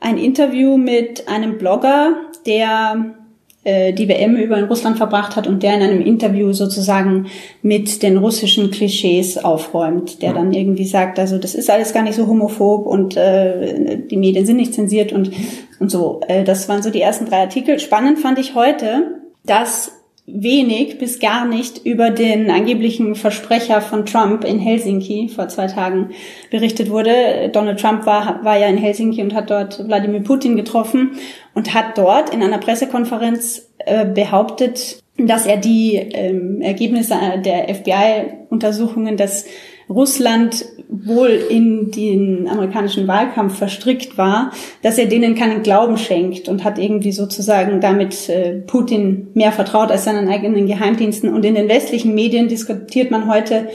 ein 0.02 0.18
Interview 0.18 0.78
mit 0.78 1.28
einem 1.28 1.58
Blogger, 1.58 2.16
der 2.46 3.14
äh, 3.16 3.19
die 3.66 4.08
WM 4.08 4.38
über 4.38 4.58
in 4.58 4.66
Russland 4.66 4.98
verbracht 4.98 5.36
hat 5.36 5.46
und 5.46 5.64
der 5.64 5.76
in 5.76 5.82
einem 5.82 6.02
Interview 6.02 6.54
sozusagen 6.54 7.28
mit 7.62 8.02
den 8.04 8.18
russischen 8.18 8.72
Klischees 8.72 9.38
aufräumt, 9.38 10.22
der 10.22 10.34
dann 10.34 10.54
irgendwie 10.54 10.86
sagt, 10.86 11.20
also 11.20 11.38
das 11.38 11.56
ist 11.56 11.70
alles 11.70 11.94
gar 11.94 12.04
nicht 12.04 12.16
so 12.16 12.26
homophob 12.26 12.86
und 12.86 13.18
äh, 13.18 13.98
die 13.98 14.18
Medien 14.18 14.46
sind 14.46 14.56
nicht 14.56 14.74
zensiert 14.74 15.12
und, 15.12 15.32
und 15.80 15.92
so. 15.92 16.22
Äh, 16.28 16.46
das 16.46 16.70
waren 16.70 16.82
so 16.82 16.90
die 16.90 17.02
ersten 17.02 17.26
drei 17.26 17.42
Artikel. 17.42 17.80
Spannend 17.80 18.20
fand 18.20 18.40
ich 18.40 18.56
heute, 18.56 19.20
dass 19.46 19.99
wenig 20.34 20.98
bis 20.98 21.20
gar 21.20 21.46
nicht 21.46 21.86
über 21.86 22.10
den 22.10 22.50
angeblichen 22.50 23.16
Versprecher 23.16 23.82
von 23.82 24.06
Trump 24.06 24.44
in 24.44 24.60
Helsinki 24.60 25.30
vor 25.30 25.48
zwei 25.48 25.68
Tagen 25.68 26.12
berichtet 26.52 26.90
wurde. 26.90 27.50
Donald 27.52 27.80
Trump 27.80 28.06
war, 28.06 28.44
war 28.44 28.58
ja 28.58 28.68
in 28.68 28.78
Helsinki 28.78 29.22
und 29.22 29.34
hat 29.34 29.50
dort 29.50 29.88
Wladimir 29.88 30.22
Putin 30.22 30.56
getroffen 30.56 31.12
und 31.54 31.74
hat 31.74 31.98
dort 31.98 32.34
in 32.34 32.44
einer 32.44 32.58
Pressekonferenz 32.58 33.70
äh, 33.80 34.06
behauptet, 34.06 35.02
dass 35.18 35.46
er 35.46 35.58
die 35.58 35.96
ähm, 35.96 36.62
Ergebnisse 36.62 37.16
der 37.44 37.74
FBI-Untersuchungen, 37.74 39.18
dass 39.18 39.46
Russland 39.90 40.66
wohl 40.88 41.30
in 41.30 41.92
den 41.92 42.48
amerikanischen 42.48 43.08
Wahlkampf 43.08 43.58
verstrickt 43.58 44.18
war, 44.18 44.52
dass 44.82 44.98
er 44.98 45.08
denen 45.08 45.36
keinen 45.36 45.64
Glauben 45.64 45.98
schenkt 45.98 46.48
und 46.48 46.64
hat 46.64 46.78
irgendwie 46.78 47.12
sozusagen 47.12 47.82
damit 47.82 48.30
äh, 48.30 48.60
Putin 48.66 49.28
mehr 49.34 49.52
vertraut 49.52 49.92
als 49.92 50.06
seinen 50.06 50.28
eigenen 50.28 50.68
Geheimdiensten. 50.68 51.34
Und 51.34 51.46
in 51.46 51.56
den 51.56 51.70
westlichen 51.70 52.14
Medien 52.16 52.48
diskutiert 52.48 53.12
man 53.12 53.30
heute 53.32 53.70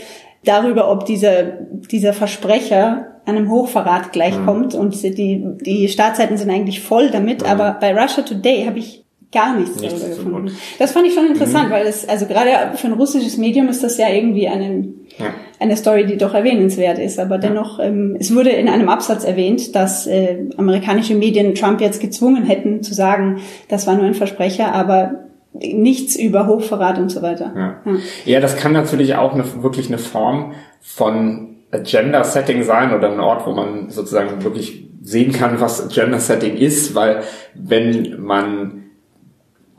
darüber, 0.45 0.91
ob 0.91 1.05
dieser, 1.07 1.45
dieser 1.91 2.13
Versprecher 2.13 3.07
einem 3.27 3.51
Hochverrat 3.51 4.13
gleichkommt. 4.13 4.75
Mhm. 4.75 4.81
Und 4.81 5.03
die, 5.03 5.45
die 5.61 5.89
Startseiten 5.89 6.37
sind 6.37 6.51
eigentlich 6.51 6.81
voll 6.81 7.11
damit. 7.11 7.43
Mhm. 7.43 7.49
Aber 7.49 7.77
bei 7.81 7.93
Russia 7.93 8.23
Today 8.23 8.65
habe 8.67 8.79
ich 8.79 9.04
gar 9.35 9.57
nichts, 9.57 9.81
nichts 9.81 10.01
darüber 10.01 10.17
gefunden. 10.17 10.57
Das 10.79 10.93
fand 10.93 11.07
ich 11.07 11.13
schon 11.13 11.27
interessant, 11.27 11.69
mhm. 11.69 11.73
weil 11.73 11.87
es, 11.87 12.09
also 12.09 12.27
gerade 12.27 12.77
für 12.77 12.87
ein 12.87 12.93
russisches 12.95 13.37
Medium 13.37 13.69
ist 13.69 13.85
das 13.85 13.99
ja 13.99 14.09
irgendwie 14.09 14.49
eine, 14.49 14.89
ja. 15.19 15.35
eine 15.59 15.77
Story, 15.77 16.07
die 16.07 16.17
doch 16.17 16.33
erwähnenswert 16.33 16.99
ist. 16.99 17.19
Aber 17.19 17.39
dennoch, 17.39 17.79
ähm, 17.81 18.17
es 18.19 18.35
wurde 18.35 18.51
in 18.51 18.69
einem 18.69 18.89
Absatz 18.89 19.25
erwähnt, 19.25 19.75
dass 19.75 20.07
äh, 20.07 20.49
amerikanische 20.57 21.15
Medien 21.15 21.55
Trump 21.55 21.81
jetzt 21.81 22.01
gezwungen 22.01 22.45
hätten 22.45 22.83
zu 22.83 22.95
sagen, 22.95 23.41
das 23.69 23.87
war 23.87 23.97
nur 23.97 24.07
ein 24.07 24.15
Versprecher, 24.15 24.73
aber 24.73 25.27
nichts 25.53 26.17
über 26.17 26.47
Hochverrat 26.47 26.99
und 26.99 27.11
so 27.11 27.21
weiter. 27.21 27.53
Ja, 27.55 27.81
ja. 27.85 27.99
ja 28.25 28.41
das 28.41 28.57
kann 28.57 28.73
natürlich 28.73 29.17
auch 29.17 29.35
eine, 29.35 29.45
wirklich 29.63 29.89
eine 29.89 29.99
Form 29.99 30.53
von 30.81 31.57
Gender-Setting 31.83 32.63
sein 32.63 32.95
oder 32.95 33.11
ein 33.11 33.21
Ort, 33.21 33.47
wo 33.47 33.53
man 33.53 33.91
sozusagen 33.91 34.45
wirklich 34.45 34.89
sehen 35.03 35.33
kann, 35.33 35.61
was 35.61 35.89
Gender-Setting 35.89 36.57
ist, 36.57 36.95
weil 36.95 37.23
wenn 37.55 38.21
man 38.21 38.84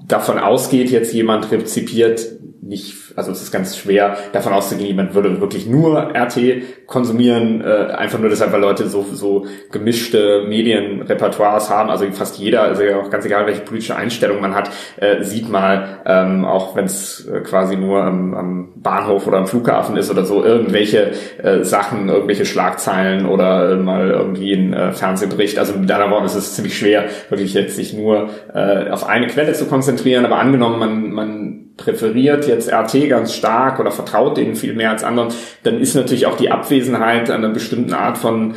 davon 0.08 0.40
ausgeht, 0.40 0.90
jetzt 0.90 1.14
jemand 1.14 1.52
rezipiert 1.52 2.26
nicht, 2.62 3.14
also 3.16 3.32
es 3.32 3.42
ist 3.42 3.52
ganz 3.52 3.78
schwer 3.78 4.18
davon 4.34 4.54
auszugehen, 4.54 4.88
jemand 4.88 5.14
würde 5.14 5.40
wirklich 5.40 5.68
nur 5.68 6.14
RT 6.16 6.88
konsumieren, 6.88 7.62
äh, 7.62 7.94
einfach 7.94 8.20
nur 8.20 8.30
deshalb, 8.30 8.52
weil 8.52 8.62
Leute 8.62 8.88
so, 8.88 9.06
so 9.12 9.46
gemischte 9.72 10.46
Medienrepertoires 10.48 11.70
haben, 11.70 11.90
also 11.90 12.06
fast 12.12 12.40
jeder, 12.40 12.64
also 12.64 12.84
auch 12.96 13.10
ganz 13.10 13.26
egal, 13.26 13.46
welche 13.46 13.62
politische 13.62 13.96
Einstellung 13.96 14.42
man 14.42 14.56
hat, 14.56 14.72
äh, 14.98 15.24
sieht 15.24 15.50
mal, 15.50 16.00
ähm, 16.06 16.46
auch 16.46 16.76
wenn 16.76 16.86
es 16.86 17.28
äh, 17.28 17.42
quasi 17.42 17.76
nur 17.76 18.04
am, 18.04 18.34
am 18.34 18.74
Bahnhof 18.76 19.28
oder 19.28 19.38
am 19.38 19.48
Flughafen 19.48 19.98
ist 19.98 20.10
oder 20.10 20.26
so, 20.26 20.44
irgendwelche 20.44 21.12
äh, 21.42 21.64
Sachen, 21.64 22.10
irgendwelche 22.10 22.46
Schlagzeilen 22.46 23.26
oder 23.26 23.72
äh, 23.72 23.76
mal 23.76 24.10
irgendwie 24.10 24.54
ein 24.54 24.74
äh, 24.74 24.92
Fernsehbericht. 24.92 25.60
Also 25.60 25.78
mit 25.78 25.92
anderen 25.92 26.12
Worten 26.12 26.26
ist 26.26 26.36
es 26.36 26.56
ziemlich 26.56 26.78
schwer, 26.78 27.06
wirklich 27.30 27.54
jetzt 27.54 27.76
sich 27.76 27.94
nur 27.94 28.30
äh, 28.54 28.90
auf 28.90 29.08
eine 29.08 29.28
Quelle 29.28 29.54
zu 29.54 29.66
konzentrieren, 29.66 30.26
aber 30.26 30.40
angenommen, 30.40 30.80
man, 30.80 31.12
man 31.12 31.65
präferiert 31.78 32.48
jetzt 32.48 32.72
RT 32.72 33.10
ganz 33.10 33.34
stark 33.34 33.80
oder 33.80 33.92
vertraut 33.92 34.38
denen 34.38 34.56
viel 34.56 34.74
mehr 34.74 34.92
als 34.92 35.04
anderen, 35.04 35.34
dann 35.64 35.80
ist 35.80 35.96
natürlich 35.96 36.26
auch 36.26 36.38
die 36.38 36.50
Abwesenheit 36.50 37.30
einer 37.30 37.50
bestimmten 37.50 37.94
Art 37.94 38.18
von 38.18 38.56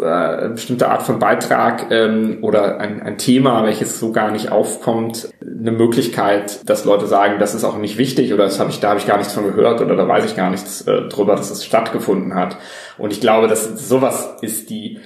äh, 0.00 0.50
bestimmte 0.50 0.88
Art 0.88 1.02
von 1.02 1.18
Beitrag 1.18 1.90
ähm, 1.90 2.38
oder 2.42 2.78
ein, 2.78 3.02
ein 3.02 3.18
Thema, 3.18 3.64
welches 3.64 3.98
so 3.98 4.12
gar 4.12 4.30
nicht 4.30 4.52
aufkommt, 4.52 5.28
eine 5.40 5.72
Möglichkeit, 5.72 6.68
dass 6.68 6.84
Leute 6.84 7.06
sagen, 7.06 7.40
das 7.40 7.54
ist 7.54 7.64
auch 7.64 7.78
nicht 7.78 7.98
wichtig 7.98 8.32
oder 8.32 8.44
das 8.44 8.60
habe 8.60 8.70
ich, 8.70 8.78
da 8.78 8.90
habe 8.90 9.00
ich 9.00 9.06
gar 9.06 9.18
nichts 9.18 9.32
von 9.32 9.44
gehört 9.44 9.80
oder 9.80 9.96
da 9.96 10.06
weiß 10.06 10.24
ich 10.24 10.36
gar 10.36 10.50
nichts 10.50 10.82
äh, 10.82 11.08
drüber, 11.08 11.34
dass 11.34 11.50
es 11.50 11.64
stattgefunden 11.64 12.34
hat. 12.34 12.58
Und 12.96 13.12
ich 13.12 13.20
glaube, 13.20 13.48
dass 13.48 13.88
sowas 13.88 14.36
ist 14.40 14.70
die, 14.70 15.00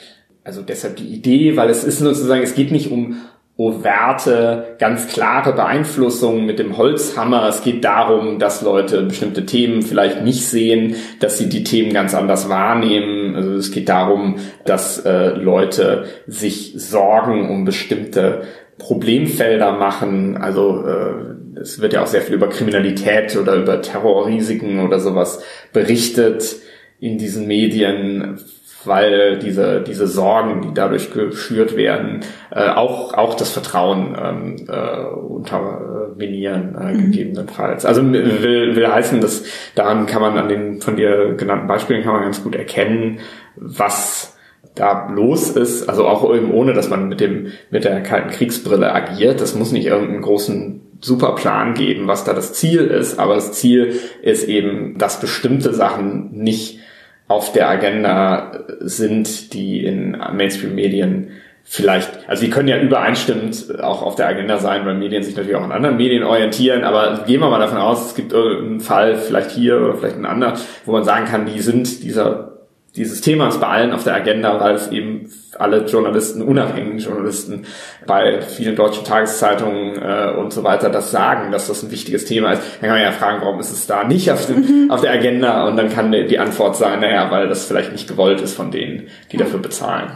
also 0.44 0.62
deshalb 0.62 0.96
die 0.96 1.08
Idee, 1.08 1.56
weil 1.56 1.70
es 1.70 1.82
ist 1.82 2.00
sozusagen, 2.00 2.42
es 2.42 2.54
geht 2.54 2.70
nicht 2.70 2.90
um 2.90 3.16
overte, 3.58 4.76
ganz 4.78 5.08
klare 5.08 5.54
Beeinflussung 5.54 6.44
mit 6.44 6.58
dem 6.58 6.76
Holzhammer. 6.76 7.48
Es 7.48 7.62
geht 7.62 7.84
darum, 7.84 8.38
dass 8.38 8.60
Leute 8.60 9.02
bestimmte 9.02 9.46
Themen 9.46 9.80
vielleicht 9.80 10.22
nicht 10.22 10.44
sehen, 10.44 10.96
dass 11.20 11.38
sie 11.38 11.48
die 11.48 11.64
Themen 11.64 11.94
ganz 11.94 12.14
anders 12.14 12.50
wahrnehmen. 12.50 13.34
Also 13.34 13.54
es 13.54 13.70
geht 13.70 13.88
darum, 13.88 14.36
dass 14.66 14.98
äh, 15.06 15.28
Leute 15.28 16.04
sich 16.26 16.74
Sorgen 16.76 17.48
um 17.48 17.64
bestimmte 17.64 18.42
Problemfelder 18.76 19.72
machen. 19.72 20.36
Also 20.36 20.84
äh, 20.86 21.58
es 21.58 21.80
wird 21.80 21.94
ja 21.94 22.02
auch 22.02 22.06
sehr 22.06 22.20
viel 22.20 22.34
über 22.34 22.50
Kriminalität 22.50 23.38
oder 23.38 23.54
über 23.54 23.80
Terrorrisiken 23.80 24.80
oder 24.80 25.00
sowas 25.00 25.42
berichtet 25.72 26.56
in 27.00 27.16
diesen 27.16 27.46
Medien 27.46 28.38
weil 28.86 29.38
diese, 29.38 29.80
diese 29.80 30.06
Sorgen, 30.06 30.62
die 30.62 30.74
dadurch 30.74 31.12
geschürt 31.12 31.76
werden, 31.76 32.20
äh, 32.50 32.68
auch, 32.70 33.14
auch 33.14 33.34
das 33.34 33.50
Vertrauen 33.50 34.16
ähm, 34.20 34.56
äh, 34.68 35.06
unterminieren, 35.06 36.76
äh, 36.80 36.92
mhm. 36.92 36.98
gegebenenfalls. 36.98 37.84
Also 37.84 38.02
will, 38.12 38.76
will 38.76 38.88
heißen, 38.88 39.20
dass 39.20 39.44
daran 39.74 40.06
kann 40.06 40.22
man 40.22 40.38
an 40.38 40.48
den 40.48 40.80
von 40.80 40.96
dir 40.96 41.34
genannten 41.34 41.66
Beispielen 41.66 42.02
kann 42.02 42.14
man 42.14 42.22
ganz 42.22 42.42
gut 42.42 42.54
erkennen, 42.54 43.20
was 43.56 44.36
da 44.74 45.08
los 45.10 45.50
ist, 45.50 45.88
also 45.88 46.06
auch 46.06 46.34
eben 46.34 46.52
ohne, 46.52 46.74
dass 46.74 46.90
man 46.90 47.08
mit 47.08 47.20
dem, 47.20 47.52
mit 47.70 47.84
der 47.84 48.02
kalten 48.02 48.30
Kriegsbrille 48.30 48.92
agiert. 48.92 49.40
Das 49.40 49.54
muss 49.54 49.72
nicht 49.72 49.86
irgendeinen 49.86 50.20
großen 50.20 50.82
super 51.00 51.34
Plan 51.34 51.74
geben, 51.74 52.06
was 52.06 52.24
da 52.24 52.32
das 52.32 52.52
Ziel 52.52 52.86
ist, 52.86 53.18
aber 53.18 53.34
das 53.34 53.52
Ziel 53.52 53.98
ist 54.22 54.48
eben, 54.48 54.98
dass 54.98 55.20
bestimmte 55.20 55.72
Sachen 55.72 56.30
nicht 56.32 56.80
auf 57.28 57.52
der 57.52 57.68
Agenda 57.68 58.64
sind, 58.80 59.52
die 59.52 59.84
in 59.84 60.16
Mainstream-Medien 60.32 61.30
vielleicht, 61.64 62.28
also 62.28 62.44
die 62.44 62.50
können 62.50 62.68
ja 62.68 62.78
übereinstimmend 62.78 63.80
auch 63.80 64.02
auf 64.02 64.14
der 64.14 64.28
Agenda 64.28 64.58
sein, 64.58 64.86
weil 64.86 64.94
Medien 64.94 65.24
sich 65.24 65.36
natürlich 65.36 65.56
auch 65.56 65.64
an 65.64 65.72
anderen 65.72 65.96
Medien 65.96 66.22
orientieren, 66.22 66.84
aber 66.84 67.24
gehen 67.26 67.40
wir 67.40 67.50
mal 67.50 67.58
davon 67.58 67.78
aus, 67.78 68.06
es 68.06 68.14
gibt 68.14 68.32
irgendeinen 68.32 68.80
Fall, 68.80 69.16
vielleicht 69.16 69.50
hier 69.50 69.80
oder 69.80 69.94
vielleicht 69.94 70.16
ein 70.16 70.26
anderer, 70.26 70.54
wo 70.84 70.92
man 70.92 71.02
sagen 71.02 71.26
kann, 71.26 71.46
die 71.46 71.58
sind 71.58 72.04
dieser 72.04 72.55
dieses 72.96 73.20
Themas 73.20 73.60
bei 73.60 73.66
allen 73.66 73.92
auf 73.92 74.04
der 74.04 74.14
Agenda, 74.14 74.58
weil 74.58 74.74
es 74.74 74.90
eben 74.90 75.30
alle 75.58 75.84
Journalisten, 75.84 76.42
unabhängigen 76.42 76.98
Journalisten 76.98 77.66
bei 78.06 78.40
vielen 78.42 78.76
deutschen 78.76 79.04
Tageszeitungen 79.04 80.00
äh, 80.00 80.34
und 80.38 80.52
so 80.52 80.64
weiter 80.64 80.90
das 80.90 81.10
sagen, 81.10 81.52
dass 81.52 81.68
das 81.68 81.82
ein 81.82 81.90
wichtiges 81.90 82.24
Thema 82.24 82.52
ist. 82.52 82.62
Dann 82.80 82.90
kann 82.90 82.98
man 82.98 83.02
ja 83.02 83.12
fragen, 83.12 83.42
warum 83.42 83.60
ist 83.60 83.70
es 83.70 83.86
da 83.86 84.04
nicht 84.04 84.30
auf, 84.30 84.46
dem, 84.46 84.84
mhm. 84.84 84.90
auf 84.90 85.02
der 85.02 85.12
Agenda? 85.12 85.68
Und 85.68 85.76
dann 85.76 85.90
kann 85.90 86.10
die 86.12 86.38
Antwort 86.38 86.76
sein, 86.76 87.00
naja, 87.00 87.30
weil 87.30 87.48
das 87.48 87.66
vielleicht 87.66 87.92
nicht 87.92 88.08
gewollt 88.08 88.40
ist 88.40 88.54
von 88.54 88.70
denen, 88.70 89.08
die 89.30 89.36
dafür 89.36 89.60
bezahlen. 89.60 90.10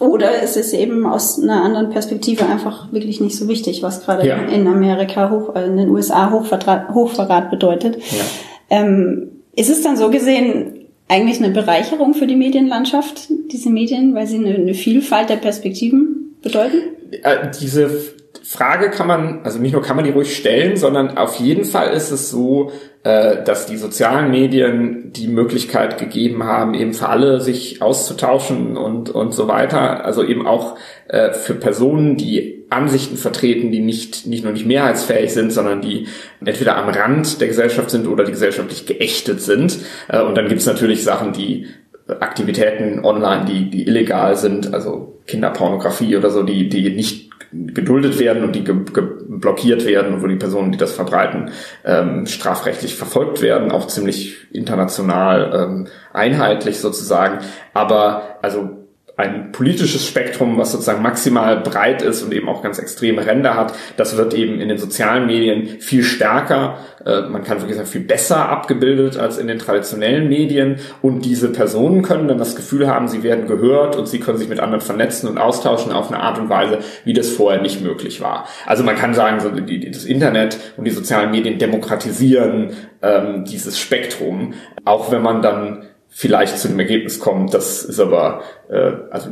Oder 0.00 0.42
es 0.42 0.56
ist 0.56 0.72
eben 0.74 1.06
aus 1.06 1.40
einer 1.40 1.62
anderen 1.62 1.90
Perspektive 1.90 2.46
einfach 2.46 2.92
wirklich 2.92 3.20
nicht 3.20 3.36
so 3.36 3.48
wichtig, 3.48 3.82
was 3.82 4.04
gerade 4.04 4.26
ja. 4.26 4.36
in 4.36 4.66
Amerika, 4.66 5.30
hoch, 5.30 5.54
äh, 5.54 5.64
in 5.66 5.76
den 5.76 5.88
USA 5.88 6.30
Hochverrat, 6.30 6.92
Hochverrat 6.92 7.50
bedeutet. 7.50 7.96
Ja. 7.96 8.24
Ähm, 8.70 9.30
ist 9.56 9.70
es 9.70 9.82
dann 9.82 9.96
so 9.96 10.10
gesehen, 10.10 10.73
eigentlich 11.08 11.42
eine 11.42 11.52
Bereicherung 11.52 12.14
für 12.14 12.26
die 12.26 12.36
Medienlandschaft, 12.36 13.28
diese 13.52 13.70
Medien, 13.70 14.14
weil 14.14 14.26
sie 14.26 14.36
eine, 14.36 14.54
eine 14.54 14.74
Vielfalt 14.74 15.28
der 15.28 15.36
Perspektiven 15.36 16.36
bedeuten? 16.42 16.78
Äh, 17.22 17.50
diese 17.60 18.13
Frage 18.46 18.90
kann 18.90 19.06
man, 19.06 19.40
also 19.42 19.58
nicht 19.58 19.72
nur 19.72 19.80
kann 19.80 19.96
man 19.96 20.04
die 20.04 20.10
ruhig 20.10 20.36
stellen, 20.36 20.76
sondern 20.76 21.16
auf 21.16 21.36
jeden 21.36 21.64
Fall 21.64 21.94
ist 21.94 22.10
es 22.10 22.30
so, 22.30 22.72
äh, 23.02 23.42
dass 23.42 23.64
die 23.64 23.78
sozialen 23.78 24.30
Medien 24.30 25.12
die 25.14 25.28
Möglichkeit 25.28 25.96
gegeben 25.96 26.44
haben, 26.44 26.74
eben 26.74 26.92
für 26.92 27.08
alle 27.08 27.40
sich 27.40 27.80
auszutauschen 27.80 28.76
und, 28.76 29.08
und 29.08 29.32
so 29.32 29.48
weiter. 29.48 30.04
Also 30.04 30.22
eben 30.22 30.46
auch 30.46 30.76
äh, 31.08 31.32
für 31.32 31.54
Personen, 31.54 32.18
die 32.18 32.66
Ansichten 32.68 33.16
vertreten, 33.16 33.72
die 33.72 33.80
nicht, 33.80 34.26
nicht 34.26 34.44
nur 34.44 34.52
nicht 34.52 34.66
mehrheitsfähig 34.66 35.32
sind, 35.32 35.50
sondern 35.50 35.80
die 35.80 36.06
entweder 36.44 36.76
am 36.76 36.90
Rand 36.90 37.40
der 37.40 37.48
Gesellschaft 37.48 37.88
sind 37.88 38.06
oder 38.06 38.24
die 38.24 38.32
gesellschaftlich 38.32 38.84
geächtet 38.84 39.40
sind. 39.40 39.78
Äh, 40.08 40.20
und 40.20 40.36
dann 40.36 40.48
gibt's 40.48 40.66
natürlich 40.66 41.02
Sachen, 41.02 41.32
die 41.32 41.66
Aktivitäten 42.20 43.02
online, 43.06 43.46
die, 43.46 43.70
die 43.70 43.86
illegal 43.86 44.36
sind, 44.36 44.74
also 44.74 45.22
Kinderpornografie 45.26 46.18
oder 46.18 46.28
so, 46.30 46.42
die, 46.42 46.68
die 46.68 46.90
nicht 46.90 47.33
geduldet 47.54 48.18
werden 48.18 48.44
und 48.44 48.54
die 48.54 48.62
blockiert 48.62 49.84
werden 49.86 50.14
und 50.14 50.22
wo 50.22 50.26
die 50.26 50.36
Personen, 50.36 50.72
die 50.72 50.78
das 50.78 50.92
verbreiten, 50.92 51.50
ähm, 51.84 52.26
strafrechtlich 52.26 52.94
verfolgt 52.94 53.42
werden, 53.42 53.70
auch 53.70 53.86
ziemlich 53.86 54.52
international 54.52 55.52
ähm, 55.54 55.86
einheitlich 56.12 56.78
sozusagen. 56.78 57.38
Aber 57.72 58.38
also 58.42 58.83
ein 59.16 59.52
politisches 59.52 60.06
Spektrum, 60.06 60.58
was 60.58 60.72
sozusagen 60.72 61.02
maximal 61.02 61.60
breit 61.60 62.02
ist 62.02 62.22
und 62.22 62.32
eben 62.32 62.48
auch 62.48 62.62
ganz 62.62 62.78
extreme 62.78 63.24
Ränder 63.24 63.54
hat, 63.54 63.72
das 63.96 64.16
wird 64.16 64.34
eben 64.34 64.60
in 64.60 64.68
den 64.68 64.78
sozialen 64.78 65.26
Medien 65.26 65.80
viel 65.80 66.02
stärker, 66.02 66.78
äh, 67.06 67.22
man 67.22 67.44
kann 67.44 67.60
wirklich 67.60 67.76
sagen, 67.76 67.88
viel 67.88 68.00
besser 68.00 68.48
abgebildet 68.48 69.16
als 69.16 69.38
in 69.38 69.46
den 69.46 69.58
traditionellen 69.58 70.28
Medien. 70.28 70.76
Und 71.00 71.24
diese 71.24 71.52
Personen 71.52 72.02
können 72.02 72.26
dann 72.28 72.38
das 72.38 72.56
Gefühl 72.56 72.88
haben, 72.88 73.06
sie 73.08 73.22
werden 73.22 73.46
gehört 73.46 73.96
und 73.96 74.08
sie 74.08 74.18
können 74.18 74.38
sich 74.38 74.48
mit 74.48 74.60
anderen 74.60 74.80
vernetzen 74.80 75.28
und 75.28 75.38
austauschen 75.38 75.92
auf 75.92 76.10
eine 76.10 76.20
Art 76.20 76.38
und 76.38 76.48
Weise, 76.48 76.78
wie 77.04 77.12
das 77.12 77.30
vorher 77.30 77.62
nicht 77.62 77.82
möglich 77.82 78.20
war. 78.20 78.46
Also 78.66 78.82
man 78.82 78.96
kann 78.96 79.14
sagen, 79.14 79.38
so 79.40 79.50
die, 79.50 79.90
das 79.90 80.04
Internet 80.04 80.58
und 80.76 80.86
die 80.86 80.90
sozialen 80.90 81.30
Medien 81.30 81.58
demokratisieren 81.58 82.70
ähm, 83.02 83.44
dieses 83.44 83.78
Spektrum, 83.78 84.54
auch 84.84 85.12
wenn 85.12 85.22
man 85.22 85.42
dann 85.42 85.84
vielleicht 86.14 86.58
zu 86.58 86.68
dem 86.68 86.78
Ergebnis 86.78 87.18
kommen. 87.18 87.50
Das 87.50 87.82
ist 87.82 87.98
aber, 87.98 88.42
äh, 88.70 88.92
also 89.10 89.30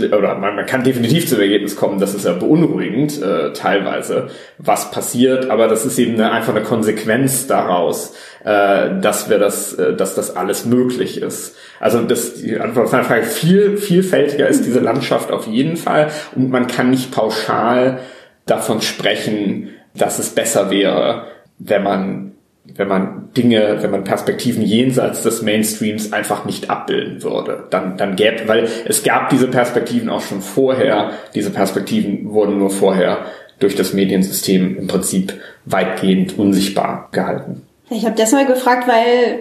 oder 0.00 0.34
man, 0.34 0.56
man 0.56 0.64
kann 0.64 0.82
definitiv 0.82 1.28
zum 1.28 1.40
Ergebnis 1.40 1.76
kommen, 1.76 2.00
das 2.00 2.14
ist 2.14 2.24
ja 2.24 2.32
beunruhigend 2.32 3.20
äh, 3.20 3.52
teilweise, 3.52 4.28
was 4.56 4.90
passiert, 4.90 5.50
aber 5.50 5.68
das 5.68 5.84
ist 5.84 5.98
eben 5.98 6.14
eine, 6.14 6.32
einfach 6.32 6.54
eine 6.54 6.64
Konsequenz 6.64 7.46
daraus, 7.46 8.14
äh, 8.44 8.98
dass 9.00 9.28
wir 9.28 9.38
das, 9.38 9.74
äh, 9.74 9.94
dass 9.94 10.14
das 10.14 10.34
alles 10.34 10.64
möglich 10.64 11.20
ist. 11.20 11.54
Also 11.80 12.00
das 12.00 12.36
die 12.36 12.58
Antwort 12.58 12.86
auf 12.86 12.92
deine 12.92 13.04
Frage 13.04 13.24
viel 13.24 13.76
vielfältiger 13.76 14.48
ist 14.48 14.64
diese 14.64 14.80
Landschaft 14.80 15.30
auf 15.30 15.46
jeden 15.46 15.76
Fall 15.76 16.10
und 16.34 16.48
man 16.48 16.66
kann 16.66 16.88
nicht 16.88 17.12
pauschal 17.12 17.98
davon 18.46 18.80
sprechen, 18.80 19.68
dass 19.94 20.18
es 20.18 20.30
besser 20.30 20.70
wäre, 20.70 21.26
wenn 21.58 21.82
man 21.82 22.32
wenn 22.76 22.88
man 22.88 23.28
Dinge, 23.36 23.78
wenn 23.80 23.90
man 23.90 24.04
Perspektiven 24.04 24.62
jenseits 24.62 25.22
des 25.22 25.42
Mainstreams 25.42 26.12
einfach 26.12 26.44
nicht 26.44 26.70
abbilden 26.70 27.22
würde, 27.22 27.64
dann, 27.70 27.96
dann 27.96 28.16
gäbe, 28.16 28.46
weil 28.46 28.68
es 28.84 29.02
gab 29.02 29.30
diese 29.30 29.48
Perspektiven 29.48 30.08
auch 30.08 30.20
schon 30.20 30.40
vorher, 30.40 31.12
diese 31.34 31.50
Perspektiven 31.50 32.30
wurden 32.32 32.58
nur 32.58 32.70
vorher 32.70 33.26
durch 33.58 33.74
das 33.74 33.92
Mediensystem 33.92 34.78
im 34.78 34.86
Prinzip 34.86 35.34
weitgehend 35.64 36.38
unsichtbar 36.38 37.08
gehalten. 37.12 37.62
Ich 37.90 38.04
habe 38.04 38.14
deshalb 38.16 38.46
gefragt, 38.46 38.86
weil 38.86 39.40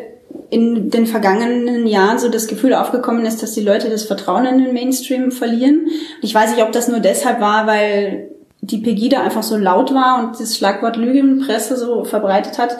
in 0.50 0.90
den 0.90 1.06
vergangenen 1.06 1.88
Jahren 1.88 2.20
so 2.20 2.30
das 2.30 2.48
Gefühl 2.48 2.74
aufgekommen 2.74 3.26
ist, 3.26 3.44
dass 3.44 3.54
die 3.54 3.62
Leute 3.62 3.90
das 3.90 4.04
Vertrauen 4.04 4.46
in 4.46 4.64
den 4.64 4.74
Mainstream 4.74 5.32
verlieren. 5.32 5.88
Ich 6.22 6.34
weiß 6.34 6.52
nicht, 6.52 6.64
ob 6.64 6.72
das 6.72 6.88
nur 6.88 7.00
deshalb 7.00 7.42
war, 7.42 7.68
weil 7.68 8.30
die 8.62 8.80
Pegida 8.80 9.22
einfach 9.22 9.44
so 9.44 9.58
laut 9.58 9.94
war 9.94 10.24
und 10.24 10.40
das 10.40 10.58
Schlagwort 10.58 10.98
Lügenpresse 10.98 11.78
so 11.78 12.04
verbreitet 12.04 12.58
hat. 12.58 12.78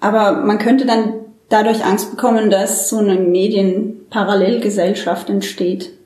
Aber 0.00 0.44
man 0.44 0.58
könnte 0.58 0.86
dann 0.86 1.14
dadurch 1.48 1.84
Angst 1.84 2.10
bekommen, 2.10 2.50
dass 2.50 2.88
so 2.88 2.98
eine 2.98 3.16
Medienparallelgesellschaft 3.16 5.30
entsteht. 5.30 5.97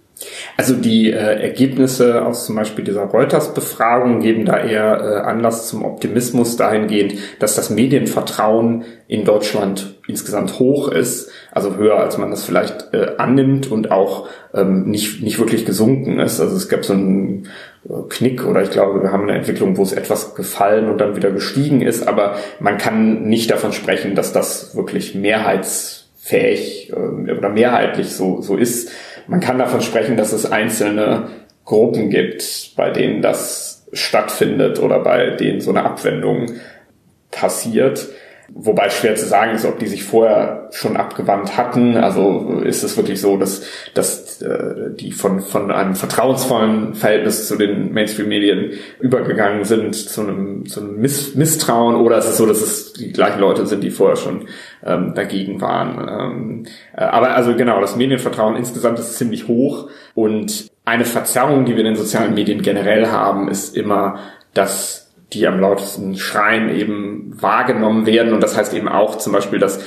Also 0.57 0.75
die 0.75 1.11
äh, 1.11 1.43
Ergebnisse 1.43 2.25
aus 2.25 2.47
zum 2.47 2.57
Beispiel 2.57 2.85
dieser 2.85 3.03
Reuters-Befragung 3.03 4.21
geben 4.21 4.45
da 4.45 4.59
eher 4.59 5.01
äh, 5.01 5.29
Anlass 5.29 5.69
zum 5.69 5.85
Optimismus 5.85 6.57
dahingehend, 6.57 7.15
dass 7.39 7.55
das 7.55 7.71
Medienvertrauen 7.71 8.85
in 9.09 9.25
Deutschland 9.25 9.95
insgesamt 10.07 10.59
hoch 10.59 10.89
ist, 10.89 11.31
also 11.53 11.77
höher 11.77 11.99
als 11.99 12.19
man 12.19 12.31
das 12.31 12.45
vielleicht 12.45 12.93
äh, 12.93 13.13
annimmt 13.19 13.71
und 13.71 13.91
auch 13.91 14.29
ähm, 14.55 14.85
nicht, 14.85 15.23
nicht 15.23 15.39
wirklich 15.39 15.65
gesunken 15.65 16.19
ist. 16.19 16.41
Also 16.41 16.57
es 16.57 16.69
gab 16.69 16.85
so 16.85 16.93
einen 16.93 17.49
äh, 17.89 17.93
Knick 18.09 18.47
oder 18.47 18.63
ich 18.63 18.71
glaube, 18.71 19.03
wir 19.03 19.13
haben 19.13 19.25
eine 19.25 19.39
Entwicklung, 19.39 19.77
wo 19.77 19.83
es 19.83 19.93
etwas 19.93 20.35
gefallen 20.35 20.89
und 20.89 20.99
dann 20.99 21.17
wieder 21.17 21.31
gestiegen 21.31 21.83
ist, 21.83 22.09
aber 22.09 22.37
man 22.59 22.79
kann 22.79 23.25
nicht 23.25 23.51
davon 23.51 23.73
sprechen, 23.73 24.15
dass 24.15 24.33
das 24.33 24.75
wirklich 24.75 25.15
mehrheitsfähig 25.15 26.91
äh, 26.91 27.33
oder 27.33 27.49
mehrheitlich 27.49 28.11
so, 28.11 28.41
so 28.41 28.57
ist 28.57 28.91
man 29.27 29.41
kann 29.41 29.59
davon 29.59 29.81
sprechen, 29.81 30.17
dass 30.17 30.33
es 30.33 30.51
einzelne 30.51 31.29
Gruppen 31.65 32.11
gibt, 32.11 32.73
bei 32.77 32.91
denen 32.91 33.23
das 33.23 33.87
stattfindet 33.93 34.81
oder 34.81 35.01
bei 35.01 35.31
denen 35.31 35.61
so 35.61 35.71
eine 35.71 35.85
Abwendung 35.85 36.47
passiert. 37.31 38.09
Wobei 38.55 38.91
schwer 38.91 39.15
zu 39.15 39.27
sagen 39.27 39.55
ist, 39.55 39.65
ob 39.65 39.79
die 39.79 39.87
sich 39.87 40.05
vorher 40.05 40.69
schon 40.73 40.97
abgewandt 40.97 41.57
hatten. 41.57 41.97
Also 41.97 42.61
ist 42.63 42.83
es 42.83 42.97
wirklich 42.97 43.21
so, 43.21 43.37
dass, 43.37 43.63
dass 43.95 44.43
äh, 44.43 44.91
die 44.95 45.13
von, 45.13 45.41
von 45.41 45.71
einem 45.71 45.95
vertrauensvollen 45.95 46.95
Verhältnis 46.95 47.49
zu 47.49 47.57
den 47.57 47.93
Mainstream-Medien 47.93 48.73
übergegangen 49.01 49.65
sind 49.65 49.95
zu 49.95 50.21
einem, 50.21 50.67
zu 50.67 50.81
einem 50.81 51.01
Miss 51.01 51.35
Misstrauen 51.35 51.97
oder 51.97 52.19
ist 52.19 52.29
es 52.29 52.37
so, 52.37 52.47
dass 52.47 52.61
es 52.61 52.93
die 52.93 53.13
gleichen 53.13 53.41
Leute 53.41 53.67
sind, 53.67 53.83
die 53.83 53.91
vorher 53.91 54.17
schon 54.17 54.47
ähm, 54.85 55.15
dagegen 55.15 55.61
waren. 55.61 56.09
Ähm, 56.09 56.67
äh, 56.97 57.05
aber 57.05 57.35
also 57.35 57.55
genau, 57.55 57.81
das 57.81 57.97
Medienvertrauen 57.97 58.57
insgesamt 58.57 58.99
ist 58.99 59.17
ziemlich 59.17 59.49
hoch 59.49 59.89
und 60.15 60.71
eine 60.85 61.05
Verzerrung, 61.05 61.65
die 61.65 61.73
wir 61.73 61.81
in 61.81 61.95
den 61.95 61.97
sozialen 61.97 62.35
Medien 62.35 62.61
generell 62.63 63.07
haben, 63.09 63.49
ist 63.49 63.77
immer, 63.77 64.19
dass 64.53 65.02
die 65.33 65.47
am 65.47 65.61
lautesten 65.61 66.17
schreien, 66.17 66.69
eben 66.69 67.35
wahrgenommen 67.41 68.07
werden. 68.07 68.33
Und 68.33 68.43
das 68.43 68.57
heißt 68.57 68.75
eben 68.75 68.89
auch 68.89 69.19
zum 69.19 69.33
Beispiel, 69.33 69.59
dass 69.59 69.81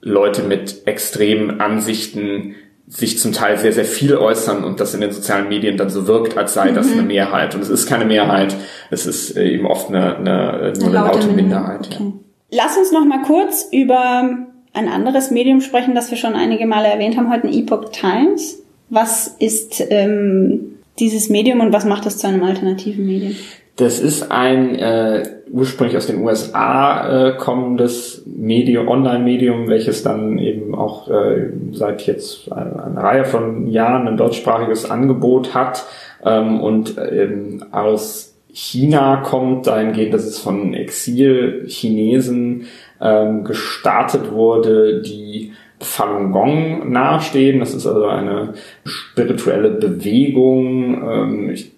Leute 0.00 0.42
mit 0.42 0.86
extremen 0.86 1.60
Ansichten 1.60 2.54
sich 2.86 3.18
zum 3.18 3.32
Teil 3.32 3.58
sehr, 3.58 3.72
sehr 3.72 3.84
viel 3.84 4.16
äußern 4.16 4.64
und 4.64 4.80
das 4.80 4.94
in 4.94 5.02
den 5.02 5.12
sozialen 5.12 5.48
Medien 5.48 5.76
dann 5.76 5.90
so 5.90 6.06
wirkt, 6.06 6.38
als 6.38 6.54
sei 6.54 6.70
das 6.70 6.90
eine 6.90 7.02
mhm. 7.02 7.08
Mehrheit. 7.08 7.54
Und 7.54 7.60
es 7.60 7.68
ist 7.68 7.86
keine 7.86 8.06
Mehrheit, 8.06 8.56
es 8.90 9.06
ist 9.06 9.36
äh, 9.36 9.46
eben 9.50 9.66
oft 9.66 9.90
eine, 9.90 10.16
eine, 10.16 10.72
nur 10.78 10.88
eine 10.88 10.94
laute, 10.94 11.18
laute 11.18 11.28
Minderheit. 11.28 11.86
Okay. 11.92 12.04
Ja. 12.50 12.64
Lass 12.64 12.78
uns 12.78 12.92
noch 12.92 13.04
mal 13.04 13.22
kurz 13.22 13.68
über 13.70 14.38
ein 14.72 14.88
anderes 14.88 15.30
Medium 15.30 15.60
sprechen, 15.60 15.94
das 15.94 16.10
wir 16.10 16.16
schon 16.16 16.34
einige 16.34 16.66
Male 16.66 16.88
erwähnt 16.88 17.16
haben, 17.18 17.30
heute 17.30 17.48
Epoch 17.48 17.90
Times. 17.90 18.62
Was 18.88 19.36
ist 19.38 19.84
ähm, 19.90 20.78
dieses 20.98 21.28
Medium 21.28 21.60
und 21.60 21.74
was 21.74 21.84
macht 21.84 22.06
es 22.06 22.16
zu 22.16 22.26
einem 22.26 22.42
alternativen 22.42 23.04
Medium? 23.04 23.36
Das 23.78 24.00
ist 24.00 24.32
ein 24.32 24.74
äh, 24.74 25.22
ursprünglich 25.52 25.96
aus 25.96 26.08
den 26.08 26.20
USA 26.24 27.28
äh, 27.28 27.36
kommendes 27.36 28.24
Medium, 28.26 28.88
Online-Medium, 28.88 29.68
welches 29.68 30.02
dann 30.02 30.40
eben 30.40 30.74
auch 30.74 31.08
äh, 31.08 31.50
seit 31.70 32.04
jetzt 32.04 32.50
eine, 32.50 32.84
eine, 32.84 33.00
Reihe 33.00 33.24
von 33.24 33.68
Jahren 33.68 34.08
ein 34.08 34.16
deutschsprachiges 34.16 34.90
Angebot 34.90 35.54
hat 35.54 35.86
ähm, 36.24 36.60
und 36.60 36.96
ähm, 36.98 37.64
aus 37.70 38.34
China 38.52 39.18
kommt, 39.18 39.68
dahingehend, 39.68 40.12
dass 40.12 40.24
es 40.24 40.40
von 40.40 40.74
Exil-Chinesen 40.74 42.66
ähm, 43.00 43.44
gestartet 43.44 44.32
wurde, 44.32 45.02
die 45.02 45.52
Falun 45.78 46.32
Gong 46.32 46.90
nahestehen. 46.90 47.60
Das 47.60 47.74
ist 47.74 47.86
also 47.86 48.06
eine 48.06 48.54
spirituelle 48.84 49.70
Bewegung. 49.70 50.94
Ähm, 51.08 51.50
ich 51.50 51.70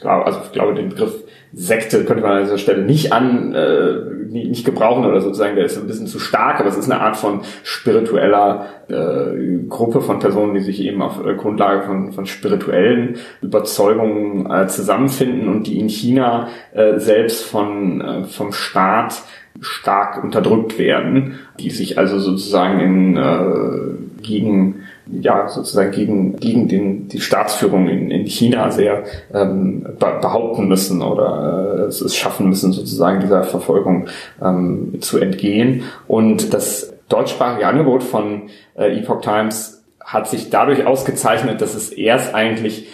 glaube, 0.00 0.24
also 0.24 0.40
ich 0.46 0.52
glaube, 0.52 0.72
den 0.72 0.88
Begriff 0.88 1.25
Sekte 1.58 2.04
könnte 2.04 2.22
man 2.22 2.32
an 2.32 2.42
dieser 2.42 2.58
Stelle 2.58 2.84
nicht 2.84 3.14
an, 3.14 3.54
äh, 3.54 3.94
nicht 4.28 4.66
gebrauchen 4.66 5.06
oder 5.06 5.22
sozusagen, 5.22 5.56
der 5.56 5.64
ist 5.64 5.78
ein 5.78 5.86
bisschen 5.86 6.06
zu 6.06 6.18
stark, 6.18 6.60
aber 6.60 6.68
es 6.68 6.76
ist 6.76 6.90
eine 6.90 7.00
Art 7.00 7.16
von 7.16 7.40
spiritueller 7.62 8.66
äh, 8.88 9.66
Gruppe 9.66 10.02
von 10.02 10.18
Personen, 10.18 10.52
die 10.52 10.60
sich 10.60 10.82
eben 10.82 11.00
auf 11.00 11.24
äh, 11.24 11.34
Grundlage 11.34 11.84
von, 11.84 12.12
von 12.12 12.26
spirituellen 12.26 13.16
Überzeugungen 13.40 14.50
äh, 14.50 14.66
zusammenfinden 14.66 15.48
und 15.48 15.66
die 15.66 15.78
in 15.78 15.88
China 15.88 16.48
äh, 16.74 16.98
selbst 16.98 17.44
von, 17.44 18.02
äh, 18.02 18.24
vom 18.24 18.52
Staat 18.52 19.22
stark 19.62 20.22
unterdrückt 20.22 20.78
werden, 20.78 21.38
die 21.58 21.70
sich 21.70 21.96
also 21.96 22.18
sozusagen 22.18 22.80
in 22.80 23.16
äh, 23.16 24.22
gegen 24.22 24.75
ja 25.10 25.48
sozusagen 25.48 25.92
gegen 25.92 26.36
gegen 26.36 26.68
den 26.68 27.08
die 27.08 27.20
Staatsführung 27.20 27.88
in, 27.88 28.10
in 28.10 28.26
China 28.26 28.70
sehr 28.70 29.04
ähm, 29.32 29.86
behaupten 29.98 30.68
müssen 30.68 31.02
oder 31.02 31.78
äh, 31.78 31.88
es 31.88 32.16
schaffen 32.16 32.48
müssen 32.48 32.72
sozusagen 32.72 33.20
dieser 33.20 33.44
Verfolgung 33.44 34.08
ähm, 34.42 35.00
zu 35.00 35.18
entgehen. 35.18 35.84
Und 36.08 36.52
das 36.52 36.92
deutschsprachige 37.08 37.66
Angebot 37.66 38.02
von 38.02 38.42
äh, 38.76 38.98
Epoch 38.98 39.20
Times 39.20 39.84
hat 40.00 40.28
sich 40.28 40.50
dadurch 40.50 40.86
ausgezeichnet, 40.86 41.60
dass 41.60 41.74
es 41.74 41.90
erst 41.90 42.34
eigentlich 42.34 42.88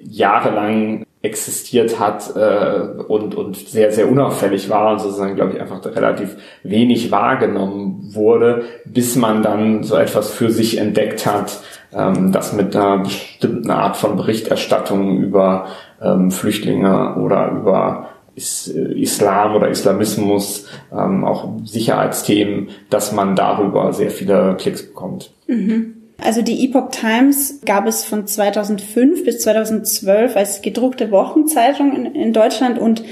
jahrelang 0.00 1.04
existiert 1.20 1.98
hat 1.98 2.36
äh, 2.36 3.02
und, 3.08 3.34
und 3.34 3.56
sehr, 3.56 3.90
sehr 3.90 4.08
unauffällig 4.10 4.70
war 4.70 4.92
und 4.92 5.00
sozusagen, 5.00 5.34
glaube 5.34 5.54
ich, 5.54 5.60
einfach 5.60 5.84
relativ 5.84 6.36
wenig 6.62 7.10
wahrgenommen 7.10 8.14
wurde, 8.14 8.64
bis 8.84 9.16
man 9.16 9.42
dann 9.42 9.82
so 9.82 9.96
etwas 9.96 10.30
für 10.30 10.50
sich 10.50 10.78
entdeckt 10.78 11.26
hat, 11.26 11.60
ähm, 11.92 12.30
das 12.30 12.52
mit 12.52 12.76
einer 12.76 12.98
bestimmten 12.98 13.70
Art 13.70 13.96
von 13.96 14.16
Berichterstattung 14.16 15.18
über 15.18 15.66
ähm, 16.00 16.30
Flüchtlinge 16.30 17.16
oder 17.16 17.50
über 17.50 18.10
Is 18.36 18.68
Islam 18.68 19.56
oder 19.56 19.68
Islamismus, 19.68 20.68
ähm, 20.92 21.24
auch 21.24 21.48
Sicherheitsthemen, 21.64 22.68
dass 22.90 23.10
man 23.12 23.34
darüber 23.34 23.92
sehr 23.92 24.12
viele 24.12 24.54
Klicks 24.56 24.86
bekommt. 24.86 25.32
Mhm. 25.48 25.97
Also 26.22 26.42
die 26.42 26.64
Epoch 26.64 26.90
Times 26.90 27.60
gab 27.64 27.86
es 27.86 28.04
von 28.04 28.26
2005 28.26 29.24
bis 29.24 29.40
2012 29.40 30.36
als 30.36 30.62
gedruckte 30.62 31.10
Wochenzeitung 31.10 31.94
in, 31.94 32.06
in 32.14 32.32
Deutschland 32.32 32.78
und 32.78 33.04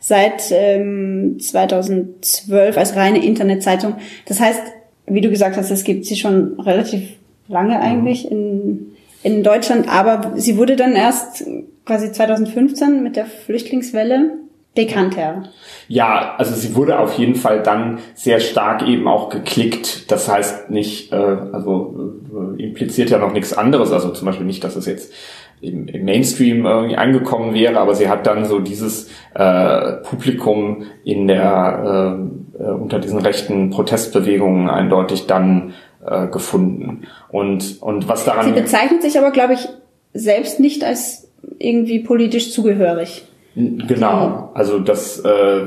seit 0.00 0.50
ähm, 0.50 1.38
2012 1.40 2.76
als 2.76 2.96
reine 2.96 3.24
Internetzeitung. 3.24 3.96
Das 4.26 4.40
heißt, 4.40 4.60
wie 5.06 5.20
du 5.20 5.30
gesagt 5.30 5.56
hast, 5.56 5.70
es 5.70 5.84
gibt 5.84 6.06
sie 6.06 6.16
schon 6.16 6.58
relativ 6.60 7.02
lange 7.48 7.80
eigentlich 7.80 8.30
in, 8.30 8.92
in 9.22 9.42
Deutschland, 9.42 9.88
aber 9.88 10.32
sie 10.36 10.56
wurde 10.56 10.76
dann 10.76 10.94
erst 10.94 11.44
quasi 11.84 12.12
2015 12.12 13.02
mit 13.02 13.16
der 13.16 13.26
Flüchtlingswelle 13.26 14.38
bekannter. 14.74 15.44
Ja, 15.88 16.34
also 16.38 16.54
sie 16.54 16.74
wurde 16.74 16.98
auf 16.98 17.14
jeden 17.14 17.36
Fall 17.36 17.62
dann 17.62 17.98
sehr 18.14 18.40
stark 18.40 18.86
eben 18.86 19.06
auch 19.06 19.28
geklickt. 19.28 20.10
Das 20.10 20.28
heißt 20.28 20.70
nicht, 20.70 21.12
äh, 21.12 21.16
also 21.16 22.14
äh, 22.58 22.62
impliziert 22.62 23.10
ja 23.10 23.18
noch 23.18 23.32
nichts 23.32 23.52
anderes. 23.52 23.92
Also 23.92 24.10
zum 24.10 24.26
Beispiel 24.26 24.46
nicht, 24.46 24.64
dass 24.64 24.76
es 24.76 24.86
jetzt 24.86 25.12
im, 25.60 25.86
im 25.88 26.04
Mainstream 26.04 26.66
irgendwie 26.66 26.96
angekommen 26.96 27.54
wäre, 27.54 27.78
aber 27.78 27.94
sie 27.94 28.08
hat 28.08 28.26
dann 28.26 28.44
so 28.44 28.60
dieses 28.60 29.10
äh, 29.34 29.92
Publikum 30.02 30.84
in 31.04 31.28
der 31.28 32.18
äh, 32.58 32.62
äh 32.62 32.70
unter 32.72 32.98
diesen 32.98 33.20
rechten 33.20 33.70
Protestbewegungen 33.70 34.68
eindeutig 34.68 35.26
dann 35.26 35.74
äh, 36.04 36.26
gefunden. 36.26 37.06
Und 37.30 37.80
und 37.80 38.08
was 38.08 38.24
daran 38.24 38.46
Sie 38.46 38.60
bezeichnet 38.60 39.02
sich 39.02 39.18
aber, 39.18 39.30
glaube 39.30 39.54
ich, 39.54 39.68
selbst 40.12 40.60
nicht 40.60 40.84
als 40.84 41.30
irgendwie 41.58 42.00
politisch 42.00 42.52
zugehörig. 42.52 43.24
Genau, 43.54 44.50
also 44.54 44.78
das 44.78 45.20
äh, 45.20 45.62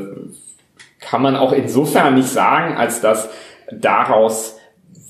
kann 0.99 1.21
man 1.21 1.35
auch 1.35 1.53
insofern 1.53 2.15
nicht 2.15 2.29
sagen, 2.29 2.75
als 2.75 3.01
dass 3.01 3.29
daraus 3.71 4.57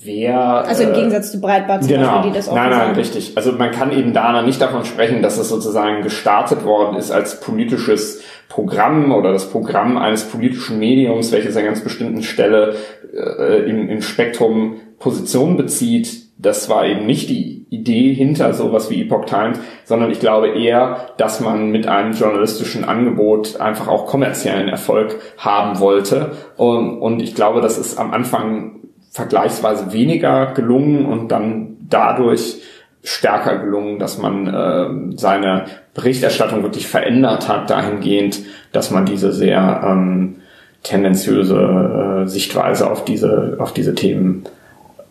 wer 0.02 0.38
also 0.38 0.84
im 0.84 0.90
äh, 0.90 0.94
Gegensatz 0.94 1.32
zu 1.32 1.40
Breitbart 1.40 1.82
zum 1.82 1.92
genau. 1.92 2.16
Beispiel, 2.16 2.30
die 2.30 2.36
das 2.36 2.48
auch 2.48 2.54
Nein, 2.54 2.70
nein, 2.70 2.78
sagen. 2.78 2.94
richtig. 2.96 3.32
Also 3.36 3.52
man 3.52 3.72
kann 3.72 3.92
eben 3.92 4.12
da 4.12 4.42
nicht 4.42 4.60
davon 4.60 4.84
sprechen, 4.84 5.22
dass 5.22 5.38
es 5.38 5.48
sozusagen 5.48 6.02
gestartet 6.02 6.64
worden 6.64 6.96
ist 6.96 7.10
als 7.10 7.40
politisches 7.40 8.22
Programm 8.48 9.12
oder 9.12 9.32
das 9.32 9.50
Programm 9.50 9.96
eines 9.96 10.24
politischen 10.24 10.78
Mediums, 10.78 11.32
welches 11.32 11.56
an 11.56 11.64
ganz 11.64 11.82
bestimmten 11.82 12.22
Stelle 12.22 12.76
äh, 13.12 13.68
im, 13.68 13.88
im 13.88 14.02
Spektrum 14.02 14.76
Position 14.98 15.56
bezieht, 15.56 16.28
das 16.38 16.68
war 16.68 16.86
eben 16.86 17.06
nicht 17.06 17.28
die 17.30 17.57
Idee 17.70 18.14
hinter 18.14 18.54
sowas 18.54 18.90
wie 18.90 19.02
Epoch 19.02 19.26
Times, 19.26 19.58
sondern 19.84 20.10
ich 20.10 20.20
glaube 20.20 20.48
eher, 20.48 21.08
dass 21.18 21.40
man 21.40 21.70
mit 21.70 21.86
einem 21.86 22.12
journalistischen 22.12 22.84
Angebot 22.84 23.60
einfach 23.60 23.88
auch 23.88 24.06
kommerziellen 24.06 24.68
Erfolg 24.68 25.16
haben 25.36 25.78
wollte. 25.78 26.32
Und, 26.56 27.20
ich 27.20 27.34
glaube, 27.34 27.60
das 27.60 27.76
ist 27.76 27.98
am 27.98 28.12
Anfang 28.12 28.76
vergleichsweise 29.10 29.92
weniger 29.92 30.52
gelungen 30.54 31.04
und 31.04 31.30
dann 31.30 31.76
dadurch 31.88 32.62
stärker 33.02 33.58
gelungen, 33.58 33.98
dass 33.98 34.18
man 34.18 34.46
äh, 34.46 35.16
seine 35.16 35.66
Berichterstattung 35.94 36.62
wirklich 36.62 36.86
verändert 36.86 37.48
hat, 37.48 37.70
dahingehend, 37.70 38.40
dass 38.72 38.90
man 38.90 39.06
diese 39.06 39.32
sehr 39.32 39.82
ähm, 39.84 40.36
tendenziöse 40.82 42.24
äh, 42.24 42.28
Sichtweise 42.28 42.90
auf 42.90 43.04
diese, 43.04 43.56
auf 43.58 43.72
diese 43.72 43.94
Themen 43.94 44.44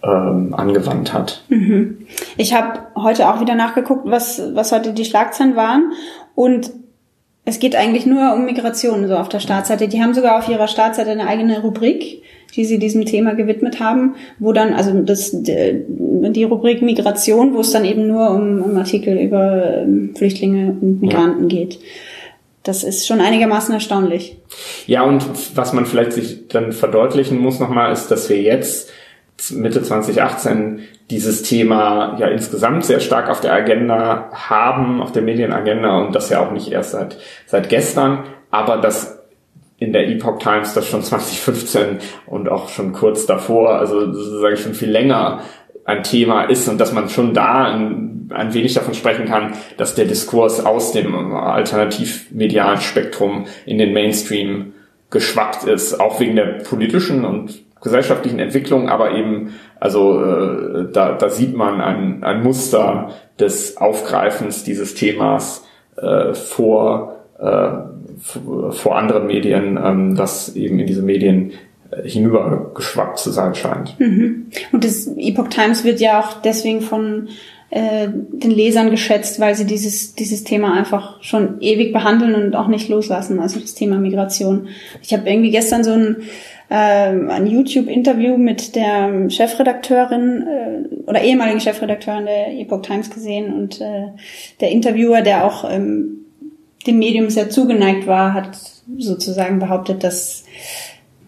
ähm, 0.03 0.53
angewandt 0.53 1.13
hat. 1.13 1.43
Mhm. 1.49 2.05
Ich 2.37 2.53
habe 2.53 2.79
heute 2.95 3.29
auch 3.29 3.41
wieder 3.41 3.55
nachgeguckt, 3.55 4.03
was, 4.05 4.41
was 4.53 4.71
heute 4.71 4.93
die 4.93 5.05
Schlagzeilen 5.05 5.55
waren. 5.55 5.91
Und 6.35 6.71
es 7.45 7.59
geht 7.59 7.75
eigentlich 7.75 8.05
nur 8.05 8.33
um 8.33 8.45
Migration 8.45 9.07
so 9.07 9.15
auf 9.15 9.29
der 9.29 9.39
Startseite. 9.39 9.87
Die 9.87 10.01
haben 10.01 10.13
sogar 10.13 10.37
auf 10.37 10.49
ihrer 10.49 10.67
Startseite 10.67 11.11
eine 11.11 11.27
eigene 11.27 11.61
Rubrik, 11.61 12.21
die 12.55 12.65
sie 12.65 12.77
diesem 12.77 13.05
Thema 13.05 13.35
gewidmet 13.35 13.79
haben, 13.79 14.15
wo 14.39 14.51
dann, 14.51 14.73
also 14.73 14.91
das, 15.01 15.31
die 15.33 16.43
Rubrik 16.43 16.81
Migration, 16.81 17.53
wo 17.53 17.61
es 17.61 17.71
dann 17.71 17.85
eben 17.85 18.07
nur 18.07 18.31
um, 18.31 18.61
um 18.61 18.77
Artikel 18.77 19.17
über 19.17 19.77
ähm, 19.77 20.13
Flüchtlinge 20.15 20.75
und 20.81 21.01
Migranten 21.01 21.49
ja. 21.49 21.59
geht. 21.59 21.79
Das 22.63 22.83
ist 22.83 23.07
schon 23.07 23.21
einigermaßen 23.21 23.73
erstaunlich. 23.73 24.37
Ja, 24.85 25.03
und 25.03 25.23
was 25.55 25.71
man 25.71 25.85
vielleicht 25.85 26.11
sich 26.11 26.49
dann 26.49 26.73
verdeutlichen 26.73 27.39
muss 27.39 27.59
nochmal, 27.59 27.93
ist, 27.93 28.09
dass 28.09 28.29
wir 28.29 28.41
jetzt 28.41 28.89
Mitte 29.51 29.83
2018 29.83 30.81
dieses 31.09 31.43
Thema 31.43 32.17
ja 32.19 32.27
insgesamt 32.27 32.85
sehr 32.85 32.99
stark 32.99 33.29
auf 33.29 33.39
der 33.39 33.53
Agenda 33.53 34.29
haben, 34.33 35.01
auf 35.01 35.11
der 35.11 35.21
Medienagenda 35.21 35.99
und 35.99 36.15
das 36.15 36.29
ja 36.29 36.45
auch 36.45 36.51
nicht 36.51 36.71
erst 36.71 36.91
seit, 36.91 37.17
seit 37.45 37.69
gestern, 37.69 38.25
aber 38.51 38.77
dass 38.77 39.17
in 39.77 39.93
der 39.93 40.09
Epoch 40.09 40.39
Times 40.39 40.73
das 40.73 40.87
schon 40.87 41.03
2015 41.03 41.99
und 42.25 42.49
auch 42.49 42.69
schon 42.69 42.93
kurz 42.93 43.25
davor, 43.25 43.77
also 43.77 44.11
sozusagen 44.11 44.57
schon 44.57 44.73
viel 44.73 44.89
länger 44.89 45.41
ein 45.85 46.03
Thema 46.03 46.43
ist 46.43 46.67
und 46.67 46.79
dass 46.79 46.91
man 46.91 47.09
schon 47.09 47.33
da 47.33 47.65
ein, 47.65 48.29
ein 48.33 48.53
wenig 48.53 48.73
davon 48.73 48.93
sprechen 48.93 49.25
kann, 49.25 49.53
dass 49.77 49.95
der 49.95 50.05
Diskurs 50.05 50.65
aus 50.65 50.91
dem 50.91 51.33
alternativmedialen 51.33 52.81
Spektrum 52.81 53.45
in 53.65 53.77
den 53.77 53.93
Mainstream 53.93 54.73
geschwappt 55.09 55.63
ist, 55.63 55.99
auch 56.01 56.19
wegen 56.19 56.35
der 56.35 56.59
politischen 56.63 57.23
und 57.23 57.66
gesellschaftlichen 57.81 58.39
Entwicklung, 58.39 58.89
aber 58.89 59.13
eben, 59.13 59.53
also 59.79 60.21
äh, 60.23 60.91
da, 60.91 61.13
da 61.13 61.29
sieht 61.29 61.55
man 61.55 61.81
ein, 61.81 62.23
ein 62.23 62.43
Muster 62.43 63.11
des 63.39 63.77
Aufgreifens 63.77 64.63
dieses 64.63 64.95
Themas 64.95 65.65
äh, 65.97 66.33
vor, 66.33 67.15
äh, 67.39 67.69
vor 68.71 68.97
anderen 68.97 69.27
Medien, 69.27 69.79
ähm, 69.83 70.15
das 70.15 70.55
eben 70.55 70.79
in 70.79 70.87
diese 70.87 71.01
Medien 71.01 71.51
äh, 71.91 72.07
hinübergeschwappt 72.07 73.19
zu 73.19 73.31
sein 73.31 73.55
scheint. 73.55 73.99
Mhm. 73.99 74.47
Und 74.71 74.83
das 74.83 75.07
Epoch 75.17 75.47
Times 75.49 75.83
wird 75.83 75.99
ja 75.99 76.19
auch 76.19 76.41
deswegen 76.41 76.81
von 76.81 77.29
äh, 77.69 78.07
den 78.09 78.51
Lesern 78.51 78.91
geschätzt, 78.91 79.39
weil 79.39 79.55
sie 79.55 79.65
dieses, 79.65 80.15
dieses 80.15 80.43
Thema 80.45 80.73
einfach 80.73 81.21
schon 81.21 81.59
ewig 81.59 81.91
behandeln 81.91 82.33
und 82.33 82.55
auch 82.55 82.67
nicht 82.67 82.87
loslassen, 82.87 83.39
also 83.39 83.59
das 83.59 83.73
Thema 83.73 83.97
Migration. 83.97 84.69
Ich 85.01 85.13
habe 85.13 85.29
irgendwie 85.29 85.51
gestern 85.51 85.83
so 85.83 85.91
ein 85.91 86.17
ähm, 86.69 87.29
ein 87.29 87.47
YouTube-Interview 87.47 88.37
mit 88.37 88.75
der 88.75 89.29
Chefredakteurin 89.29 90.47
äh, 90.47 91.09
oder 91.09 91.21
ehemaligen 91.21 91.61
Chefredakteurin 91.61 92.25
der 92.25 92.59
Epoch 92.59 92.81
Times 92.81 93.09
gesehen 93.09 93.53
und 93.53 93.79
äh, 93.79 94.07
der 94.59 94.71
Interviewer, 94.71 95.21
der 95.21 95.45
auch 95.45 95.69
ähm, 95.69 96.25
dem 96.85 96.99
Medium 96.99 97.29
sehr 97.29 97.49
zugeneigt 97.49 98.07
war, 98.07 98.33
hat 98.33 98.57
sozusagen 98.97 99.59
behauptet, 99.59 100.03
dass 100.03 100.45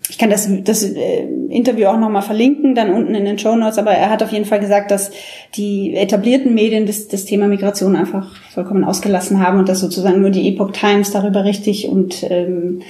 ich 0.10 0.18
kann 0.18 0.32
das, 0.32 0.50
das 0.64 0.84
äh, 0.84 1.24
Interview 1.50 1.86
auch 1.86 2.00
nochmal 2.00 2.24
verlinken, 2.24 2.74
dann 2.74 2.92
unten 2.92 3.14
in 3.14 3.26
den 3.26 3.38
Show 3.38 3.56
Notes, 3.56 3.78
aber 3.78 3.92
er 3.92 4.10
hat 4.10 4.24
auf 4.24 4.32
jeden 4.32 4.46
Fall 4.46 4.60
gesagt, 4.60 4.90
dass 4.90 5.12
die 5.56 5.96
etablierten 5.96 6.56
Medien 6.56 6.88
das, 6.88 7.08
das 7.08 7.26
Thema 7.26 7.48
Migration 7.48 7.96
einfach 7.96 8.36
vollkommen 8.52 8.84
ausgelassen 8.84 9.40
haben 9.40 9.60
und 9.60 9.70
dass 9.70 9.80
sozusagen 9.80 10.20
nur 10.20 10.32
die 10.32 10.50
Epoch 10.50 10.72
Times 10.72 11.12
darüber 11.12 11.46
richtig 11.46 11.88
und 11.88 12.26
ähm, 12.28 12.82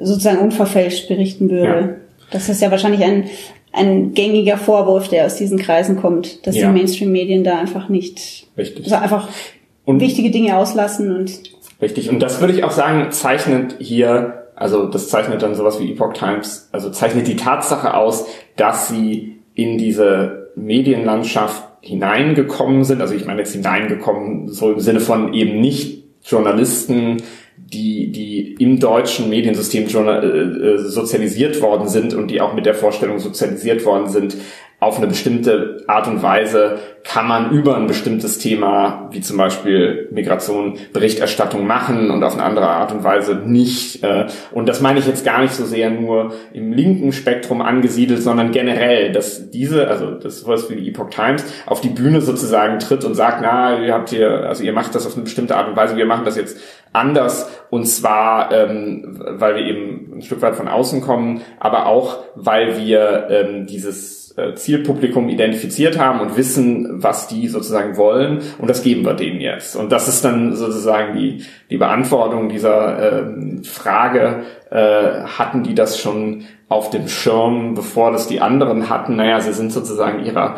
sozusagen 0.00 0.38
unverfälscht 0.38 1.08
berichten 1.08 1.50
würde. 1.50 1.80
Ja. 1.80 1.88
Das 2.30 2.48
ist 2.48 2.62
ja 2.62 2.70
wahrscheinlich 2.70 3.02
ein, 3.02 3.24
ein 3.72 4.14
gängiger 4.14 4.56
Vorwurf, 4.56 5.08
der 5.08 5.26
aus 5.26 5.36
diesen 5.36 5.58
Kreisen 5.58 5.96
kommt, 5.96 6.46
dass 6.46 6.56
ja. 6.56 6.66
die 6.66 6.72
Mainstream-Medien 6.72 7.44
da 7.44 7.58
einfach 7.58 7.88
nicht, 7.88 8.46
Richtig. 8.56 8.84
also 8.84 8.96
einfach 8.96 9.28
und 9.84 10.00
wichtige 10.00 10.30
Dinge 10.30 10.56
auslassen 10.56 11.14
und 11.14 11.40
Richtig. 11.80 12.10
Und 12.10 12.20
das 12.20 12.40
würde 12.40 12.52
ich 12.52 12.64
auch 12.64 12.72
sagen, 12.72 13.12
zeichnet 13.12 13.76
hier, 13.78 14.48
also 14.56 14.86
das 14.86 15.08
zeichnet 15.08 15.42
dann 15.42 15.54
sowas 15.54 15.78
wie 15.80 15.92
Epoch 15.92 16.12
Times, 16.12 16.68
also 16.72 16.90
zeichnet 16.90 17.28
die 17.28 17.36
Tatsache 17.36 17.94
aus, 17.94 18.26
dass 18.56 18.88
sie 18.88 19.38
in 19.54 19.78
diese 19.78 20.50
Medienlandschaft 20.56 21.62
hineingekommen 21.80 22.84
sind. 22.84 23.00
Also 23.00 23.14
ich 23.14 23.26
meine 23.26 23.40
jetzt 23.40 23.52
hineingekommen, 23.52 24.48
so 24.48 24.72
im 24.72 24.80
Sinne 24.80 25.00
von 25.00 25.34
eben 25.34 25.60
nicht 25.60 26.04
Journalisten 26.24 27.22
die, 27.66 28.10
die 28.12 28.54
im 28.58 28.80
deutschen 28.80 29.28
Mediensystem 29.28 29.84
äh, 29.84 30.26
äh, 30.26 30.78
sozialisiert 30.78 31.60
worden 31.60 31.88
sind 31.88 32.14
und 32.14 32.30
die 32.30 32.40
auch 32.40 32.54
mit 32.54 32.66
der 32.66 32.74
Vorstellung 32.74 33.18
sozialisiert 33.18 33.84
worden 33.84 34.08
sind, 34.08 34.36
auf 34.80 34.98
eine 34.98 35.08
bestimmte 35.08 35.82
Art 35.88 36.06
und 36.06 36.22
Weise 36.22 36.78
kann 37.02 37.26
man 37.26 37.50
über 37.50 37.76
ein 37.76 37.88
bestimmtes 37.88 38.38
Thema, 38.38 39.08
wie 39.10 39.20
zum 39.20 39.36
Beispiel 39.36 40.08
Migration, 40.12 40.78
Berichterstattung 40.92 41.66
machen 41.66 42.12
und 42.12 42.22
auf 42.22 42.34
eine 42.34 42.44
andere 42.44 42.68
Art 42.68 42.92
und 42.92 43.02
Weise 43.02 43.34
nicht. 43.34 44.04
Äh, 44.04 44.26
und 44.52 44.68
das 44.68 44.80
meine 44.80 45.00
ich 45.00 45.06
jetzt 45.06 45.24
gar 45.24 45.40
nicht 45.40 45.54
so 45.54 45.64
sehr 45.64 45.90
nur 45.90 46.32
im 46.52 46.72
linken 46.72 47.12
Spektrum 47.12 47.60
angesiedelt, 47.60 48.22
sondern 48.22 48.52
generell, 48.52 49.10
dass 49.10 49.50
diese, 49.50 49.88
also 49.88 50.12
das 50.12 50.40
sowas 50.40 50.70
wie 50.70 50.76
die 50.76 50.88
Epoch 50.88 51.10
Times, 51.10 51.44
auf 51.66 51.80
die 51.80 51.88
Bühne 51.88 52.20
sozusagen 52.20 52.78
tritt 52.78 53.04
und 53.04 53.14
sagt, 53.14 53.40
na, 53.42 53.80
ihr 53.80 53.92
habt 53.92 54.10
hier, 54.10 54.30
also 54.46 54.62
ihr 54.62 54.72
macht 54.72 54.94
das 54.94 55.06
auf 55.06 55.14
eine 55.14 55.24
bestimmte 55.24 55.56
Art 55.56 55.68
und 55.68 55.76
Weise, 55.76 55.96
wir 55.96 56.06
machen 56.06 56.24
das 56.24 56.36
jetzt 56.36 56.58
anders 56.92 57.50
und 57.70 57.86
zwar, 57.86 58.52
ähm, 58.52 59.04
weil 59.18 59.56
wir 59.56 59.66
eben 59.66 60.18
ein 60.18 60.22
Stück 60.22 60.42
weit 60.42 60.54
von 60.54 60.68
außen 60.68 61.00
kommen, 61.00 61.42
aber 61.60 61.86
auch, 61.86 62.18
weil 62.34 62.78
wir 62.78 63.28
ähm, 63.30 63.66
dieses 63.66 64.36
äh, 64.38 64.54
Zielpublikum 64.54 65.28
identifiziert 65.28 65.98
haben 65.98 66.20
und 66.20 66.36
wissen, 66.36 67.02
was 67.02 67.28
die 67.28 67.48
sozusagen 67.48 67.96
wollen 67.96 68.40
und 68.58 68.68
das 68.70 68.82
geben 68.82 69.04
wir 69.04 69.14
denen 69.14 69.40
jetzt. 69.40 69.76
Und 69.76 69.92
das 69.92 70.08
ist 70.08 70.24
dann 70.24 70.54
sozusagen 70.54 71.16
die, 71.18 71.44
die 71.70 71.76
Beantwortung 71.76 72.48
dieser 72.48 73.22
ähm, 73.22 73.64
Frage, 73.64 74.44
äh, 74.70 75.22
hatten 75.24 75.62
die 75.62 75.74
das 75.74 76.00
schon 76.00 76.44
auf 76.68 76.90
dem 76.90 77.08
Schirm, 77.08 77.74
bevor 77.74 78.12
das 78.12 78.28
die 78.28 78.40
anderen 78.40 78.88
hatten? 78.88 79.16
Naja, 79.16 79.40
sie 79.40 79.52
sind 79.52 79.72
sozusagen 79.72 80.24
ihrer 80.24 80.56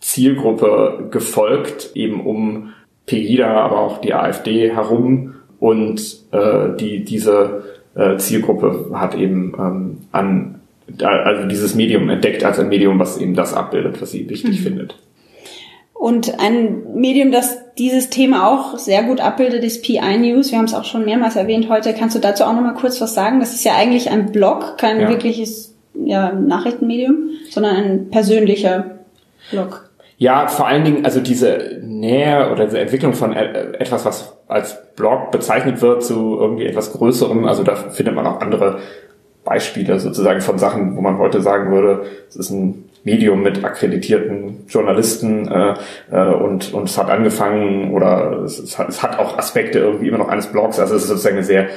Zielgruppe 0.00 1.08
gefolgt, 1.10 1.92
eben 1.94 2.20
um 2.20 2.74
Pegida, 3.06 3.48
aber 3.48 3.80
auch 3.80 3.98
die 3.98 4.14
AfD 4.14 4.70
herum 4.70 5.34
und 5.64 6.18
äh, 6.32 6.76
die 6.78 7.06
diese 7.06 7.62
äh, 7.94 8.18
Zielgruppe 8.18 8.90
hat 8.92 9.14
eben 9.14 9.54
ähm, 9.58 9.98
an 10.12 10.60
also 11.02 11.48
dieses 11.48 11.74
Medium 11.74 12.10
entdeckt 12.10 12.44
als 12.44 12.58
ein 12.58 12.68
Medium, 12.68 12.98
was 12.98 13.16
eben 13.16 13.34
das 13.34 13.54
abbildet, 13.54 14.02
was 14.02 14.10
sie 14.10 14.28
wichtig 14.28 14.60
mhm. 14.60 14.62
findet. 14.62 14.96
Und 15.94 16.38
ein 16.38 16.94
Medium, 16.94 17.32
das 17.32 17.60
dieses 17.78 18.10
Thema 18.10 18.46
auch 18.46 18.76
sehr 18.76 19.04
gut 19.04 19.20
abbildet, 19.20 19.64
ist 19.64 19.82
PI 19.82 20.18
News. 20.18 20.50
Wir 20.50 20.58
haben 20.58 20.66
es 20.66 20.74
auch 20.74 20.84
schon 20.84 21.06
mehrmals 21.06 21.34
erwähnt 21.34 21.70
heute. 21.70 21.94
Kannst 21.94 22.14
du 22.14 22.20
dazu 22.20 22.44
auch 22.44 22.52
noch 22.52 22.60
mal 22.60 22.74
kurz 22.74 23.00
was 23.00 23.14
sagen? 23.14 23.40
Das 23.40 23.54
ist 23.54 23.64
ja 23.64 23.74
eigentlich 23.74 24.10
ein 24.10 24.32
Blog, 24.32 24.76
kein 24.76 25.00
ja. 25.00 25.08
wirkliches 25.08 25.74
ja, 25.94 26.30
Nachrichtenmedium, 26.30 27.30
sondern 27.48 27.76
ein 27.76 28.10
persönlicher 28.10 28.98
Blog. 29.50 29.83
Ja, 30.16 30.46
vor 30.46 30.66
allen 30.66 30.84
Dingen, 30.84 31.04
also 31.04 31.20
diese 31.20 31.80
Nähe 31.82 32.50
oder 32.52 32.66
diese 32.66 32.80
Entwicklung 32.80 33.14
von 33.14 33.32
äh, 33.32 33.72
etwas, 33.78 34.04
was 34.04 34.36
als 34.46 34.94
Blog 34.94 35.30
bezeichnet 35.30 35.82
wird, 35.82 36.04
zu 36.04 36.38
irgendwie 36.40 36.66
etwas 36.66 36.92
Größerem. 36.92 37.46
Also 37.46 37.64
da 37.64 37.74
findet 37.74 38.14
man 38.14 38.26
auch 38.26 38.40
andere 38.40 38.78
Beispiele 39.44 39.98
sozusagen 39.98 40.40
von 40.40 40.58
Sachen, 40.58 40.96
wo 40.96 41.00
man 41.00 41.18
heute 41.18 41.40
sagen 41.42 41.72
würde, 41.72 42.06
es 42.28 42.36
ist 42.36 42.50
ein 42.50 42.84
Medium 43.04 43.42
mit 43.42 43.62
akkreditierten 43.62 44.64
Journalisten 44.68 45.46
äh, 45.48 45.74
äh, 46.10 46.34
und, 46.34 46.72
und 46.72 46.88
es 46.88 46.96
hat 46.96 47.10
angefangen 47.10 47.92
oder 47.92 48.42
es, 48.44 48.58
es, 48.58 48.78
hat, 48.78 48.88
es 48.88 49.02
hat 49.02 49.18
auch 49.18 49.36
Aspekte 49.36 49.78
irgendwie 49.80 50.08
immer 50.08 50.18
noch 50.18 50.28
eines 50.28 50.46
Blogs. 50.46 50.78
Also 50.78 50.94
es 50.94 51.02
ist 51.02 51.08
sozusagen 51.08 51.36
eine 51.36 51.44
sehr 51.44 51.68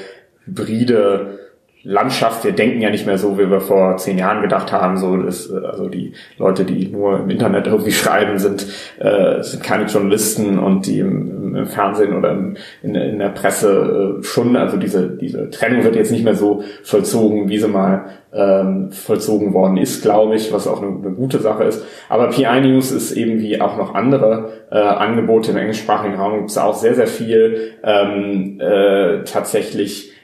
hybride 0.45 1.39
Landschaft, 1.87 2.43
wir 2.43 2.51
denken 2.51 2.81
ja 2.81 2.89
nicht 2.89 3.05
mehr 3.05 3.17
so, 3.17 3.37
wie 3.39 3.49
wir 3.49 3.61
vor 3.61 3.95
zehn 3.95 4.17
Jahren 4.17 4.41
gedacht 4.41 4.73
haben. 4.73 4.97
So, 4.97 5.15
dass, 5.15 5.49
also 5.49 5.87
die 5.87 6.11
Leute, 6.37 6.65
die 6.65 6.89
nur 6.89 7.21
im 7.21 7.29
Internet 7.29 7.65
irgendwie 7.67 7.91
schreiben, 7.93 8.37
sind, 8.39 8.67
äh, 8.99 9.41
sind 9.41 9.63
keine 9.63 9.85
Journalisten 9.85 10.59
und 10.59 10.85
die 10.85 10.99
im, 10.99 11.55
im 11.55 11.65
Fernsehen 11.65 12.13
oder 12.13 12.31
im, 12.31 12.57
in, 12.83 12.93
in, 12.93 13.19
der 13.19 13.29
Presse 13.29 14.19
äh, 14.19 14.23
schon, 14.23 14.57
also 14.57 14.75
diese, 14.75 15.15
diese 15.15 15.49
Trennung 15.49 15.85
wird 15.85 15.95
jetzt 15.95 16.11
nicht 16.11 16.25
mehr 16.25 16.35
so 16.35 16.61
vollzogen, 16.83 17.47
wie 17.47 17.57
sie 17.57 17.69
mal 17.69 18.05
ähm, 18.33 18.91
vollzogen 18.91 19.53
worden 19.53 19.77
ist, 19.77 20.01
glaube 20.01 20.35
ich, 20.35 20.51
was 20.51 20.67
auch 20.67 20.81
eine, 20.81 20.91
eine, 20.91 21.11
gute 21.11 21.39
Sache 21.39 21.63
ist. 21.63 21.85
Aber 22.09 22.27
PI 22.29 22.61
News 22.61 22.91
ist 22.91 23.13
eben 23.13 23.39
wie 23.39 23.61
auch 23.61 23.77
noch 23.77 23.95
andere 23.95 24.49
äh, 24.71 24.77
Angebote 24.77 25.51
im 25.51 25.57
englischsprachigen 25.57 26.17
Raum 26.17 26.35
gibt 26.39 26.49
es 26.49 26.57
auch 26.57 26.75
sehr, 26.75 26.95
sehr 26.95 27.07
viel 27.07 27.75
ähm, 27.81 28.59
äh, 28.59 29.23
tatsächlich 29.23 30.16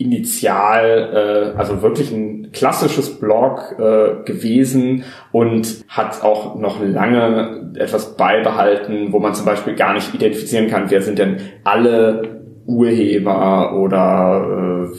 initial, 0.00 1.52
äh, 1.54 1.58
also 1.58 1.82
wirklich 1.82 2.10
ein 2.10 2.52
klassisches 2.52 3.20
Blog 3.20 3.76
äh, 3.78 4.24
gewesen 4.24 5.04
und 5.30 5.84
hat 5.88 6.24
auch 6.24 6.58
noch 6.58 6.82
lange 6.82 7.72
etwas 7.76 8.16
beibehalten, 8.16 9.12
wo 9.12 9.18
man 9.18 9.34
zum 9.34 9.44
Beispiel 9.44 9.74
gar 9.74 9.92
nicht 9.92 10.14
identifizieren 10.14 10.68
kann, 10.68 10.90
wer 10.90 11.02
sind 11.02 11.18
denn 11.18 11.36
alle 11.64 12.40
Urheber 12.66 13.78
oder 13.78 14.88
äh, 14.90 14.96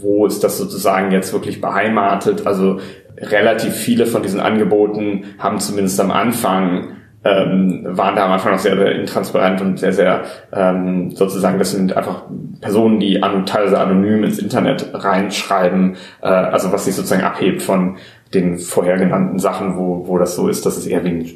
wo 0.00 0.26
ist 0.26 0.42
das 0.42 0.58
sozusagen 0.58 1.12
jetzt 1.12 1.32
wirklich 1.32 1.60
beheimatet. 1.60 2.44
Also 2.44 2.80
relativ 3.18 3.74
viele 3.74 4.06
von 4.06 4.22
diesen 4.22 4.40
Angeboten 4.40 5.24
haben 5.38 5.60
zumindest 5.60 6.00
am 6.00 6.10
Anfang 6.10 6.96
ähm, 7.24 7.82
waren 7.84 8.16
da 8.16 8.24
am 8.26 8.32
Anfang 8.32 8.52
noch 8.52 8.58
sehr, 8.58 8.76
sehr 8.76 8.92
intransparent 8.92 9.60
und 9.60 9.78
sehr, 9.78 9.92
sehr 9.92 10.22
ähm, 10.52 11.10
sozusagen, 11.12 11.58
das 11.58 11.70
sind 11.70 11.96
einfach 11.96 12.24
Personen, 12.60 12.98
die 12.98 13.22
an, 13.22 13.46
teilweise 13.46 13.78
anonym 13.78 14.24
ins 14.24 14.38
Internet 14.38 14.90
reinschreiben, 14.92 15.96
äh, 16.20 16.26
also 16.26 16.72
was 16.72 16.84
sich 16.84 16.94
sozusagen 16.94 17.22
abhebt 17.22 17.62
von 17.62 17.96
den 18.34 18.58
vorher 18.58 18.96
genannten 18.96 19.38
Sachen, 19.38 19.76
wo, 19.76 20.06
wo 20.08 20.18
das 20.18 20.34
so 20.34 20.48
ist, 20.48 20.66
dass 20.66 20.76
es 20.76 20.86
eher 20.86 21.04
wie 21.04 21.08
ein 21.08 21.30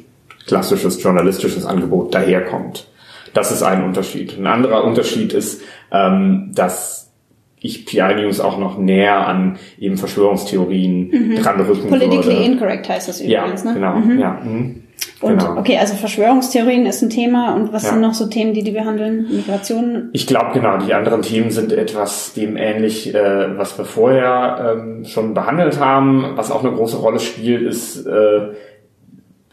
klassisches 0.45 1.01
journalistisches 1.01 1.65
Angebot 1.65 2.13
daherkommt. 2.13 2.87
Das 3.33 3.51
ist 3.51 3.63
ein 3.63 3.83
Unterschied. 3.83 4.37
Ein 4.37 4.47
anderer 4.47 4.83
Unterschied 4.83 5.33
ist, 5.33 5.61
ähm, 5.91 6.51
dass 6.55 7.13
ich 7.59 7.85
PI 7.85 8.15
News 8.15 8.39
auch 8.39 8.57
noch 8.57 8.77
näher 8.77 9.27
an 9.27 9.57
eben 9.79 9.97
Verschwörungstheorien 9.97 11.09
mhm. 11.09 11.35
dran 11.35 11.59
rücken 11.61 11.89
Politically 11.89 12.25
würde. 12.25 12.43
incorrect 12.43 12.89
heißt 12.89 13.09
das 13.09 13.21
übrigens, 13.21 13.63
ja, 13.63 13.69
ne? 13.69 13.73
Genau, 13.73 13.95
mhm. 13.95 14.19
ja. 14.19 14.41
Mhm. 14.43 14.83
Und 15.19 15.39
Genau. 15.39 15.57
okay, 15.57 15.77
also 15.79 15.95
Verschwörungstheorien 15.95 16.85
ist 16.85 17.01
ein 17.01 17.09
Thema 17.09 17.55
und 17.55 17.73
was 17.73 17.83
Ja. 17.83 17.89
sind 17.89 18.01
noch 18.01 18.13
so 18.13 18.27
Themen, 18.27 18.53
die 18.53 18.61
die 18.63 18.71
behandeln? 18.71 19.27
Migration. 19.31 20.09
Ich 20.13 20.27
glaube 20.27 20.51
genau, 20.53 20.77
die 20.77 20.93
anderen 20.93 21.23
Themen 21.23 21.49
sind 21.49 21.71
etwas 21.71 22.33
dem 22.33 22.55
ähnlich, 22.55 23.15
äh, 23.15 23.57
was 23.57 23.77
wir 23.77 23.85
vorher 23.85 24.75
ähm, 24.77 25.05
schon 25.05 25.33
behandelt 25.33 25.79
haben. 25.79 26.33
Was 26.35 26.51
auch 26.51 26.63
eine 26.63 26.73
große 26.75 26.97
Rolle 26.97 27.19
spielt, 27.19 27.63
ist 27.63 28.05
äh, 28.05 28.49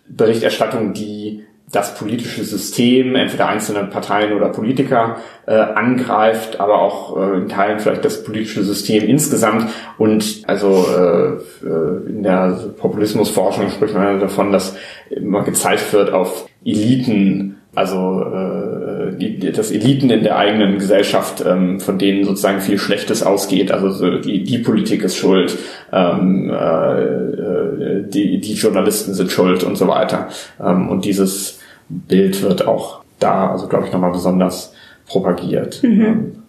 Berichterstattung, 0.09 0.93
die 0.93 1.45
das 1.75 1.95
politische 1.97 2.45
System, 2.45 3.17
entweder 3.17 3.49
einzelne 3.49 3.85
Parteien 3.85 4.33
oder 4.33 4.49
Politiker, 4.49 5.17
äh, 5.47 5.55
angreift, 5.55 6.61
aber 6.61 6.81
auch 6.81 7.17
äh, 7.17 7.39
in 7.39 7.49
Teilen 7.49 7.81
vielleicht 7.81 8.05
das 8.05 8.23
politische 8.23 8.63
System 8.63 9.05
insgesamt. 9.05 9.67
Und 9.99 10.43
also 10.47 10.87
äh, 10.97 11.67
äh, 11.67 12.09
in 12.09 12.23
der 12.23 12.59
Populismusforschung 12.79 13.71
spricht 13.71 13.95
man 13.95 14.21
davon, 14.21 14.53
dass 14.53 14.77
immer 15.11 15.43
gezeigt 15.43 15.93
wird 15.93 16.13
auf 16.13 16.47
Eliten, 16.65 17.57
also 17.75 18.23
äh, 18.23 19.17
die, 19.17 19.53
dass 19.53 19.71
Eliten 19.71 20.11
in 20.11 20.23
der 20.23 20.37
eigenen 20.37 20.79
Gesellschaft, 20.79 21.45
ähm, 21.47 21.81
von 21.81 21.99
denen 21.99 22.25
sozusagen 22.25 22.61
viel 22.61 22.79
Schlechtes 22.79 23.23
ausgeht. 23.23 23.73
Also 23.73 23.91
so 23.91 24.19
die, 24.19 24.45
die 24.45 24.59
Politik 24.59 25.03
ist 25.03 25.17
schuld, 25.17 25.59
ähm, 25.93 26.51
äh, 26.51 27.03
äh, 27.03 28.09
die, 28.09 28.41
die 28.41 28.55
Journalisten 28.55 29.15
sind 29.15 29.31
schuld 29.31 29.65
und 29.65 29.77
so 29.77 29.89
weiter. 29.89 30.29
Ähm, 30.63 30.89
und 30.89 31.05
dieses 31.05 31.61
Bild 31.89 32.43
wird 32.43 32.67
auch 32.67 33.01
da, 33.19 33.51
also 33.51 33.69
glaube 33.69 33.87
ich, 33.87 33.93
nochmal 33.93 34.13
besonders 34.13 34.73
propagiert. 35.07 35.83
Ähm, 35.85 36.43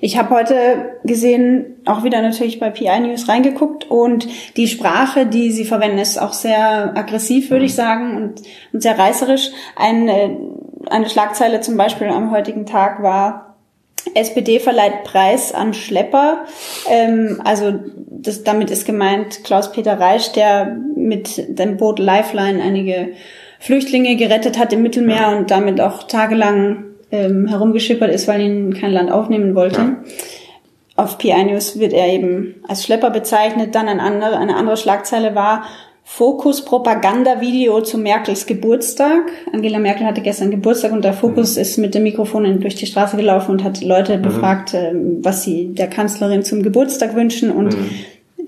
Ich 0.00 0.18
habe 0.18 0.30
heute 0.34 0.98
gesehen, 1.04 1.76
auch 1.86 2.04
wieder 2.04 2.20
natürlich 2.20 2.60
bei 2.60 2.70
PI 2.70 3.00
News 3.00 3.28
reingeguckt 3.28 3.90
und 3.90 4.28
die 4.56 4.68
Sprache, 4.68 5.26
die 5.26 5.50
sie 5.50 5.64
verwenden, 5.64 5.98
ist 5.98 6.20
auch 6.20 6.34
sehr 6.34 6.96
aggressiv, 6.96 7.50
würde 7.50 7.64
ich 7.64 7.74
sagen, 7.74 8.16
und, 8.16 8.42
und 8.72 8.82
sehr 8.82 8.98
reißerisch. 8.98 9.50
Eine, 9.76 10.36
eine 10.88 11.08
Schlagzeile 11.08 11.60
zum 11.60 11.76
Beispiel 11.76 12.08
am 12.08 12.30
heutigen 12.30 12.66
Tag 12.66 13.02
war, 13.02 13.56
SPD 14.14 14.60
verleiht 14.60 15.04
Preis 15.04 15.52
an 15.52 15.74
Schlepper. 15.74 16.44
Ähm, 16.88 17.40
also 17.44 17.74
das, 18.08 18.44
damit 18.44 18.70
ist 18.70 18.86
gemeint 18.86 19.44
Klaus-Peter 19.44 19.98
Reisch, 19.98 20.32
der 20.32 20.76
mit 20.96 21.58
dem 21.58 21.76
Boot 21.76 21.98
Lifeline 21.98 22.62
einige 22.62 23.12
Flüchtlinge 23.60 24.16
gerettet 24.16 24.58
hat 24.58 24.72
im 24.72 24.82
Mittelmeer 24.82 25.36
und 25.36 25.50
damit 25.50 25.80
auch 25.80 26.02
tagelang 26.04 26.84
ähm, 27.12 27.46
herumgeschippert 27.46 28.10
ist, 28.10 28.26
weil 28.26 28.40
ihn 28.40 28.72
kein 28.74 28.90
Land 28.92 29.12
aufnehmen 29.12 29.54
wollte. 29.54 29.96
Auf 30.96 31.18
PI 31.18 31.44
News 31.44 31.78
wird 31.78 31.92
er 31.92 32.08
eben 32.08 32.56
als 32.66 32.84
Schlepper 32.84 33.10
bezeichnet. 33.10 33.74
Dann 33.74 33.88
eine 33.88 34.02
andere, 34.02 34.38
eine 34.38 34.56
andere 34.56 34.76
Schlagzeile 34.76 35.34
war 35.34 35.64
Fokus 36.04 36.64
Propagandavideo 36.64 37.82
zu 37.82 37.98
Merkels 37.98 38.46
Geburtstag. 38.46 39.22
Angela 39.52 39.78
Merkel 39.78 40.06
hatte 40.06 40.22
gestern 40.22 40.50
Geburtstag 40.50 40.92
und 40.92 41.04
der 41.04 41.12
Fokus 41.12 41.56
ist 41.56 41.76
mit 41.76 41.94
dem 41.94 42.02
Mikrofon 42.02 42.60
durch 42.60 42.74
die 42.74 42.86
Straße 42.86 43.16
gelaufen 43.16 43.52
und 43.52 43.62
hat 43.64 43.82
Leute 43.82 44.18
befragt, 44.18 44.72
ähm, 44.74 45.18
was 45.22 45.44
sie 45.44 45.68
der 45.74 45.88
Kanzlerin 45.88 46.42
zum 46.42 46.62
Geburtstag 46.62 47.14
wünschen 47.14 47.50
und 47.50 47.76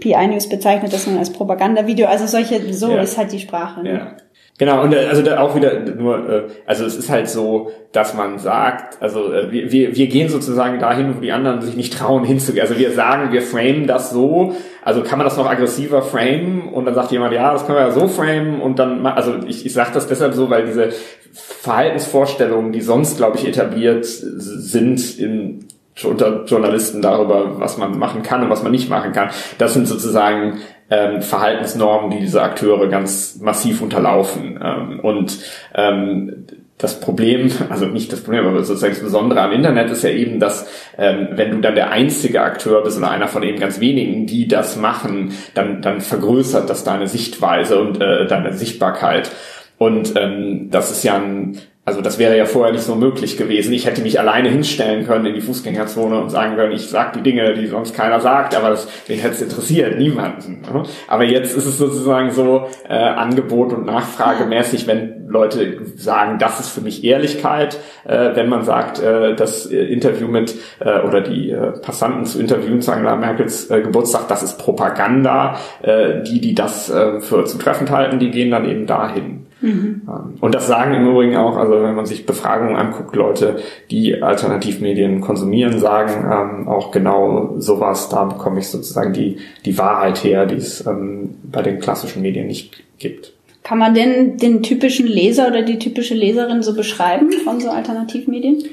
PI 0.00 0.26
News 0.28 0.48
bezeichnet 0.48 0.92
das 0.92 1.06
nun 1.06 1.18
als 1.18 1.30
Propagandavideo. 1.30 2.06
Also 2.06 2.26
solche, 2.26 2.72
so 2.72 2.92
Ja. 2.92 3.02
ist 3.02 3.16
halt 3.18 3.32
die 3.32 3.38
Sprache. 3.40 3.82
Ne? 3.82 3.92
Ja. 3.92 4.16
Genau, 4.58 4.82
und 4.82 4.92
äh, 4.92 5.06
also 5.06 5.22
da 5.22 5.40
auch 5.40 5.56
wieder 5.56 5.80
nur, 5.80 6.28
äh, 6.28 6.42
also 6.66 6.84
es 6.84 6.94
ist 6.94 7.08
halt 7.10 7.28
so, 7.28 7.72
dass 7.92 8.14
man 8.14 8.38
sagt, 8.38 9.00
also 9.00 9.32
äh, 9.32 9.50
wir, 9.50 9.72
wir, 9.72 9.96
wir 9.96 10.06
gehen 10.08 10.28
sozusagen 10.28 10.78
dahin, 10.78 11.16
wo 11.16 11.20
die 11.20 11.32
anderen 11.32 11.62
sich 11.62 11.74
nicht 11.74 11.98
trauen 11.98 12.24
hinzugehen. 12.24 12.62
Also 12.62 12.78
wir 12.78 12.92
sagen, 12.92 13.32
wir 13.32 13.42
framen 13.42 13.86
das 13.86 14.10
so, 14.10 14.54
also 14.82 15.02
kann 15.02 15.18
man 15.18 15.26
das 15.26 15.36
noch 15.36 15.48
aggressiver 15.48 16.02
framen 16.02 16.68
und 16.68 16.84
dann 16.84 16.94
sagt 16.94 17.12
jemand, 17.12 17.32
ja, 17.32 17.52
das 17.52 17.66
können 17.66 17.78
wir 17.78 17.86
ja 17.86 17.90
so 17.92 18.08
framen 18.08 18.60
und 18.60 18.78
dann, 18.78 19.04
also 19.06 19.36
ich, 19.46 19.64
ich 19.64 19.72
sage 19.72 19.90
das 19.94 20.06
deshalb 20.06 20.34
so, 20.34 20.50
weil 20.50 20.66
diese 20.66 20.90
Verhaltensvorstellungen, 21.32 22.72
die 22.72 22.82
sonst, 22.82 23.16
glaube 23.16 23.38
ich, 23.38 23.48
etabliert 23.48 24.04
sind 24.04 25.18
in 25.18 25.66
unter 26.04 26.44
Journalisten 26.44 27.02
darüber, 27.02 27.60
was 27.60 27.76
man 27.76 27.98
machen 27.98 28.22
kann 28.22 28.42
und 28.42 28.50
was 28.50 28.62
man 28.62 28.72
nicht 28.72 28.88
machen 28.88 29.12
kann. 29.12 29.30
Das 29.58 29.74
sind 29.74 29.86
sozusagen 29.86 30.58
ähm, 30.92 31.22
Verhaltensnormen, 31.22 32.10
die 32.10 32.20
diese 32.20 32.42
Akteure 32.42 32.88
ganz 32.88 33.40
massiv 33.40 33.80
unterlaufen. 33.80 34.60
Ähm, 34.62 35.00
und 35.00 35.38
ähm, 35.74 36.46
das 36.76 37.00
Problem, 37.00 37.50
also 37.70 37.86
nicht 37.86 38.12
das 38.12 38.20
Problem, 38.22 38.46
aber 38.46 38.62
sozusagen 38.62 38.92
das 38.92 39.02
Besondere 39.02 39.40
am 39.40 39.52
Internet 39.52 39.90
ist 39.90 40.04
ja 40.04 40.10
eben, 40.10 40.38
dass 40.38 40.68
ähm, 40.98 41.28
wenn 41.32 41.50
du 41.52 41.60
dann 41.60 41.76
der 41.76 41.92
einzige 41.92 42.42
Akteur 42.42 42.82
bist 42.82 42.98
oder 42.98 43.10
einer 43.10 43.28
von 43.28 43.42
eben 43.42 43.58
ganz 43.58 43.80
wenigen, 43.80 44.26
die 44.26 44.48
das 44.48 44.76
machen, 44.76 45.32
dann, 45.54 45.80
dann 45.80 46.02
vergrößert 46.02 46.68
das 46.68 46.84
deine 46.84 47.08
Sichtweise 47.08 47.80
und 47.80 48.00
äh, 48.00 48.26
deine 48.26 48.52
Sichtbarkeit. 48.52 49.30
Und 49.78 50.14
ähm, 50.16 50.68
das 50.70 50.90
ist 50.90 51.04
ja 51.04 51.14
ein, 51.14 51.58
also 51.84 52.00
das 52.00 52.20
wäre 52.20 52.38
ja 52.38 52.44
vorher 52.44 52.72
nicht 52.72 52.84
so 52.84 52.94
möglich 52.94 53.36
gewesen. 53.36 53.72
Ich 53.72 53.86
hätte 53.86 54.02
mich 54.02 54.20
alleine 54.20 54.48
hinstellen 54.48 55.04
können 55.04 55.26
in 55.26 55.34
die 55.34 55.40
Fußgängerzone 55.40 56.20
und 56.20 56.30
sagen 56.30 56.54
können, 56.54 56.72
ich 56.72 56.88
sag 56.88 57.12
die 57.12 57.22
Dinge, 57.22 57.54
die 57.54 57.66
sonst 57.66 57.94
keiner 57.94 58.20
sagt, 58.20 58.54
aber 58.54 58.70
das, 58.70 58.86
den 59.08 59.18
hätte 59.18 59.34
es 59.34 59.42
interessiert, 59.42 59.98
niemanden. 59.98 60.62
ne? 60.62 60.84
Aber 61.08 61.24
jetzt 61.24 61.56
ist 61.56 61.66
es 61.66 61.78
sozusagen 61.78 62.30
so 62.30 62.68
äh, 62.88 62.94
Angebot 62.94 63.72
und 63.72 63.84
Nachfrage 63.84 64.44
mäßig, 64.44 64.86
wenn 64.86 65.26
Leute 65.26 65.78
sagen, 65.96 66.38
das 66.38 66.60
ist 66.60 66.68
für 66.68 66.82
mich 66.82 67.02
Ehrlichkeit, 67.02 67.80
äh, 68.04 68.36
wenn 68.36 68.48
man 68.48 68.62
sagt, 68.62 69.00
äh, 69.00 69.34
das 69.34 69.66
äh, 69.66 69.76
Interview 69.76 70.28
mit 70.28 70.54
äh, 70.78 71.00
oder 71.00 71.20
die 71.20 71.50
äh, 71.50 71.72
Passanten 71.80 72.26
zu 72.26 72.38
interviewen 72.38 72.80
zu 72.80 72.92
Angela 72.92 73.16
Merkels 73.16 73.70
äh, 73.70 73.80
Geburtstag, 73.80 74.28
das 74.28 74.44
ist 74.44 74.58
Propaganda. 74.58 75.56
Äh, 75.82 76.22
die, 76.22 76.40
die 76.40 76.54
das 76.54 76.90
äh, 76.90 77.20
für 77.20 77.44
zutreffend 77.44 77.90
halten, 77.90 78.20
die 78.20 78.30
gehen 78.30 78.52
dann 78.52 78.68
eben 78.68 78.86
dahin. 78.86 79.41
Ähm, 79.62 80.02
Und 80.40 80.54
das 80.54 80.66
sagen 80.66 80.94
im 80.94 81.08
Übrigen 81.08 81.36
auch, 81.36 81.56
also 81.56 81.82
wenn 81.82 81.94
man 81.94 82.06
sich 82.06 82.26
Befragungen 82.26 82.76
anguckt, 82.76 83.14
Leute, 83.14 83.56
die 83.90 84.22
Alternativmedien 84.22 85.20
konsumieren, 85.20 85.78
sagen 85.78 86.24
ähm, 86.30 86.68
auch 86.68 86.90
genau 86.90 87.54
sowas, 87.58 88.08
da 88.08 88.24
bekomme 88.24 88.58
ich 88.58 88.68
sozusagen 88.68 89.12
die, 89.12 89.38
die 89.64 89.78
Wahrheit 89.78 90.24
her, 90.24 90.46
die 90.46 90.56
es 90.56 90.84
ähm, 90.86 91.36
bei 91.44 91.62
den 91.62 91.78
klassischen 91.78 92.22
Medien 92.22 92.46
nicht 92.46 92.82
gibt. 92.98 93.32
Kann 93.62 93.78
man 93.78 93.94
denn 93.94 94.38
den 94.38 94.62
typischen 94.62 95.06
Leser 95.06 95.48
oder 95.48 95.62
die 95.62 95.78
typische 95.78 96.14
Leserin 96.14 96.62
so 96.62 96.74
beschreiben 96.74 97.30
von 97.44 97.60
so 97.60 97.70
Alternativmedien? 97.70 98.64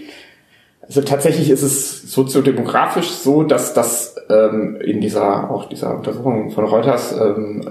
Also 0.82 1.02
tatsächlich 1.02 1.52
ist 1.52 1.62
es 1.62 2.12
soziodemografisch 2.12 3.10
so, 3.10 3.44
dass 3.44 3.76
das 3.76 4.16
ähm, 4.30 4.78
in 4.82 5.02
dieser 5.02 5.52
auch 5.52 5.70
dieser 5.70 5.96
Untersuchung 5.96 6.50
von 6.50 6.66
Reuters 6.66 7.16
ähm, 7.16 7.62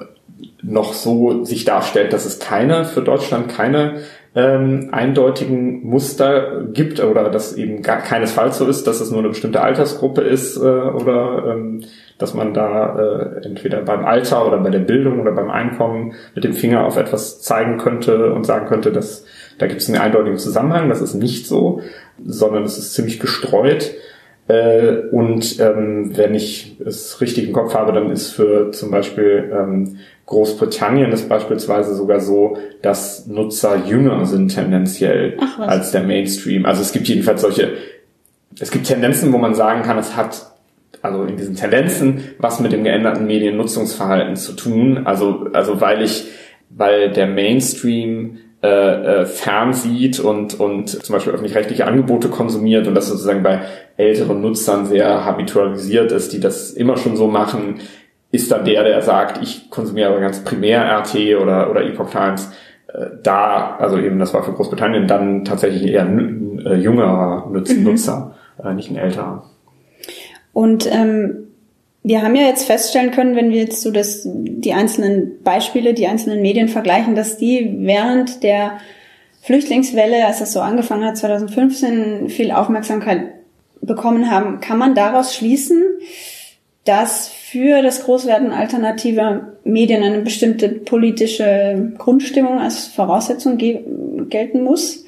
noch 0.63 0.93
so 0.93 1.45
sich 1.45 1.65
darstellt, 1.65 2.13
dass 2.13 2.27
es 2.27 2.39
keine 2.39 2.85
für 2.85 3.03
Deutschland 3.03 3.49
keine 3.49 4.01
ähm, 4.35 4.89
eindeutigen 4.93 5.85
Muster 5.85 6.65
gibt 6.73 7.03
oder 7.03 7.31
dass 7.31 7.55
eben 7.55 7.83
gar 7.83 8.01
keinesfalls 8.01 8.59
so 8.59 8.67
ist, 8.67 8.87
dass 8.87 9.01
es 9.01 9.11
nur 9.11 9.21
eine 9.21 9.31
bestimmte 9.31 9.61
Altersgruppe 9.61 10.21
ist 10.21 10.57
äh, 10.57 10.61
oder 10.61 11.45
ähm, 11.49 11.85
dass 12.19 12.35
man 12.35 12.53
da 12.53 12.99
äh, 12.99 13.47
entweder 13.47 13.83
beim 13.83 14.05
Alter 14.05 14.47
oder 14.47 14.59
bei 14.59 14.71
der 14.71 14.81
Bildung 14.81 15.21
oder 15.21 15.33
beim 15.33 15.51
Einkommen 15.51 16.15
mit 16.35 16.45
dem 16.45 16.53
Finger 16.53 16.85
auf 16.85 16.97
etwas 16.97 17.41
zeigen 17.41 17.79
könnte 17.79 18.33
und 18.33 18.45
sagen 18.45 18.67
könnte, 18.67 18.93
dass 18.93 19.25
da 19.59 19.67
gibt 19.67 19.81
es 19.81 19.89
einen 19.89 19.99
eindeutigen 19.99 20.39
Zusammenhang. 20.39 20.89
Das 20.89 21.01
ist 21.01 21.15
nicht 21.15 21.47
so, 21.47 21.83
sondern 22.25 22.65
es 22.65 22.79
ist 22.79 22.95
ziemlich 22.95 23.19
gestreut. 23.19 23.93
Äh, 24.47 25.09
und 25.11 25.61
ähm, 25.61 26.17
wenn 26.17 26.35
ich 26.35 26.81
es 26.85 27.21
richtig 27.21 27.49
im 27.49 27.53
Kopf 27.53 27.75
habe, 27.75 27.93
dann 27.93 28.11
ist 28.11 28.31
für 28.31 28.71
zum 28.73 28.91
Beispiel 28.91 29.53
ähm, 29.53 29.99
Großbritannien 30.29 31.11
es 31.11 31.26
beispielsweise 31.26 31.95
sogar 31.95 32.20
so, 32.20 32.59
dass 32.83 33.26
Nutzer 33.26 33.87
jünger 33.87 34.26
sind 34.26 34.55
tendenziell 34.55 35.39
als 35.59 35.91
der 35.91 36.03
Mainstream. 36.03 36.66
Also 36.66 36.83
es 36.83 36.93
gibt 36.93 37.09
jedenfalls 37.09 37.41
solche, 37.41 37.72
es 38.61 38.70
gibt 38.70 38.87
Tendenzen, 38.87 39.33
wo 39.33 39.39
man 39.39 39.55
sagen 39.55 39.83
kann, 39.83 39.97
es 39.97 40.16
hat 40.16 40.53
also 41.01 41.24
in 41.24 41.39
diesen 41.39 41.57
Tendenzen 41.57 42.24
was 42.39 42.61
mit 42.61 42.72
dem 42.72 42.85
geänderten 42.85 43.26
Mediennutzungsverhalten 43.26 44.37
zu 44.37 44.53
tun. 44.53 45.07
Also, 45.07 45.49
also 45.55 45.81
weil 45.81 46.03
ich, 46.03 46.26
weil 46.68 47.11
der 47.11 47.26
Mainstream 47.26 48.39
äh, 48.62 49.20
äh, 49.20 49.24
fernsieht 49.24 50.20
und, 50.20 50.61
und 50.61 50.91
zum 50.91 51.12
Beispiel 51.14 51.33
öffentlich-rechtliche 51.33 51.87
Angebote 51.87 52.29
konsumiert 52.29 52.87
und 52.87 52.95
das 52.95 53.07
sozusagen 53.09 53.43
bei 53.43 53.61
älteren 53.97 54.43
Nutzern 54.43 54.85
sehr 54.85 55.24
habitualisiert 55.24 56.12
ist, 56.12 56.35
die 56.35 56.41
das 56.41 56.72
immer 56.72 56.99
schon 56.99 57.16
so 57.16 57.29
machen, 57.29 57.76
ist 58.31 58.51
dann 58.51 58.64
der, 58.64 58.85
der 58.85 59.03
sagt, 59.03 59.43
ich 59.43 59.70
konsumiere 59.70 60.11
aber 60.11 60.20
ganz 60.20 60.45
primär 60.45 60.83
RT 61.01 61.37
oder, 61.41 61.70
oder 61.70 61.85
Epoch 61.85 62.11
Times, 62.11 62.51
äh, 62.93 63.07
da, 63.22 63.76
also 63.79 63.99
eben 63.99 64.18
das 64.18 64.35
war 64.35 64.43
für 64.43 64.53
Großbritannien, 64.53 65.07
dann 65.07 65.45
tatsächlich 65.45 65.91
eher 65.91 66.03
ein 66.03 66.62
äh, 66.64 66.74
jüngerer 66.74 67.47
mhm. 67.47 67.85
Nutzer, 67.85 68.35
äh, 68.62 68.74
nicht 68.74 68.91
ein 68.91 68.97
älterer. 68.97 69.45
Und 70.53 70.91
ähm, 70.93 71.49
wir 72.03 72.22
haben 72.22 72.35
ja 72.35 72.47
jetzt 72.47 72.66
feststellen 72.66 73.11
können, 73.11 73.37
wenn 73.37 73.51
wir 73.51 73.59
jetzt 73.59 73.83
so 73.83 73.91
das, 73.91 74.22
die 74.24 74.72
einzelnen 74.72 75.43
Beispiele, 75.43 75.95
die 75.95 76.07
einzelnen 76.07 76.43
Medien 76.43 76.68
vergleichen, 76.68 77.14
dass 77.14 77.37
die 77.37 77.76
während 77.81 78.43
der 78.43 78.79
Flüchtlingswelle, 79.43 80.26
als 80.26 80.39
das 80.39 80.53
so 80.53 80.61
angefangen 80.61 81.05
hat, 81.05 81.16
2015, 81.16 82.29
viel 82.29 82.51
Aufmerksamkeit 82.51 83.22
bekommen 83.81 84.31
haben. 84.31 84.61
Kann 84.61 84.79
man 84.79 84.95
daraus 84.95 85.35
schließen, 85.35 85.83
dass 86.89 87.28
für 87.28 87.82
das 87.82 88.05
Großwerden 88.05 88.51
alternativer 88.51 89.49
Medien 89.64 90.03
eine 90.03 90.20
bestimmte 90.20 90.68
politische 90.70 91.93
Grundstimmung 91.99 92.59
als 92.59 92.86
Voraussetzung 92.86 93.59
gelten 93.59 94.62
muss? 94.62 95.05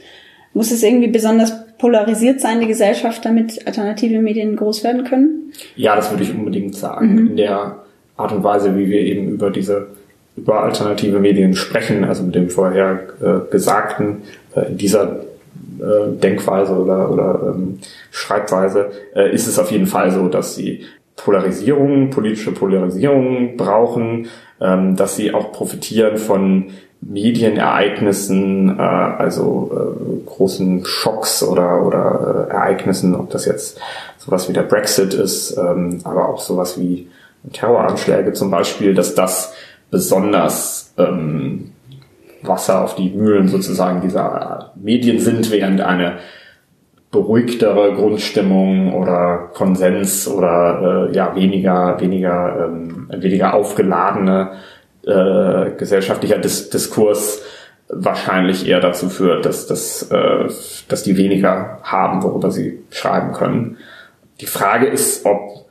Muss 0.52 0.70
es 0.70 0.82
irgendwie 0.82 1.08
besonders 1.08 1.52
polarisiert 1.78 2.40
sein, 2.40 2.60
die 2.60 2.66
Gesellschaft, 2.66 3.24
damit 3.24 3.66
alternative 3.66 4.20
Medien 4.20 4.56
groß 4.56 4.84
werden 4.84 5.04
können? 5.04 5.52
Ja, 5.74 5.96
das 5.96 6.10
würde 6.10 6.24
ich 6.24 6.34
unbedingt 6.34 6.74
sagen. 6.74 7.14
Mhm. 7.14 7.26
In 7.28 7.36
der 7.36 7.76
Art 8.16 8.32
und 8.32 8.44
Weise, 8.44 8.76
wie 8.76 8.90
wir 8.90 9.00
eben 9.00 9.28
über 9.28 9.50
diese 9.50 9.88
über 10.36 10.62
alternative 10.62 11.18
Medien 11.18 11.54
sprechen, 11.54 12.04
also 12.04 12.22
mit 12.22 12.34
dem 12.34 12.50
vorher 12.50 13.00
äh, 13.20 13.50
Gesagten, 13.50 14.22
äh, 14.54 14.68
in 14.68 14.78
dieser 14.78 15.20
äh, 15.80 16.16
Denkweise 16.22 16.72
oder, 16.72 17.10
oder 17.10 17.54
ähm, 17.54 17.78
Schreibweise, 18.10 18.90
äh, 19.14 19.34
ist 19.34 19.46
es 19.46 19.58
auf 19.58 19.70
jeden 19.70 19.86
Fall 19.86 20.10
so, 20.10 20.28
dass 20.28 20.54
sie 20.54 20.84
Polarisierung, 21.24 22.10
politische 22.10 22.52
Polarisierung 22.52 23.56
brauchen, 23.56 24.28
ähm, 24.60 24.96
dass 24.96 25.16
sie 25.16 25.32
auch 25.32 25.52
profitieren 25.52 26.18
von 26.18 26.66
Medienereignissen, 27.00 28.78
äh, 28.78 28.82
also 28.82 29.70
äh, 29.72 30.26
großen 30.26 30.84
Schocks 30.84 31.42
oder, 31.42 31.86
oder 31.86 32.46
äh, 32.48 32.52
Ereignissen, 32.52 33.14
ob 33.14 33.30
das 33.30 33.46
jetzt 33.46 33.80
sowas 34.18 34.48
wie 34.48 34.52
der 34.52 34.62
Brexit 34.62 35.14
ist, 35.14 35.56
ähm, 35.56 36.00
aber 36.04 36.28
auch 36.28 36.40
sowas 36.40 36.78
wie 36.78 37.08
Terroranschläge 37.52 38.34
zum 38.34 38.50
Beispiel, 38.50 38.94
dass 38.94 39.14
das 39.14 39.54
besonders 39.90 40.92
ähm, 40.98 41.72
Wasser 42.42 42.84
auf 42.84 42.94
die 42.96 43.10
Mühlen 43.10 43.48
sozusagen 43.48 44.02
dieser 44.02 44.72
Medien 44.76 45.20
sind, 45.20 45.50
während 45.50 45.80
eine 45.80 46.18
beruhigtere 47.10 47.94
Grundstimmung 47.94 48.94
oder 48.94 49.50
Konsens 49.52 50.28
oder 50.28 51.08
äh, 51.10 51.14
ja 51.14 51.34
weniger 51.34 52.00
weniger 52.00 52.66
ähm, 52.66 53.08
weniger 53.10 53.54
aufgeladene 53.54 54.52
äh, 55.04 55.70
gesellschaftlicher 55.76 56.38
Dis 56.38 56.70
Diskurs 56.70 57.42
wahrscheinlich 57.92 58.68
eher 58.68 58.80
dazu 58.80 59.08
führt, 59.08 59.44
dass, 59.44 59.66
dass, 59.66 60.02
äh, 60.10 60.48
dass 60.88 61.02
die 61.02 61.16
weniger 61.16 61.80
haben, 61.82 62.22
worüber 62.22 62.50
sie 62.50 62.78
schreiben 62.90 63.32
können. 63.32 63.78
Die 64.40 64.46
Frage 64.46 64.86
ist, 64.86 65.26
ob 65.26 65.66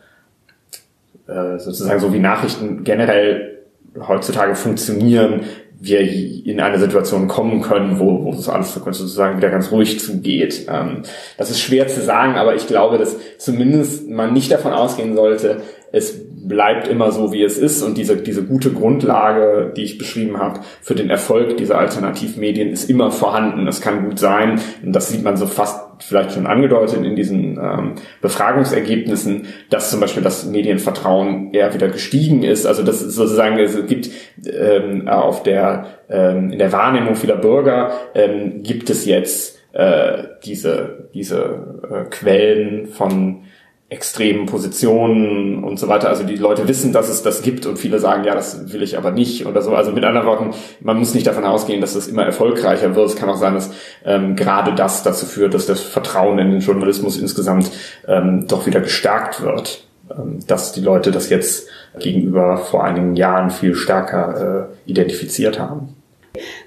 äh, 1.27 1.57
sozusagen 1.59 1.99
so 1.99 2.13
wie 2.13 2.19
Nachrichten 2.19 2.83
generell 2.83 3.59
heutzutage 4.07 4.55
funktionieren, 4.55 5.41
wir 5.81 6.01
in 6.01 6.59
eine 6.59 6.77
Situation 6.77 7.27
kommen 7.27 7.61
können, 7.61 7.99
wo, 7.99 8.25
wo 8.25 8.31
das 8.31 8.49
alles 8.49 8.73
sozusagen 8.73 9.37
wieder 9.37 9.49
ganz 9.49 9.71
ruhig 9.71 9.99
zugeht. 9.99 10.67
Ähm, 10.69 11.03
das 11.37 11.49
ist 11.49 11.61
schwer 11.61 11.87
zu 11.87 12.01
sagen, 12.01 12.35
aber 12.35 12.55
ich 12.55 12.67
glaube, 12.67 12.97
dass 12.97 13.15
zumindest 13.37 14.09
man 14.09 14.33
nicht 14.33 14.51
davon 14.51 14.73
ausgehen 14.73 15.15
sollte, 15.15 15.61
es 15.91 16.19
bleibt 16.47 16.87
immer 16.87 17.11
so, 17.11 17.31
wie 17.31 17.43
es 17.43 17.57
ist 17.57 17.81
und 17.81 17.97
diese, 17.97 18.17
diese 18.17 18.43
gute 18.43 18.71
Grundlage, 18.71 19.73
die 19.75 19.83
ich 19.83 19.97
beschrieben 19.97 20.37
habe, 20.37 20.61
für 20.81 20.95
den 20.95 21.09
Erfolg 21.09 21.57
dieser 21.57 21.77
Alternativmedien 21.77 22.69
ist 22.69 22.89
immer 22.89 23.11
vorhanden. 23.11 23.67
Es 23.67 23.81
kann 23.81 24.05
gut 24.05 24.19
sein, 24.19 24.59
und 24.83 24.93
das 24.93 25.09
sieht 25.09 25.23
man 25.23 25.37
so 25.37 25.47
fast 25.47 25.88
vielleicht 25.99 26.31
schon 26.31 26.47
angedeutet 26.47 27.03
in 27.03 27.15
diesen 27.15 27.57
ähm, 27.57 27.95
Befragungsergebnissen, 28.21 29.47
dass 29.69 29.91
zum 29.91 29.99
Beispiel 29.99 30.23
das 30.23 30.45
Medienvertrauen 30.45 31.53
eher 31.53 31.73
wieder 31.73 31.89
gestiegen 31.89 32.43
ist. 32.43 32.65
Also 32.65 32.83
das 32.83 33.01
ist 33.01 33.15
sozusagen, 33.15 33.57
es 33.59 33.85
gibt 33.87 34.09
ähm, 34.45 35.07
auf 35.07 35.43
der, 35.43 35.87
ähm, 36.09 36.51
in 36.51 36.59
der 36.59 36.71
Wahrnehmung 36.71 37.15
vieler 37.15 37.35
Bürger 37.35 37.91
ähm, 38.15 38.63
gibt 38.63 38.89
es 38.89 39.05
jetzt 39.05 39.59
äh, 39.73 40.23
diese, 40.43 41.09
diese 41.13 41.79
äh, 41.89 42.09
Quellen 42.09 42.87
von 42.87 43.43
extremen 43.89 44.45
Positionen 44.45 45.63
und 45.63 45.79
so 45.79 45.87
weiter. 45.87 46.09
Also 46.09 46.23
die 46.23 46.35
Leute 46.35 46.67
wissen, 46.67 46.93
dass 46.93 47.09
es 47.09 47.23
das 47.23 47.41
gibt 47.41 47.65
und 47.65 47.77
viele 47.77 47.99
sagen, 47.99 48.23
ja, 48.23 48.35
das 48.35 48.71
will 48.71 48.83
ich 48.83 48.97
aber 48.97 49.11
nicht 49.11 49.47
oder 49.47 49.61
so. 49.61 49.73
Also 49.73 49.91
mit 49.91 50.03
anderen 50.03 50.27
Worten, 50.27 50.51
man 50.79 50.97
muss 50.97 51.15
nicht 51.15 51.25
davon 51.25 51.43
ausgehen, 51.43 51.81
dass 51.81 51.95
es 51.95 52.07
immer 52.07 52.23
erfolgreicher 52.23 52.95
wird. 52.95 53.09
Es 53.09 53.15
kann 53.15 53.29
auch 53.29 53.37
sein, 53.37 53.55
dass 53.55 53.71
ähm, 54.05 54.35
gerade 54.35 54.75
das 54.75 55.01
dazu 55.01 55.25
führt, 55.25 55.55
dass 55.55 55.65
das 55.65 55.81
Vertrauen 55.81 56.37
in 56.37 56.51
den 56.51 56.59
Journalismus 56.59 57.17
insgesamt 57.17 57.71
ähm, 58.07 58.45
doch 58.47 58.67
wieder 58.67 58.79
gestärkt 58.79 59.41
wird. 59.41 59.85
Ähm, 60.15 60.39
dass 60.47 60.71
die 60.71 60.81
Leute 60.81 61.11
das 61.11 61.29
jetzt 61.29 61.67
gegenüber 61.99 62.57
vor 62.57 62.83
einigen 62.83 63.15
Jahren 63.15 63.49
viel 63.49 63.75
stärker 63.75 64.69
äh, 64.85 64.89
identifiziert 64.89 65.59
haben. 65.59 65.95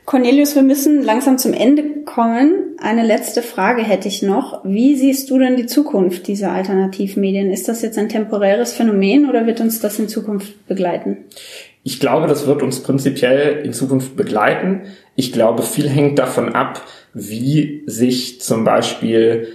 Cornelius, 0.05 0.55
wir 0.55 0.63
müssen 0.63 1.03
langsam 1.03 1.39
zum 1.39 1.53
Ende 1.53 2.03
kommen. 2.05 2.77
Eine 2.81 3.05
letzte 3.05 3.43
Frage 3.43 3.83
hätte 3.83 4.09
ich 4.09 4.23
noch. 4.23 4.65
Wie 4.65 4.97
siehst 4.97 5.31
du 5.31 5.39
denn 5.39 5.57
die 5.57 5.67
Zukunft 5.67 6.27
dieser 6.27 6.53
Alternativmedien? 6.53 7.51
Ist 7.51 7.69
das 7.69 7.83
jetzt 7.83 7.99
ein 7.99 8.09
temporäres 8.09 8.73
Phänomen 8.73 9.29
oder 9.29 9.47
wird 9.47 9.61
uns 9.61 9.81
das 9.81 9.99
in 9.99 10.09
Zukunft 10.09 10.67
begleiten? 10.67 11.19
Ich 11.85 12.01
glaube, 12.01 12.27
das 12.27 12.47
wird 12.47 12.63
uns 12.63 12.81
prinzipiell 12.83 13.65
in 13.65 13.73
Zukunft 13.73 14.17
begleiten. 14.17 14.83
Ich 15.17 15.33
glaube, 15.33 15.63
viel 15.63 15.89
hängt 15.89 16.19
davon 16.19 16.55
ab, 16.55 16.83
wie 17.15 17.83
sich 17.87 18.41
zum 18.41 18.65
Beispiel 18.65 19.49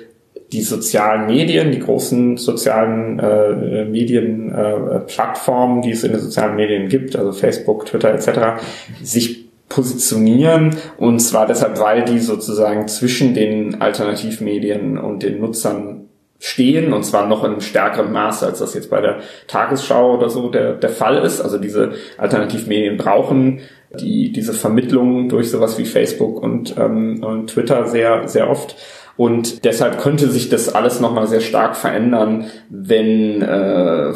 die 0.52 0.62
sozialen 0.62 1.26
Medien, 1.28 1.72
die 1.72 1.80
großen 1.80 2.38
sozialen 2.38 3.20
äh, 3.20 3.86
Medienplattformen, 3.86 5.80
äh, 5.80 5.82
die 5.82 5.92
es 5.92 6.04
in 6.04 6.12
den 6.12 6.22
sozialen 6.22 6.56
Medien 6.56 6.88
gibt, 6.88 7.16
also 7.18 7.34
Facebook, 7.34 7.86
Twitter 7.86 8.14
etc., 8.14 8.62
sich 9.04 9.47
positionieren 9.70 10.76
und 10.98 11.20
zwar 11.20 11.46
deshalb, 11.46 11.80
weil 11.80 12.06
die 12.06 12.20
sozusagen 12.20 12.88
zwischen 12.88 13.34
den 13.34 13.82
Alternativmedien 13.82 14.98
und 14.98 15.24
den 15.24 15.40
Nutzern 15.40 16.08
stehen 16.40 16.94
und 16.94 17.04
zwar 17.04 17.28
noch 17.28 17.44
in 17.44 17.52
einem 17.52 17.62
stärkeren 17.62 18.12
Maße, 18.12 18.46
als 18.46 18.60
das 18.60 18.74
jetzt 18.74 18.90
bei 18.90 19.02
der 19.02 19.20
Tagesschau 19.48 20.16
oder 20.16 20.30
so 20.30 20.50
der, 20.50 20.74
der 20.74 20.90
Fall 20.90 21.18
ist. 21.24 21.42
Also 21.42 21.58
diese 21.58 21.94
Alternativmedien 22.18 22.98
brauchen 22.98 23.62
die, 24.00 24.32
diese 24.32 24.54
Vermittlung 24.54 25.30
durch 25.30 25.50
sowas 25.50 25.78
wie 25.78 25.86
Facebook 25.86 26.42
und, 26.42 26.76
ähm, 26.78 27.24
und 27.24 27.48
Twitter 27.50 27.88
sehr, 27.88 28.28
sehr 28.28 28.50
oft. 28.50 28.76
Und 29.16 29.66
deshalb 29.66 30.00
könnte 30.00 30.30
sich 30.30 30.50
das 30.50 30.74
alles 30.74 31.00
nochmal 31.00 31.26
sehr 31.28 31.42
stark 31.42 31.76
verändern, 31.76 32.46
wenn 32.70 33.42
äh, 33.42 34.14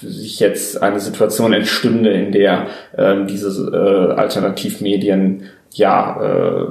sich 0.00 0.40
jetzt 0.40 0.82
eine 0.82 1.00
Situation 1.00 1.52
entstünde, 1.52 2.10
in 2.10 2.32
der 2.32 2.66
äh, 2.96 3.24
diese 3.26 3.70
äh, 3.70 4.12
Alternativmedien 4.14 5.44
ja 5.72 6.20
äh, 6.22 6.66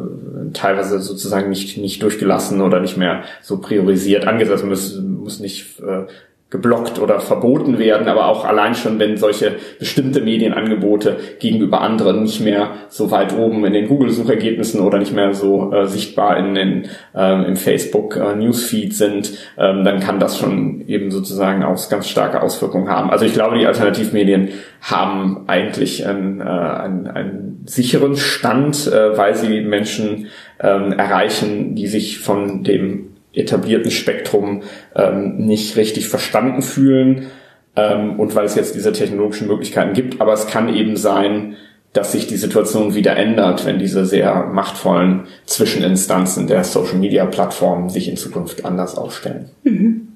teilweise 0.53 0.99
sozusagen 0.99 1.49
nicht 1.49 1.78
nicht 1.78 2.01
durchgelassen 2.01 2.61
oder 2.61 2.80
nicht 2.80 2.97
mehr 2.97 3.23
so 3.41 3.59
priorisiert 3.59 4.28
angesetzt 4.28 4.65
muss 4.65 4.99
muss 4.99 5.39
nicht 5.39 5.80
äh, 5.80 6.05
geblockt 6.49 6.97
oder 6.99 7.19
verboten 7.19 7.77
werden, 7.77 8.07
aber 8.07 8.27
auch 8.27 8.45
allein 8.45 8.73
schon, 8.73 8.99
wenn 8.99 9.17
solche 9.17 9.55
bestimmte 9.79 10.21
Medienangebote 10.21 11.17
gegenüber 11.39 11.81
anderen 11.81 12.23
nicht 12.23 12.39
mehr 12.39 12.71
so 12.87 13.11
weit 13.11 13.37
oben 13.37 13.65
in 13.65 13.73
den 13.73 13.89
Google-Suchergebnissen 13.89 14.79
oder 14.79 14.97
nicht 14.97 15.13
mehr 15.13 15.33
so 15.33 15.73
äh, 15.73 15.87
sichtbar 15.87 16.37
in 16.37 16.55
den 16.55 16.87
äh, 17.13 17.45
im 17.45 17.57
Facebook 17.57 18.15
äh, 18.15 18.51
sind, 18.91 19.33
ähm, 19.57 19.83
dann 19.83 19.99
kann 19.99 20.19
das 20.19 20.37
schon 20.37 20.87
eben 20.87 21.11
sozusagen 21.11 21.63
auch 21.63 21.89
ganz 21.89 22.07
starke 22.07 22.41
Auswirkungen 22.41 22.87
haben. 22.87 23.09
Also 23.09 23.25
ich 23.25 23.33
glaube, 23.33 23.57
die 23.57 23.67
Alternativmedien 23.67 24.49
haben 24.81 25.43
eigentlich 25.47 26.07
einen, 26.07 26.39
äh, 26.39 26.43
einen, 26.43 27.07
einen 27.07 27.63
sicheren 27.65 28.15
Stand, 28.15 28.87
äh, 28.87 29.17
weil 29.17 29.35
sie 29.35 29.59
Menschen 29.59 30.27
ähm, 30.61 30.93
erreichen, 30.93 31.75
die 31.75 31.87
sich 31.87 32.19
von 32.19 32.63
dem 32.63 33.07
etablierten 33.38 33.91
Spektrum 33.91 34.63
ähm, 34.95 35.38
nicht 35.38 35.75
richtig 35.77 36.07
verstanden 36.07 36.61
fühlen 36.61 37.27
ähm, 37.75 38.19
und 38.19 38.35
weil 38.35 38.45
es 38.45 38.55
jetzt 38.55 38.75
diese 38.75 38.91
technologischen 38.91 39.47
Möglichkeiten 39.47 39.93
gibt. 39.93 40.19
Aber 40.21 40.33
es 40.33 40.47
kann 40.47 40.73
eben 40.73 40.97
sein, 40.97 41.55
dass 41.93 42.11
sich 42.11 42.27
die 42.27 42.35
Situation 42.35 42.95
wieder 42.95 43.15
ändert, 43.15 43.65
wenn 43.65 43.79
diese 43.79 44.05
sehr 44.05 44.45
machtvollen 44.45 45.25
Zwischeninstanzen 45.45 46.47
der 46.47 46.63
Social-Media-Plattformen 46.63 47.89
sich 47.89 48.07
in 48.07 48.17
Zukunft 48.17 48.65
anders 48.65 48.97
aufstellen. 48.97 49.49
Mhm. 49.63 50.07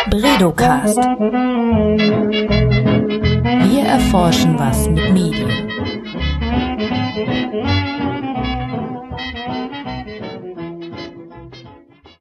Bredocast. 0.09 0.99
Wir 3.67 3.83
erforschen 3.83 4.57
was 4.57 4.89
mit 4.89 5.13
Medien. 5.13 5.51